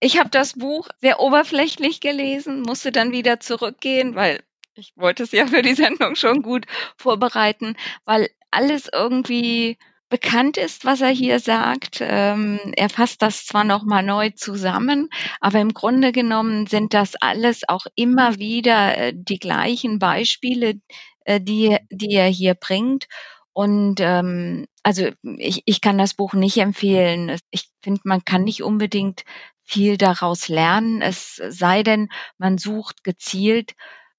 Ich 0.00 0.18
habe 0.18 0.30
das 0.30 0.54
Buch 0.54 0.88
sehr 1.02 1.20
oberflächlich 1.20 2.00
gelesen, 2.00 2.62
musste 2.62 2.92
dann 2.92 3.12
wieder 3.12 3.40
zurückgehen, 3.40 4.14
weil 4.14 4.42
ich 4.74 4.94
wollte 4.96 5.24
es 5.24 5.32
ja 5.32 5.46
für 5.46 5.60
die 5.60 5.74
Sendung 5.74 6.16
schon 6.16 6.40
gut 6.40 6.64
vorbereiten, 6.96 7.76
weil 8.06 8.30
alles 8.50 8.88
irgendwie 8.90 9.76
bekannt 10.08 10.56
ist, 10.56 10.86
was 10.86 11.02
er 11.02 11.10
hier 11.10 11.40
sagt. 11.40 11.98
Ähm, 12.00 12.58
er 12.74 12.88
fasst 12.88 13.20
das 13.20 13.44
zwar 13.44 13.64
nochmal 13.64 14.02
neu 14.02 14.30
zusammen, 14.30 15.10
aber 15.40 15.60
im 15.60 15.74
Grunde 15.74 16.10
genommen 16.12 16.66
sind 16.66 16.94
das 16.94 17.16
alles 17.16 17.68
auch 17.68 17.84
immer 17.96 18.38
wieder 18.38 18.96
äh, 18.96 19.12
die 19.14 19.38
gleichen 19.38 19.98
Beispiele, 19.98 20.80
äh, 21.26 21.38
die, 21.38 21.76
die 21.90 22.14
er 22.14 22.28
hier 22.28 22.54
bringt. 22.54 23.08
Und 23.54 24.00
ähm, 24.00 24.66
also 24.82 25.08
ich, 25.22 25.62
ich 25.64 25.80
kann 25.80 25.96
das 25.96 26.14
Buch 26.14 26.34
nicht 26.34 26.58
empfehlen. 26.58 27.38
Ich 27.50 27.70
finde, 27.80 28.00
man 28.04 28.24
kann 28.24 28.42
nicht 28.42 28.62
unbedingt 28.62 29.24
viel 29.62 29.96
daraus 29.96 30.48
lernen, 30.48 31.00
es 31.00 31.36
sei 31.36 31.82
denn, 31.82 32.10
man 32.36 32.58
sucht 32.58 33.02
gezielt 33.02 33.72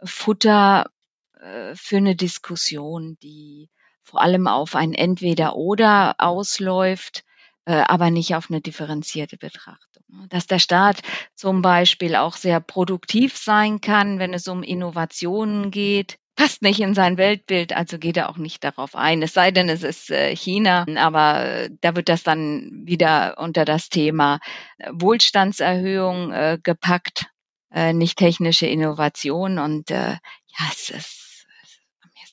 Futter 0.04 0.90
äh, 1.40 1.76
für 1.76 1.98
eine 1.98 2.16
Diskussion, 2.16 3.18
die 3.22 3.70
vor 4.02 4.22
allem 4.22 4.48
auf 4.48 4.76
ein 4.76 4.94
Entweder-Oder 4.94 6.16
ausläuft, 6.18 7.26
äh, 7.66 7.74
aber 7.74 8.12
nicht 8.12 8.36
auf 8.36 8.50
eine 8.50 8.62
differenzierte 8.62 9.38
Betrachtung. 9.38 10.04
Dass 10.30 10.48
der 10.48 10.60
Staat 10.60 11.02
zum 11.36 11.62
Beispiel 11.62 12.16
auch 12.16 12.38
sehr 12.38 12.62
produktiv 12.62 13.38
sein 13.38 13.82
kann, 13.82 14.18
wenn 14.18 14.34
es 14.34 14.48
um 14.48 14.64
Innovationen 14.64 15.72
geht, 15.72 16.18
passt 16.36 16.62
nicht 16.62 16.80
in 16.80 16.94
sein 16.94 17.18
Weltbild, 17.18 17.74
also 17.74 17.98
geht 17.98 18.18
er 18.18 18.30
auch 18.30 18.38
nicht 18.38 18.64
darauf 18.64 18.96
ein. 18.96 19.22
Es 19.22 19.34
sei 19.34 19.52
denn, 19.52 19.70
es 19.70 19.84
ist 19.84 20.12
äh, 20.12 20.36
China, 20.36 20.86
aber 20.98 21.46
äh, 21.46 21.70
da 21.82 21.96
wird 21.96 22.10
das 22.10 22.24
dann 22.24 22.84
wieder 22.86 23.38
unter 23.38 23.66
das 23.66 23.90
Thema 23.90 24.40
Wohlstandserhöhung 24.92 26.32
äh, 26.32 26.60
gepackt, 26.62 27.28
äh, 27.72 27.94
nicht 27.94 28.18
technische 28.18 28.68
Innovation. 28.68 29.60
Und 29.60 29.90
ja, 29.90 30.20
es 30.72 30.90
ist 30.90 31.26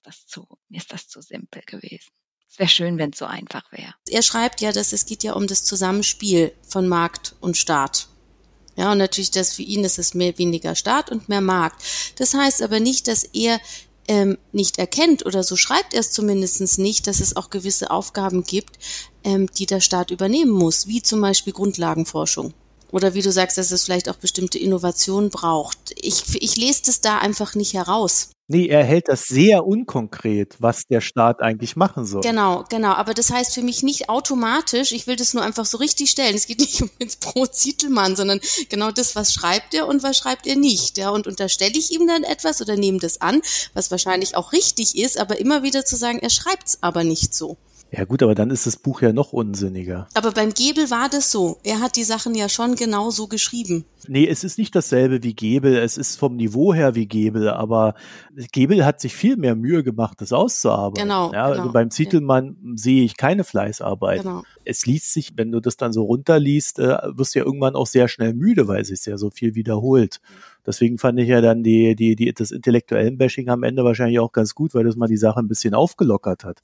ist 0.03 0.07
das 0.07 0.27
zu, 0.27 0.47
mir 0.69 0.79
ist 0.79 0.93
das 0.93 1.09
zu 1.09 1.21
simpel 1.21 1.63
gewesen. 1.67 2.11
Es 2.51 2.59
wäre 2.59 2.69
schön, 2.69 2.99
wenn 2.99 3.11
es 3.11 3.19
so 3.19 3.25
einfach 3.25 3.71
wäre. 3.73 3.95
Er 4.09 4.23
schreibt 4.23 4.61
ja, 4.61 4.73
dass 4.73 4.93
es 4.93 5.07
geht 5.07 5.23
ja 5.23 5.33
um 5.35 5.47
das 5.47 5.65
Zusammenspiel 5.65 6.53
von 6.69 6.89
Markt 6.89 7.35
und 7.41 7.57
Staat. 7.57 8.09
Ja, 8.77 8.93
und 8.93 8.99
natürlich, 8.99 9.31
dass 9.31 9.55
für 9.55 9.63
ihn 9.63 9.85
ist 9.85 9.99
es 9.99 10.15
mehr 10.15 10.37
weniger 10.39 10.75
Staat 10.75 11.11
und 11.11 11.29
mehr 11.29 11.41
Markt. 11.41 11.83
Das 12.17 12.35
heißt 12.35 12.63
aber 12.63 12.81
nicht, 12.81 13.07
dass 13.07 13.25
er 13.25 13.61
ähm, 14.09 14.39
nicht 14.53 14.79
erkennt 14.79 15.25
oder 15.27 15.43
so 15.43 15.57
schreibt 15.57 15.95
er 15.95 16.01
es 16.01 16.13
zumindest 16.13 16.79
nicht, 16.79 17.07
dass 17.07 17.21
es 17.21 17.37
auch 17.37 17.51
gewisse 17.51 17.91
Aufgaben 17.91 18.45
gibt, 18.45 18.79
ähm, 19.25 19.49
die 19.59 19.67
der 19.67 19.81
Staat 19.81 20.11
übernehmen 20.11 20.51
muss, 20.51 20.87
wie 20.87 21.03
zum 21.03 21.21
Beispiel 21.21 21.53
Grundlagenforschung. 21.53 22.55
Oder 22.91 23.15
wie 23.15 23.23
du 23.23 23.33
sagst, 23.33 23.57
dass 23.57 23.71
es 23.71 23.85
vielleicht 23.85 24.09
auch 24.09 24.17
bestimmte 24.17 24.59
Innovationen 24.59 25.31
braucht. 25.31 25.95
Ich, 25.97 26.23
ich 26.35 26.57
lese 26.57 26.83
das 26.87 27.01
da 27.01 27.19
einfach 27.19 27.55
nicht 27.55 27.73
heraus. 27.73 28.31
Nee, 28.53 28.69
er 28.69 28.85
hält 28.85 29.09
das 29.09 29.25
sehr 29.25 29.67
unkonkret, 29.67 30.57
was 30.59 30.85
der 30.87 31.01
Staat 31.01 31.41
eigentlich 31.41 31.75
machen 31.75 32.05
soll. 32.05 32.21
Genau, 32.21 32.65
genau. 32.69 32.91
Aber 32.91 33.15
das 33.15 33.33
heißt 33.33 33.55
für 33.55 33.63
mich 33.63 33.83
nicht 33.83 34.11
automatisch, 34.11 34.93
ich 34.93 35.07
will 35.07 35.17
das 35.17 35.33
nur 35.33 35.43
einfach 35.43 35.65
so 35.65 35.79
richtig 35.79 36.11
stellen. 36.11 36.35
Es 36.35 36.47
geht 36.47 36.59
nicht 36.59 36.83
um 36.83 36.91
ins 36.99 37.17
Pro 37.17 37.47
Zitelmann, 37.47 38.15
sondern 38.15 38.41
genau 38.69 38.91
das, 38.91 39.17
was 39.17 39.33
schreibt 39.33 39.73
er 39.73 39.89
und 39.89 40.03
was 40.03 40.19
schreibt 40.19 40.47
er 40.47 40.57
nicht. 40.57 40.99
Ja, 40.99 41.09
und 41.09 41.27
unterstelle 41.27 41.73
ich 41.79 41.93
ihm 41.93 42.07
dann 42.07 42.25
etwas 42.25 42.61
oder 42.61 42.77
nehme 42.77 42.99
das 42.99 43.23
an, 43.23 43.41
was 43.73 43.91
wahrscheinlich 43.91 44.37
auch 44.37 44.53
richtig 44.53 44.99
ist, 44.99 45.19
aber 45.19 45.39
immer 45.39 45.63
wieder 45.63 45.87
zu 45.87 45.97
sagen, 45.97 46.19
er 46.19 46.29
schreibt 46.29 46.69
es 46.69 46.83
aber 46.83 47.05
nicht 47.05 47.35
so. 47.35 47.57
Ja 47.95 48.07
gut, 48.07 48.23
aber 48.23 48.35
dann 48.35 48.49
ist 48.49 48.67
das 48.67 48.79
Buch 48.79 49.03
ja 49.03 49.13
noch 49.13 49.35
unsinniger. 49.35 50.09
Aber 50.15 50.33
beim 50.33 50.55
Gebel 50.55 50.91
war 50.91 51.11
das 51.11 51.31
so. 51.31 51.59
Er 51.63 51.81
hat 51.81 51.97
die 51.97 52.05
Sachen 52.05 52.35
ja 52.35 52.49
schon 52.49 52.75
genau 52.75 53.11
so 53.11 53.27
geschrieben. 53.27 53.85
Nee, 54.09 54.27
es 54.27 54.45
ist 54.45 54.57
nicht 54.57 54.75
dasselbe 54.75 55.23
wie 55.23 55.35
Gebel. 55.35 55.77
Es 55.77 55.99
ist 55.99 56.19
vom 56.19 56.37
Niveau 56.37 56.73
her 56.73 56.95
wie 56.95 57.05
Gebel, 57.07 57.51
aber 57.51 57.95
Gebel 58.51 58.87
hat 58.87 59.03
sich 59.03 59.15
viel 59.15 59.37
mehr 59.37 59.55
Mühe 59.55 59.85
gemacht, 59.85 60.23
das 60.23 60.33
auszuarbeiten. 60.33 61.03
Genau. 61.03 61.35
Ja, 61.35 61.45
also 61.45 61.61
genau. 61.61 61.73
beim 61.75 61.91
Zitelmann 61.91 62.57
ja. 62.63 62.71
sehe 62.77 63.05
ich 63.05 63.19
keine 63.19 63.45
Fleißarbeit. 63.45 64.23
Genau. 64.23 64.43
Es 64.65 64.87
liest 64.87 65.13
sich, 65.13 65.33
wenn 65.37 65.53
du 65.53 65.61
das 65.61 65.77
dann 65.77 65.93
so 65.93 66.05
runterliest, 66.05 66.79
äh, 66.79 66.97
wirst 67.09 67.35
du 67.35 67.41
ja 67.41 67.45
irgendwann 67.45 67.75
auch 67.75 67.87
sehr 67.87 68.09
schnell 68.09 68.33
müde, 68.33 68.69
weil 68.69 68.81
es 68.81 68.89
sich 68.89 69.05
ja 69.05 69.19
so 69.19 69.29
viel 69.29 69.55
wiederholt. 69.55 70.23
Deswegen 70.67 70.99
fand 70.99 71.19
ich 71.19 71.29
ja 71.29 71.41
dann 71.41 71.63
die, 71.63 71.97
die, 71.97 72.17
die, 72.17 72.33
das 72.33 72.51
intellektuellen 72.51 73.19
Bashing 73.19 73.49
am 73.49 73.63
Ende 73.63 73.85
wahrscheinlich 73.85 74.21
auch 74.21 74.33
ganz 74.33 74.55
gut, 74.55 74.75
weil 74.75 74.85
das 74.85 74.97
mal 74.97 75.09
die 75.09 75.17
Sache 75.17 75.41
ein 75.41 75.49
bisschen 75.49 75.75
aufgelockert 75.75 76.45
hat. 76.45 76.61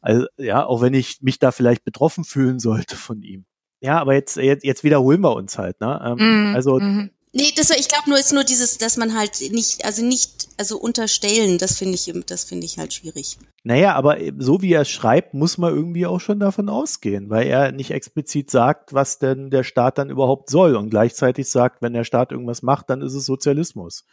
Also, 0.00 0.26
ja, 0.38 0.64
auch 0.64 0.80
wenn 0.82 0.94
ich 0.94 1.22
mich 1.22 1.38
da 1.38 1.52
vielleicht 1.52 1.84
betroffen 1.84 2.24
fühlen 2.24 2.58
sollte 2.58 2.96
von 2.96 3.22
ihm. 3.22 3.44
Ja, 3.80 4.00
aber 4.00 4.14
jetzt, 4.14 4.36
jetzt, 4.36 4.64
jetzt 4.64 4.84
wiederholen 4.84 5.20
wir 5.20 5.34
uns 5.34 5.58
halt, 5.58 5.80
ne? 5.80 6.00
Ähm, 6.04 6.50
mm, 6.52 6.54
also, 6.54 6.78
mm. 6.78 7.10
Nee, 7.34 7.50
das, 7.56 7.70
ich 7.70 7.88
glaube 7.88 8.10
nur 8.10 8.18
ist 8.18 8.34
nur 8.34 8.44
dieses, 8.44 8.76
dass 8.76 8.98
man 8.98 9.16
halt 9.16 9.40
nicht, 9.52 9.86
also 9.86 10.04
nicht, 10.04 10.48
also 10.58 10.78
unterstellen, 10.78 11.56
das 11.56 11.78
finde 11.78 11.94
ich, 11.94 12.12
das 12.26 12.44
finde 12.44 12.66
ich 12.66 12.76
halt 12.76 12.92
schwierig. 12.92 13.38
Naja, 13.64 13.94
aber 13.94 14.18
so 14.36 14.60
wie 14.60 14.74
er 14.74 14.84
schreibt, 14.84 15.32
muss 15.32 15.56
man 15.56 15.74
irgendwie 15.74 16.04
auch 16.04 16.20
schon 16.20 16.40
davon 16.40 16.68
ausgehen, 16.68 17.30
weil 17.30 17.46
er 17.46 17.72
nicht 17.72 17.90
explizit 17.90 18.50
sagt, 18.50 18.92
was 18.92 19.18
denn 19.18 19.48
der 19.48 19.62
Staat 19.64 19.96
dann 19.96 20.10
überhaupt 20.10 20.50
soll 20.50 20.76
und 20.76 20.90
gleichzeitig 20.90 21.48
sagt, 21.48 21.80
wenn 21.80 21.94
der 21.94 22.04
Staat 22.04 22.32
irgendwas 22.32 22.62
macht, 22.62 22.90
dann 22.90 23.00
ist 23.00 23.14
es 23.14 23.24
Sozialismus. 23.24 24.04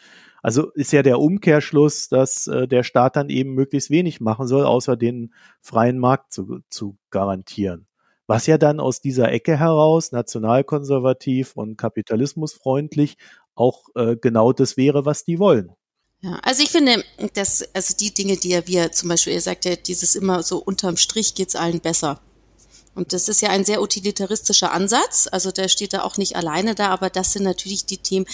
Also 0.42 0.72
ist 0.72 0.94
ja 0.94 1.04
der 1.04 1.20
Umkehrschluss, 1.20 2.08
dass 2.08 2.48
äh, 2.48 2.70
der 2.70 2.84
Staat 2.84 3.18
dann 3.18 3.30
eben 3.30 3.54
möglichst 3.54 3.90
wenig 3.90 4.22
machen 4.22 4.48
soll, 4.48 4.66
außer 4.66 4.96
den 4.96 5.34
freien 5.60 6.00
Markt 6.00 6.32
zu, 6.32 6.60
zu 6.70 6.98
garantieren 7.10 7.89
was 8.30 8.46
ja 8.46 8.60
dann 8.60 8.80
aus 8.80 9.02
dieser 9.02 9.32
Ecke 9.32 9.58
heraus, 9.58 10.12
nationalkonservativ 10.12 11.56
und 11.56 11.78
kapitalismusfreundlich, 11.78 13.18
auch 13.56 13.86
äh, 13.96 14.18
genau 14.18 14.54
das 14.54 14.78
wäre, 14.78 15.04
was 15.04 15.26
die 15.26 15.40
wollen. 15.40 15.72
Ja, 16.22 16.38
also 16.44 16.62
ich 16.62 16.70
finde, 16.70 17.04
dass, 17.34 17.68
also 17.74 17.96
die 17.98 18.14
Dinge, 18.14 18.38
die 18.38 18.62
wie 18.68 18.76
er 18.76 18.92
zum 18.92 19.10
Beispiel, 19.10 19.34
er 19.34 19.42
sagt 19.42 19.66
ja, 19.66 19.76
dieses 19.76 20.16
immer 20.16 20.44
so 20.44 20.60
unterm 20.60 20.96
Strich 20.96 21.34
geht's 21.34 21.56
allen 21.56 21.80
besser. 21.80 22.22
Und 22.96 23.14
das 23.14 23.30
ist 23.30 23.42
ja 23.42 23.50
ein 23.50 23.64
sehr 23.64 23.82
utilitaristischer 23.82 24.72
Ansatz. 24.72 25.28
Also 25.32 25.52
der 25.52 25.68
steht 25.70 25.94
da 25.94 26.04
auch 26.04 26.18
nicht 26.18 26.36
alleine 26.36 26.76
da, 26.76 26.90
aber 26.90 27.10
das 27.10 27.34
sind 27.34 27.44
natürlich 27.44 27.86
die 27.86 27.98
Themen, 27.98 28.26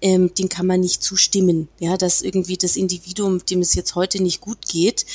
ähm, 0.00 0.32
denen 0.34 0.48
kann 0.48 0.66
man 0.66 0.80
nicht 0.80 1.02
zustimmen. 1.02 1.68
Ja, 1.80 1.96
dass 1.96 2.22
irgendwie 2.22 2.56
das 2.56 2.76
Individuum, 2.76 3.44
dem 3.46 3.60
es 3.60 3.74
jetzt 3.74 3.94
heute 3.94 4.22
nicht 4.22 4.40
gut 4.40 4.68
geht, 4.68 5.06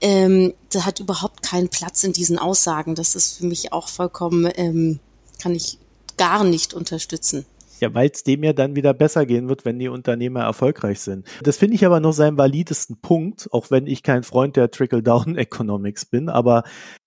ähm, 0.00 0.54
das 0.70 0.86
hat 0.86 1.00
überhaupt 1.00 1.42
keinen 1.42 1.68
Platz 1.68 2.04
in 2.04 2.12
diesen 2.12 2.38
Aussagen. 2.38 2.94
Das 2.94 3.14
ist 3.14 3.38
für 3.38 3.46
mich 3.46 3.72
auch 3.72 3.88
vollkommen, 3.88 4.50
ähm, 4.56 5.00
kann 5.40 5.54
ich 5.54 5.78
gar 6.16 6.44
nicht 6.44 6.74
unterstützen. 6.74 7.46
Ja, 7.80 7.92
weil 7.92 8.08
es 8.08 8.22
dem 8.22 8.44
ja 8.44 8.52
dann 8.52 8.76
wieder 8.76 8.94
besser 8.94 9.26
gehen 9.26 9.48
wird, 9.48 9.64
wenn 9.64 9.78
die 9.78 9.88
Unternehmer 9.88 10.40
erfolgreich 10.40 11.00
sind. 11.00 11.26
Das 11.42 11.56
finde 11.56 11.74
ich 11.74 11.84
aber 11.84 12.00
noch 12.00 12.12
seinen 12.12 12.38
validesten 12.38 12.96
Punkt, 13.00 13.48
auch 13.52 13.70
wenn 13.70 13.86
ich 13.86 14.02
kein 14.02 14.22
Freund 14.22 14.56
der 14.56 14.70
Trickle-Down-Economics 14.70 16.06
bin. 16.06 16.28
Aber 16.28 16.62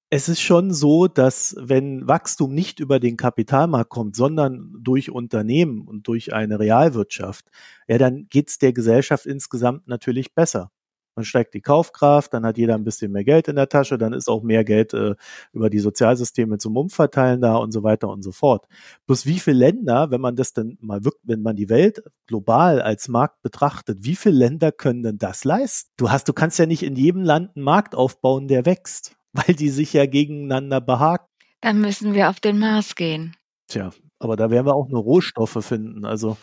es 0.10 0.30
ist 0.30 0.42
schon 0.42 0.74
so, 0.74 1.08
dass 1.08 1.56
wenn 1.60 2.08
Wachstum 2.08 2.54
nicht 2.54 2.80
über 2.80 3.00
den 3.00 3.18
Kapitalmarkt 3.18 3.90
kommt, 3.90 4.16
sondern 4.16 4.74
durch 4.80 5.12
Unternehmen 5.12 5.82
und 5.86 6.08
durch 6.08 6.34
eine 6.34 6.60
Realwirtschaft, 6.60 7.46
ja, 7.88 7.98
dann 7.98 8.28
geht's 8.30 8.58
der 8.58 8.72
Gesellschaft 8.74 9.26
insgesamt 9.26 9.88
natürlich 9.88 10.34
besser. 10.34 10.72
dann 11.16 11.26
steigt 11.26 11.56
die 11.56 11.62
Kaufkraft, 11.62 12.34
dann 12.34 12.46
hat 12.46 12.58
jeder 12.60 12.76
ein 12.76 12.84
bisschen 12.84 13.12
mehr 13.12 13.24
Geld 13.24 13.48
in 13.48 13.56
der 13.58 13.70
Tasche, 13.70 13.98
dann 13.98 14.14
ist 14.14 14.30
auch 14.30 14.44
mehr 14.44 14.64
Geld 14.64 14.94
äh, 14.94 15.16
über 15.52 15.70
die 15.72 15.80
Sozialsysteme 15.80 16.60
zum 16.60 16.78
Umverteilen 16.78 17.42
da 17.42 17.56
und 17.58 17.72
so 17.72 17.84
weiter 17.84 18.10
und 18.10 18.24
so 18.24 18.32
fort. 18.32 18.68
Bloß 19.08 19.26
wie 19.26 19.40
viele 19.40 19.58
Länder, 19.58 20.12
wenn 20.12 20.22
man 20.22 20.36
das 20.36 20.54
dann 20.54 20.78
mal 20.80 21.04
wirklich, 21.04 21.24
wenn 21.28 21.42
man 21.42 21.56
die 21.56 21.70
Welt 21.70 22.04
global 22.28 22.82
als 22.82 23.08
Markt 23.10 23.42
betrachtet, 23.42 24.00
wie 24.04 24.16
viele 24.16 24.38
Länder 24.38 24.72
können 24.72 25.04
denn 25.04 25.18
das 25.18 25.44
leisten? 25.44 25.92
Du 25.98 26.12
hast, 26.12 26.30
du 26.30 26.34
kannst 26.34 26.60
ja 26.60 26.68
nicht 26.68 26.84
in 26.84 26.96
jedem 26.96 27.24
Land 27.24 27.56
einen 27.56 27.66
Markt 27.66 27.96
aufbauen, 27.96 28.48
der 28.48 28.66
wächst, 28.68 29.17
weil 29.38 29.56
die 29.56 29.70
sich 29.70 29.94
ja 29.94 30.06
gegeneinander 30.06 30.82
behaken. 30.82 31.28
Dann 31.62 31.82
müssen 31.82 32.14
wir 32.14 32.30
auf 32.30 32.40
den 32.40 32.60
Mars 32.60 32.96
gehen. 32.96 33.36
Tja, 33.68 33.92
aber 34.20 34.36
da 34.36 34.50
werden 34.50 34.66
wir 34.66 34.76
auch 34.76 34.90
nur 34.90 35.02
Rohstoffe 35.02 35.64
finden. 35.64 36.06
Also 36.06 36.38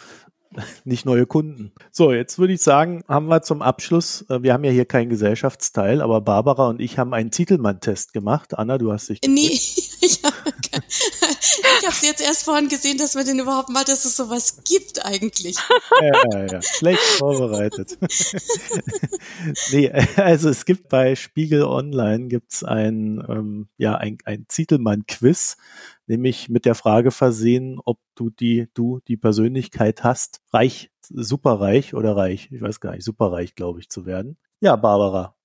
nicht 0.85 1.07
neue 1.07 1.27
Kunden. 1.27 1.73
So, 1.91 2.13
jetzt 2.13 2.39
würde 2.39 2.53
ich 2.53 2.63
sagen, 2.63 3.03
haben 3.09 3.27
wir 3.27 3.43
zum 3.43 3.63
Abschluss, 3.63 4.25
äh, 4.29 4.43
wir 4.43 4.53
haben 4.53 4.65
ja 4.65 4.71
hier 4.71 4.85
keinen 4.85 5.09
Gesellschaftsteil, 5.09 6.01
aber 6.01 6.21
Barbara 6.21 6.69
und 6.69 6.81
ich 6.81 6.99
haben 6.99 7.15
einen 7.15 7.31
Titelmann-Test 7.31 8.13
gemacht. 8.13 8.57
Anna, 8.57 8.79
du 8.79 8.93
hast 8.93 9.09
dich. 9.09 9.21
Nee, 9.27 9.51
ich 10.01 10.21
habe 10.23 10.53
es 11.89 12.03
jetzt 12.03 12.21
erst 12.21 12.45
vorhin 12.45 12.69
gesehen, 12.69 12.99
dass 12.99 13.15
man 13.15 13.27
den 13.27 13.39
überhaupt 13.39 13.69
mal, 13.69 13.85
dass 13.85 14.05
es 14.05 14.17
sowas 14.17 14.63
gibt 14.65 15.05
eigentlich. 15.05 15.57
Ja, 16.01 16.23
ja, 16.33 16.47
ja. 16.47 16.63
Schlecht 16.63 17.01
vorbereitet. 17.01 17.97
nee, 19.71 19.91
also 20.17 20.49
es 20.49 20.65
gibt 20.65 20.89
bei 20.89 21.15
Spiegel 21.15 21.63
Online 21.63 22.27
gibt's 22.27 22.65
ein, 22.65 23.25
ähm, 23.29 23.69
ja, 23.77 23.97
ein, 23.97 24.19
ein 24.25 24.47
Zitelmann-Quiz 24.49 25.57
nämlich 26.07 26.49
mit 26.49 26.65
der 26.65 26.75
Frage 26.75 27.11
versehen, 27.11 27.81
ob 27.85 27.99
du 28.15 28.31
die, 28.31 28.69
du 28.75 29.01
die 29.09 29.17
Persönlichkeit 29.17 30.05
hast, 30.05 30.43
reich, 30.53 30.91
superreich 31.01 31.95
oder 31.95 32.17
reich, 32.17 32.51
ich 32.51 32.61
weiß 32.61 32.81
gar 32.81 32.93
nicht, 32.93 33.05
superreich, 33.05 33.55
glaube 33.55 33.81
ich, 33.81 33.89
zu 33.89 34.07
werden. 34.07 34.37
Ja, 34.61 34.77
Barbara, 34.77 35.37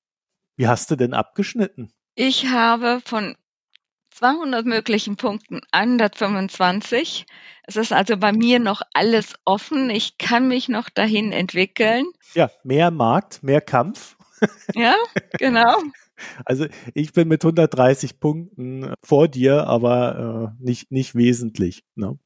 wie 0.55 0.67
hast 0.67 0.91
du 0.91 0.95
denn 0.95 1.13
abgeschnitten? 1.13 1.91
Ich 2.15 2.47
habe 2.47 3.01
von 3.05 3.35
200 4.19 4.65
möglichen 4.65 5.15
Punkten 5.15 5.61
125. 5.71 7.25
Es 7.63 7.77
ist 7.77 7.93
also 7.93 8.17
bei 8.17 8.33
mir 8.33 8.59
noch 8.59 8.81
alles 8.93 9.35
offen. 9.45 9.89
Ich 9.89 10.17
kann 10.17 10.49
mich 10.49 10.67
noch 10.67 10.89
dahin 10.89 11.31
entwickeln. 11.31 12.05
Ja, 12.33 12.51
mehr 12.65 12.91
Markt, 12.91 13.43
mehr 13.43 13.61
Kampf. 13.61 14.17
Ja, 14.73 14.95
genau. 15.37 15.75
Also 16.45 16.67
ich 16.93 17.11
bin 17.11 17.27
mit 17.27 17.43
130 17.43 18.21
Punkten 18.21 18.93
vor 19.03 19.27
dir, 19.27 19.67
aber 19.67 20.53
äh, 20.59 20.63
nicht, 20.63 20.91
nicht 20.91 21.13
wesentlich. 21.13 21.83
Ne? 21.95 22.17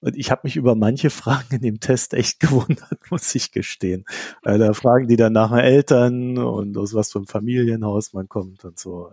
Und 0.00 0.16
ich 0.16 0.30
habe 0.30 0.42
mich 0.44 0.56
über 0.56 0.74
manche 0.76 1.10
Fragen 1.10 1.56
in 1.56 1.60
dem 1.60 1.80
Test 1.80 2.14
echt 2.14 2.40
gewundert, 2.40 3.10
muss 3.10 3.34
ich 3.34 3.50
gestehen. 3.50 4.04
Weil 4.42 4.58
da 4.58 4.72
fragen 4.72 5.08
die 5.08 5.16
dann 5.16 5.32
nach 5.32 5.52
Eltern 5.52 6.38
und 6.38 6.76
aus 6.76 6.94
was 6.94 7.12
für 7.12 7.18
einem 7.18 7.26
Familienhaus 7.26 8.12
man 8.12 8.28
kommt 8.28 8.64
und 8.64 8.78
so. 8.78 9.10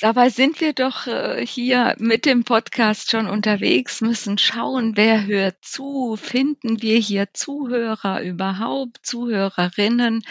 Dabei 0.00 0.30
sind 0.30 0.60
wir 0.60 0.72
doch 0.72 1.08
äh, 1.08 1.44
hier 1.44 1.96
mit 1.98 2.26
dem 2.26 2.44
Podcast 2.44 3.10
schon 3.10 3.26
unterwegs, 3.26 4.00
müssen 4.00 4.38
schauen, 4.38 4.92
wer 4.96 5.26
hört 5.26 5.56
zu, 5.62 6.16
finden 6.16 6.80
wir 6.80 6.98
hier 6.98 7.28
Zuhörer 7.32 8.22
überhaupt, 8.22 8.98
Zuhörerinnen. 9.02 10.22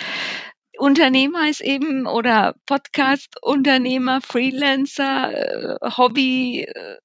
Unternehmer 0.77 1.49
ist 1.49 1.61
eben 1.61 2.05
oder 2.07 2.55
Podcast-Unternehmer, 2.67 4.21
Freelancer, 4.21 5.33
äh, 5.33 5.91
Hobby, 5.97 6.63
äh, 6.63 6.97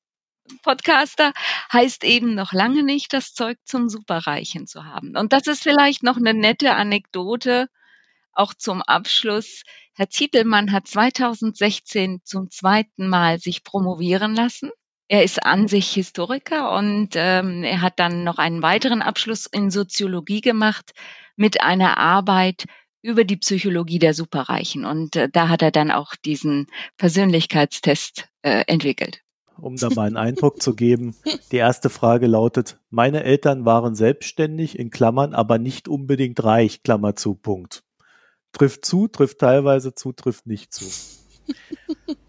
Podcaster 0.59 1.33
heißt 1.73 2.05
eben 2.05 2.35
noch 2.35 2.53
lange 2.53 2.83
nicht, 2.83 3.13
das 3.13 3.35
Zeug 3.35 3.59
zum 3.65 3.89
Superreichen 3.89 4.67
zu 4.67 4.85
haben. 4.85 5.17
Und 5.17 5.33
das 5.33 5.47
ist 5.47 5.63
vielleicht 5.63 6.03
noch 6.03 6.17
eine 6.17 6.35
nette 6.35 6.75
Anekdote, 6.75 7.69
auch 8.33 8.55
zum 8.55 8.83
Abschluss. 8.83 9.63
Herr 9.95 10.09
Zietelmann 10.09 10.73
hat 10.73 10.87
2016 10.87 12.21
zum 12.25 12.51
zweiten 12.51 13.09
Mal 13.09 13.39
sich 13.39 13.65
promovieren 13.65 14.35
lassen. 14.35 14.71
Er 15.09 15.25
ist 15.25 15.45
an 15.45 15.69
sich 15.69 15.91
Historiker 15.93 16.75
und 16.75 17.11
ähm, 17.15 17.65
er 17.65 17.83
hat 17.83 17.99
dann 17.99 18.25
noch 18.25 18.39
einen 18.39 18.63
weiteren 18.63 19.03
Abschluss 19.03 19.45
in 19.47 19.71
Soziologie 19.71 20.41
gemacht 20.41 20.93
mit 21.37 21.61
einer 21.61 21.99
Arbeit 21.99 22.65
über 23.03 23.25
die 23.25 23.37
Psychologie 23.37 23.99
der 23.99 24.15
Superreichen. 24.15 24.87
Und 24.87 25.17
äh, 25.17 25.29
da 25.31 25.49
hat 25.49 25.61
er 25.61 25.71
dann 25.71 25.91
auch 25.91 26.15
diesen 26.25 26.69
Persönlichkeitstest 26.97 28.29
äh, 28.43 28.65
entwickelt. 28.67 29.21
Um 29.61 29.77
da 29.77 29.91
mal 29.91 30.07
einen 30.07 30.17
Eindruck 30.17 30.63
zu 30.63 30.75
geben, 30.75 31.15
die 31.51 31.57
erste 31.57 31.91
Frage 31.91 32.27
lautet, 32.27 32.79
meine 32.91 33.25
Eltern 33.25 33.65
waren 33.65 33.95
selbstständig, 33.95 34.79
in 34.79 34.91
Klammern, 34.91 35.35
aber 35.35 35.59
nicht 35.59 35.89
unbedingt 35.89 36.43
reich, 36.43 36.83
Klammer 36.83 37.17
zu, 37.17 37.35
Punkt. 37.35 37.85
Trifft 38.53 38.85
zu, 38.85 39.09
trifft 39.09 39.39
teilweise 39.39 39.95
zu, 39.95 40.13
trifft 40.13 40.47
nicht 40.47 40.73
zu. 40.73 40.85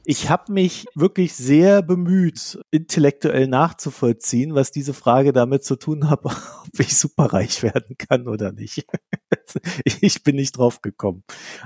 Ich 0.06 0.30
habe 0.30 0.52
mich 0.52 0.86
wirklich 0.96 1.34
sehr 1.34 1.82
bemüht, 1.82 2.60
intellektuell 2.72 3.48
nachzuvollziehen, 3.48 4.54
was 4.54 4.72
diese 4.72 4.94
Frage 4.94 5.32
damit 5.32 5.64
zu 5.64 5.78
tun 5.78 6.10
hat, 6.10 6.26
ob 6.26 6.80
ich 6.80 6.98
superreich 6.98 7.64
werden 7.64 7.96
kann 7.98 8.28
oder 8.28 8.52
nicht. 8.52 8.86
Ich 10.02 10.24
bin 10.24 10.38
nicht 10.38 10.58
drauf 10.58 10.82
gekommen. 10.82 11.24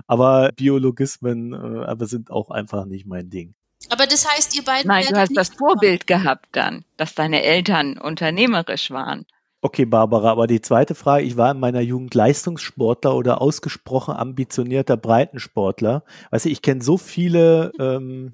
Aber 0.08 0.52
Biologismen 0.54 1.54
äh, 1.54 1.86
aber 1.86 2.08
sind 2.08 2.32
auch 2.32 2.50
einfach 2.50 2.86
nicht 2.86 3.06
mein 3.06 3.30
Ding. 3.30 3.56
Aber 3.90 4.06
das 4.08 4.28
heißt, 4.30 4.56
ihr 4.56 4.64
beiden. 4.64 4.88
Nein, 4.88 5.06
du 5.10 5.18
hast 5.18 5.36
das 5.36 5.50
Vorbild 5.50 6.08
gehabt 6.08 6.48
dann, 6.52 6.84
dass 6.98 7.16
deine 7.16 7.44
Eltern 7.44 7.98
unternehmerisch 7.98 8.92
waren. 8.92 9.26
Okay, 9.62 9.86
Barbara, 9.86 10.32
aber 10.32 10.46
die 10.46 10.62
zweite 10.62 10.94
Frage, 10.94 11.24
ich 11.26 11.36
war 11.36 11.52
in 11.52 11.60
meiner 11.60 11.82
Jugend 11.82 12.14
Leistungssportler 12.14 13.16
oder 13.16 13.42
ausgesprochen 13.42 14.16
ambitionierter 14.16 14.98
Breitensportler. 14.98 16.04
Weißt 16.30 16.46
du, 16.46 16.50
ich 16.50 16.62
kenne 16.62 16.84
so 16.84 16.98
viele. 16.98 17.72
Ähm 17.80 18.34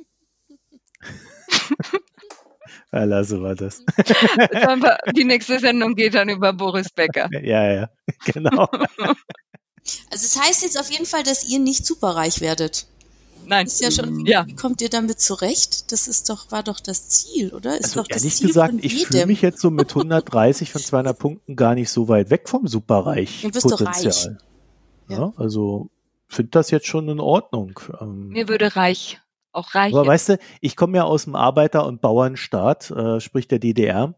ja, 2.91 3.04
lassen 3.06 3.41
wir 3.41 3.56
das. 3.56 3.84
die 5.16 5.24
nächste 5.24 5.60
Sendung 5.60 5.95
geht 5.95 6.14
dann 6.14 6.28
über 6.30 6.51
Boris 6.54 6.89
Becker. 6.89 7.30
Ja, 7.41 7.72
ja, 7.72 7.89
genau. 8.26 8.68
Also 10.10 10.26
es 10.26 10.34
das 10.34 10.41
heißt 10.41 10.64
jetzt 10.64 10.80
auf 10.80 10.89
jeden 10.89 11.06
Fall, 11.06 11.24
dass 11.24 11.43
ihr 11.43 11.60
nicht 11.60 11.86
superreich 11.86 12.39
werdet. 12.39 12.88
Nein. 13.46 13.66
Ist 13.66 13.82
ja 13.82 13.91
schon, 13.91 14.26
wie, 14.26 14.32
ja. 14.32 14.46
wie 14.48 14.56
kommt 14.56 14.82
ihr 14.82 14.89
damit 14.89 15.20
zurecht? 15.20 15.91
Das 15.91 16.08
ist 16.08 16.30
doch, 16.30 16.52
war 16.52 16.64
doch 16.64 16.80
das 16.80 17.10
Ziel, 17.10 17.54
oder? 17.54 17.78
Ist 17.78 17.86
also 17.86 18.02
doch 18.02 18.08
das 18.08 18.24
ehrlich 18.24 18.36
Ziel 18.36 18.48
gesagt, 18.48 18.74
ich 18.82 19.06
fühle 19.08 19.26
mich 19.26 19.41
jetzt 19.41 19.60
so 19.60 19.70
mit 19.70 19.89
130 19.89 20.72
von 20.72 20.82
200 20.82 21.18
Punkten 21.18 21.56
gar 21.56 21.76
nicht 21.76 21.89
so 21.89 22.08
weit 22.08 22.30
weg 22.30 22.50
vom 22.50 22.68
Superreich. 22.68 23.41
Du 23.41 23.52
bist 23.52 23.68
Potenzial. 23.68 24.14
doch 24.14 24.26
reich. 24.26 25.18
Ja. 25.18 25.18
ja 25.18 25.34
also 25.38 25.89
finde 26.28 26.52
das 26.52 26.72
jetzt 26.72 26.88
schon 26.88 27.10
in 27.10 27.20
Ordnung. 27.20 27.80
Ähm, 28.00 28.30
Mir 28.30 28.48
würde 28.48 28.76
reich 28.76 29.20
auch 29.54 29.76
reich. 29.76 29.94
Aber 29.94 30.06
weißt 30.06 30.30
du, 30.30 30.39
ich 30.62 30.76
komme 30.76 30.98
ja 30.98 31.04
aus 31.04 31.26
dem 31.26 31.36
Arbeiter- 31.36 31.86
und 31.86 32.02
Bauernstaat, 32.02 32.91
äh, 32.91 33.20
sprich 33.20 33.48
der 33.48 33.60
DDR. 33.60 34.16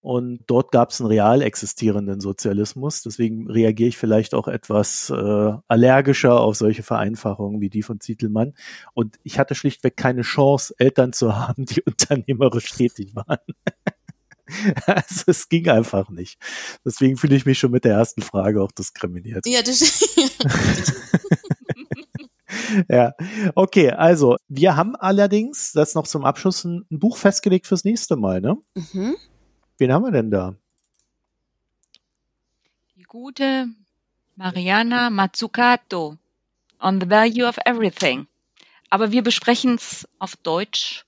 Und 0.00 0.40
dort 0.46 0.70
gab 0.70 0.90
es 0.90 1.00
einen 1.00 1.08
real 1.08 1.42
existierenden 1.42 2.20
Sozialismus. 2.20 3.02
Deswegen 3.02 3.50
reagiere 3.50 3.88
ich 3.88 3.98
vielleicht 3.98 4.32
auch 4.34 4.46
etwas 4.46 5.10
äh, 5.10 5.52
allergischer 5.66 6.40
auf 6.40 6.56
solche 6.56 6.82
Vereinfachungen 6.82 7.60
wie 7.60 7.68
die 7.68 7.82
von 7.82 8.00
Zietelmann. 8.00 8.54
Und 8.94 9.18
ich 9.24 9.38
hatte 9.38 9.54
schlichtweg 9.54 9.96
keine 9.96 10.22
Chance, 10.22 10.74
Eltern 10.78 11.12
zu 11.12 11.36
haben, 11.36 11.64
die 11.64 11.82
unternehmerisch 11.82 12.70
tätig 12.72 13.14
waren. 13.14 13.38
also 14.86 15.24
es 15.26 15.48
ging 15.48 15.68
einfach 15.68 16.10
nicht. 16.10 16.38
Deswegen 16.84 17.16
fühle 17.16 17.36
ich 17.36 17.46
mich 17.46 17.58
schon 17.58 17.70
mit 17.70 17.84
der 17.84 17.94
ersten 17.94 18.22
Frage 18.22 18.62
auch 18.62 18.72
diskriminiert. 18.72 19.46
Ja, 19.46 19.62
das 19.62 20.16
ja, 22.88 23.12
okay, 23.54 23.90
also 23.90 24.36
wir 24.48 24.76
haben 24.76 24.96
allerdings, 24.96 25.72
das 25.72 25.94
noch 25.94 26.06
zum 26.06 26.24
Abschluss, 26.24 26.64
ein, 26.64 26.86
ein 26.90 26.98
Buch 26.98 27.16
festgelegt 27.16 27.66
fürs 27.66 27.84
nächste 27.84 28.16
Mal, 28.16 28.40
ne? 28.40 28.56
Mhm. 28.74 29.16
Wen 29.78 29.92
haben 29.92 30.04
wir 30.04 30.10
denn 30.10 30.30
da? 30.30 30.56
Die 32.96 33.04
gute 33.04 33.68
Mariana 34.34 35.08
Mazzucato 35.08 36.18
on 36.80 37.00
the 37.00 37.08
Value 37.08 37.46
of 37.46 37.58
Everything. 37.64 38.26
Aber 38.90 39.12
wir 39.12 39.22
besprechen 39.22 39.76
es 39.76 40.08
auf 40.18 40.36
Deutsch. 40.36 41.04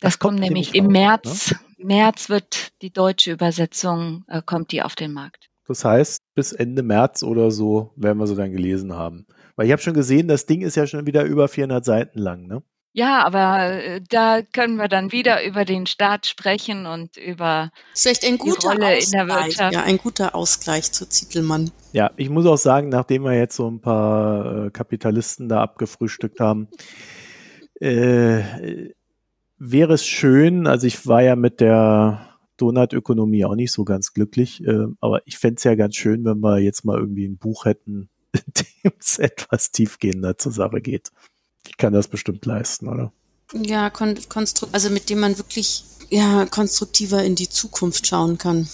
Das, 0.00 0.14
das 0.14 0.18
kommt, 0.18 0.38
kommt 0.38 0.48
nämlich 0.48 0.74
im 0.74 0.88
März. 0.88 1.52
Ne? 1.52 1.86
März 1.86 2.28
wird 2.28 2.72
die 2.82 2.92
deutsche 2.92 3.32
Übersetzung, 3.32 4.24
äh, 4.28 4.42
kommt 4.44 4.72
die 4.72 4.82
auf 4.82 4.96
den 4.96 5.12
Markt. 5.12 5.48
Das 5.66 5.84
heißt, 5.84 6.20
bis 6.34 6.52
Ende 6.52 6.82
März 6.82 7.22
oder 7.22 7.50
so 7.50 7.92
werden 7.96 8.18
wir 8.18 8.26
sie 8.26 8.34
dann 8.34 8.52
gelesen 8.52 8.94
haben. 8.94 9.26
Weil 9.54 9.66
ich 9.66 9.72
habe 9.72 9.82
schon 9.82 9.94
gesehen, 9.94 10.26
das 10.26 10.46
Ding 10.46 10.62
ist 10.62 10.76
ja 10.76 10.86
schon 10.86 11.06
wieder 11.06 11.24
über 11.24 11.46
400 11.48 11.84
Seiten 11.84 12.18
lang, 12.18 12.46
ne? 12.46 12.62
Ja, 12.94 13.24
aber 13.24 13.82
äh, 13.82 14.00
da 14.06 14.42
können 14.42 14.76
wir 14.76 14.88
dann 14.88 15.12
wieder 15.12 15.44
über 15.44 15.64
den 15.64 15.86
Staat 15.86 16.26
sprechen 16.26 16.84
und 16.84 17.16
über 17.16 17.70
vielleicht 17.94 18.24
ein 18.26 18.36
guter 18.36 18.60
die 18.60 18.66
Rolle 18.66 18.98
in 18.98 19.10
der 19.10 19.28
Wirtschaft. 19.28 19.74
Ja, 19.74 19.82
ein 19.82 19.96
guter 19.96 20.34
Ausgleich 20.34 20.92
zu 20.92 21.08
Zietelmann. 21.08 21.70
Ja, 21.92 22.10
ich 22.16 22.28
muss 22.28 22.44
auch 22.44 22.58
sagen, 22.58 22.90
nachdem 22.90 23.24
wir 23.24 23.32
jetzt 23.32 23.56
so 23.56 23.70
ein 23.70 23.80
paar 23.80 24.66
äh, 24.66 24.70
Kapitalisten 24.70 25.48
da 25.48 25.62
abgefrühstückt 25.62 26.38
haben, 26.38 26.68
äh, 27.80 28.42
wäre 29.58 29.94
es 29.94 30.06
schön, 30.06 30.66
also 30.66 30.86
ich 30.86 31.06
war 31.06 31.22
ja 31.22 31.34
mit 31.34 31.60
der 31.60 32.28
Donutökonomie 32.58 33.44
auch 33.46 33.54
nicht 33.54 33.72
so 33.72 33.84
ganz 33.84 34.12
glücklich, 34.12 34.62
äh, 34.66 34.86
aber 35.00 35.22
ich 35.26 35.38
fände 35.38 35.56
es 35.56 35.64
ja 35.64 35.74
ganz 35.76 35.96
schön, 35.96 36.24
wenn 36.26 36.40
wir 36.40 36.58
jetzt 36.58 36.84
mal 36.84 36.98
irgendwie 36.98 37.26
ein 37.26 37.38
Buch 37.38 37.64
hätten, 37.64 38.10
in 38.32 38.42
dem 38.84 38.92
es 39.00 39.18
etwas 39.18 39.70
tiefgehender 39.70 40.36
zur 40.36 40.52
Sache 40.52 40.82
geht. 40.82 41.10
Ich 41.68 41.76
kann 41.76 41.92
das 41.92 42.08
bestimmt 42.08 42.44
leisten, 42.44 42.88
oder? 42.88 43.12
Ja, 43.54 43.90
kon 43.90 44.16
also 44.72 44.90
mit 44.90 45.10
dem 45.10 45.20
man 45.20 45.38
wirklich 45.38 45.84
ja 46.10 46.46
konstruktiver 46.46 47.22
in 47.22 47.34
die 47.34 47.48
Zukunft 47.48 48.06
schauen 48.06 48.38
kann. 48.38 48.68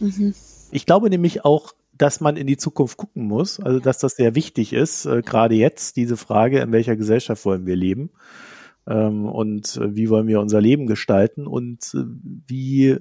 Mhm. 0.00 0.34
Ich 0.70 0.86
glaube 0.86 1.10
nämlich 1.10 1.44
auch, 1.44 1.72
dass 1.92 2.20
man 2.20 2.36
in 2.36 2.46
die 2.46 2.56
Zukunft 2.56 2.96
gucken 2.96 3.24
muss, 3.24 3.60
also 3.60 3.78
dass 3.78 3.98
das 3.98 4.16
sehr 4.16 4.34
wichtig 4.34 4.72
ist, 4.72 5.04
äh, 5.04 5.22
gerade 5.22 5.54
jetzt 5.54 5.96
diese 5.96 6.16
Frage, 6.16 6.60
in 6.60 6.72
welcher 6.72 6.96
Gesellschaft 6.96 7.44
wollen 7.44 7.66
wir 7.66 7.76
leben 7.76 8.10
ähm, 8.86 9.26
und 9.26 9.76
äh, 9.76 9.94
wie 9.94 10.08
wollen 10.08 10.26
wir 10.26 10.40
unser 10.40 10.60
Leben 10.60 10.86
gestalten 10.86 11.46
und 11.46 11.94
äh, 11.94 12.04
wie 12.46 12.96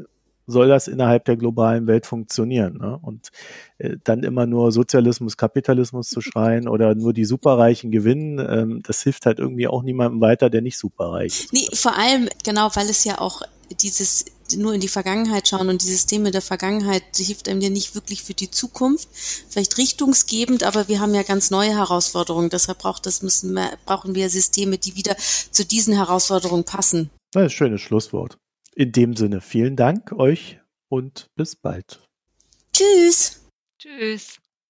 soll 0.52 0.68
das 0.68 0.88
innerhalb 0.88 1.26
der 1.26 1.38
globalen 1.38 1.88
Welt 1.88 2.06
funktionieren? 2.06 2.78
Ne? 2.78 3.00
Und 3.02 3.30
äh, 3.78 3.98
dann 4.04 4.24
immer 4.24 4.46
nur 4.46 4.72
Sozialismus, 4.72 5.38
Kapitalismus 5.38 6.10
zu 6.10 6.22
schreien 6.22 6.68
oder 6.68 6.96
nur 6.96 7.14
die 7.14 7.26
Superreichen 7.26 7.92
gewinnen, 7.92 8.40
ähm, 8.40 8.84
das 8.84 9.02
hilft 9.02 9.26
halt 9.26 9.40
irgendwie 9.40 9.68
auch 9.68 9.84
niemandem 9.84 10.22
weiter, 10.22 10.50
der 10.50 10.62
nicht 10.62 10.78
superreich 10.78 11.46
ist. 11.46 11.54
Nee, 11.54 11.68
vor 11.74 11.98
allem, 11.98 12.30
genau, 12.44 12.70
weil 12.76 12.90
es 12.90 13.04
ja 13.04 13.20
auch 13.20 13.42
dieses 13.82 14.26
nur 14.58 14.74
in 14.74 14.82
die 14.82 14.88
Vergangenheit 14.88 15.48
schauen 15.48 15.70
und 15.70 15.82
die 15.82 15.88
Systeme 15.88 16.32
der 16.32 16.42
Vergangenheit 16.42 17.04
hilft 17.16 17.48
einem 17.48 17.62
ja 17.62 17.70
nicht 17.70 17.96
wirklich 17.96 18.24
für 18.24 18.34
die 18.34 18.52
Zukunft, 18.52 19.08
vielleicht 19.50 19.78
richtungsgebend, 19.78 20.64
aber 20.64 20.88
wir 20.88 21.00
haben 21.00 21.14
ja 21.14 21.24
ganz 21.24 21.52
neue 21.52 21.76
Herausforderungen. 21.76 22.50
Deshalb 22.50 22.80
braucht 22.80 23.06
das 23.06 23.22
müssen 23.22 23.54
wir, 23.54 23.72
brauchen 23.86 24.16
wir 24.16 24.30
Systeme, 24.30 24.78
die 24.78 24.96
wieder 24.96 25.16
zu 25.18 25.66
diesen 25.66 25.94
Herausforderungen 25.94 26.64
passen. 26.64 27.10
Das 27.32 27.44
ist 27.44 27.48
ein 27.48 27.50
schönes 27.52 27.82
Schlusswort. 27.82 28.38
In 28.76 28.92
dem 28.92 29.16
Sinne, 29.16 29.42
vielen 29.42 29.76
Dank 29.76 30.12
euch 30.14 30.60
und 30.90 31.28
bis 31.36 31.56
bald. 31.56 32.08
Tschüss. 32.74 33.48
Tschüss. 33.78 34.41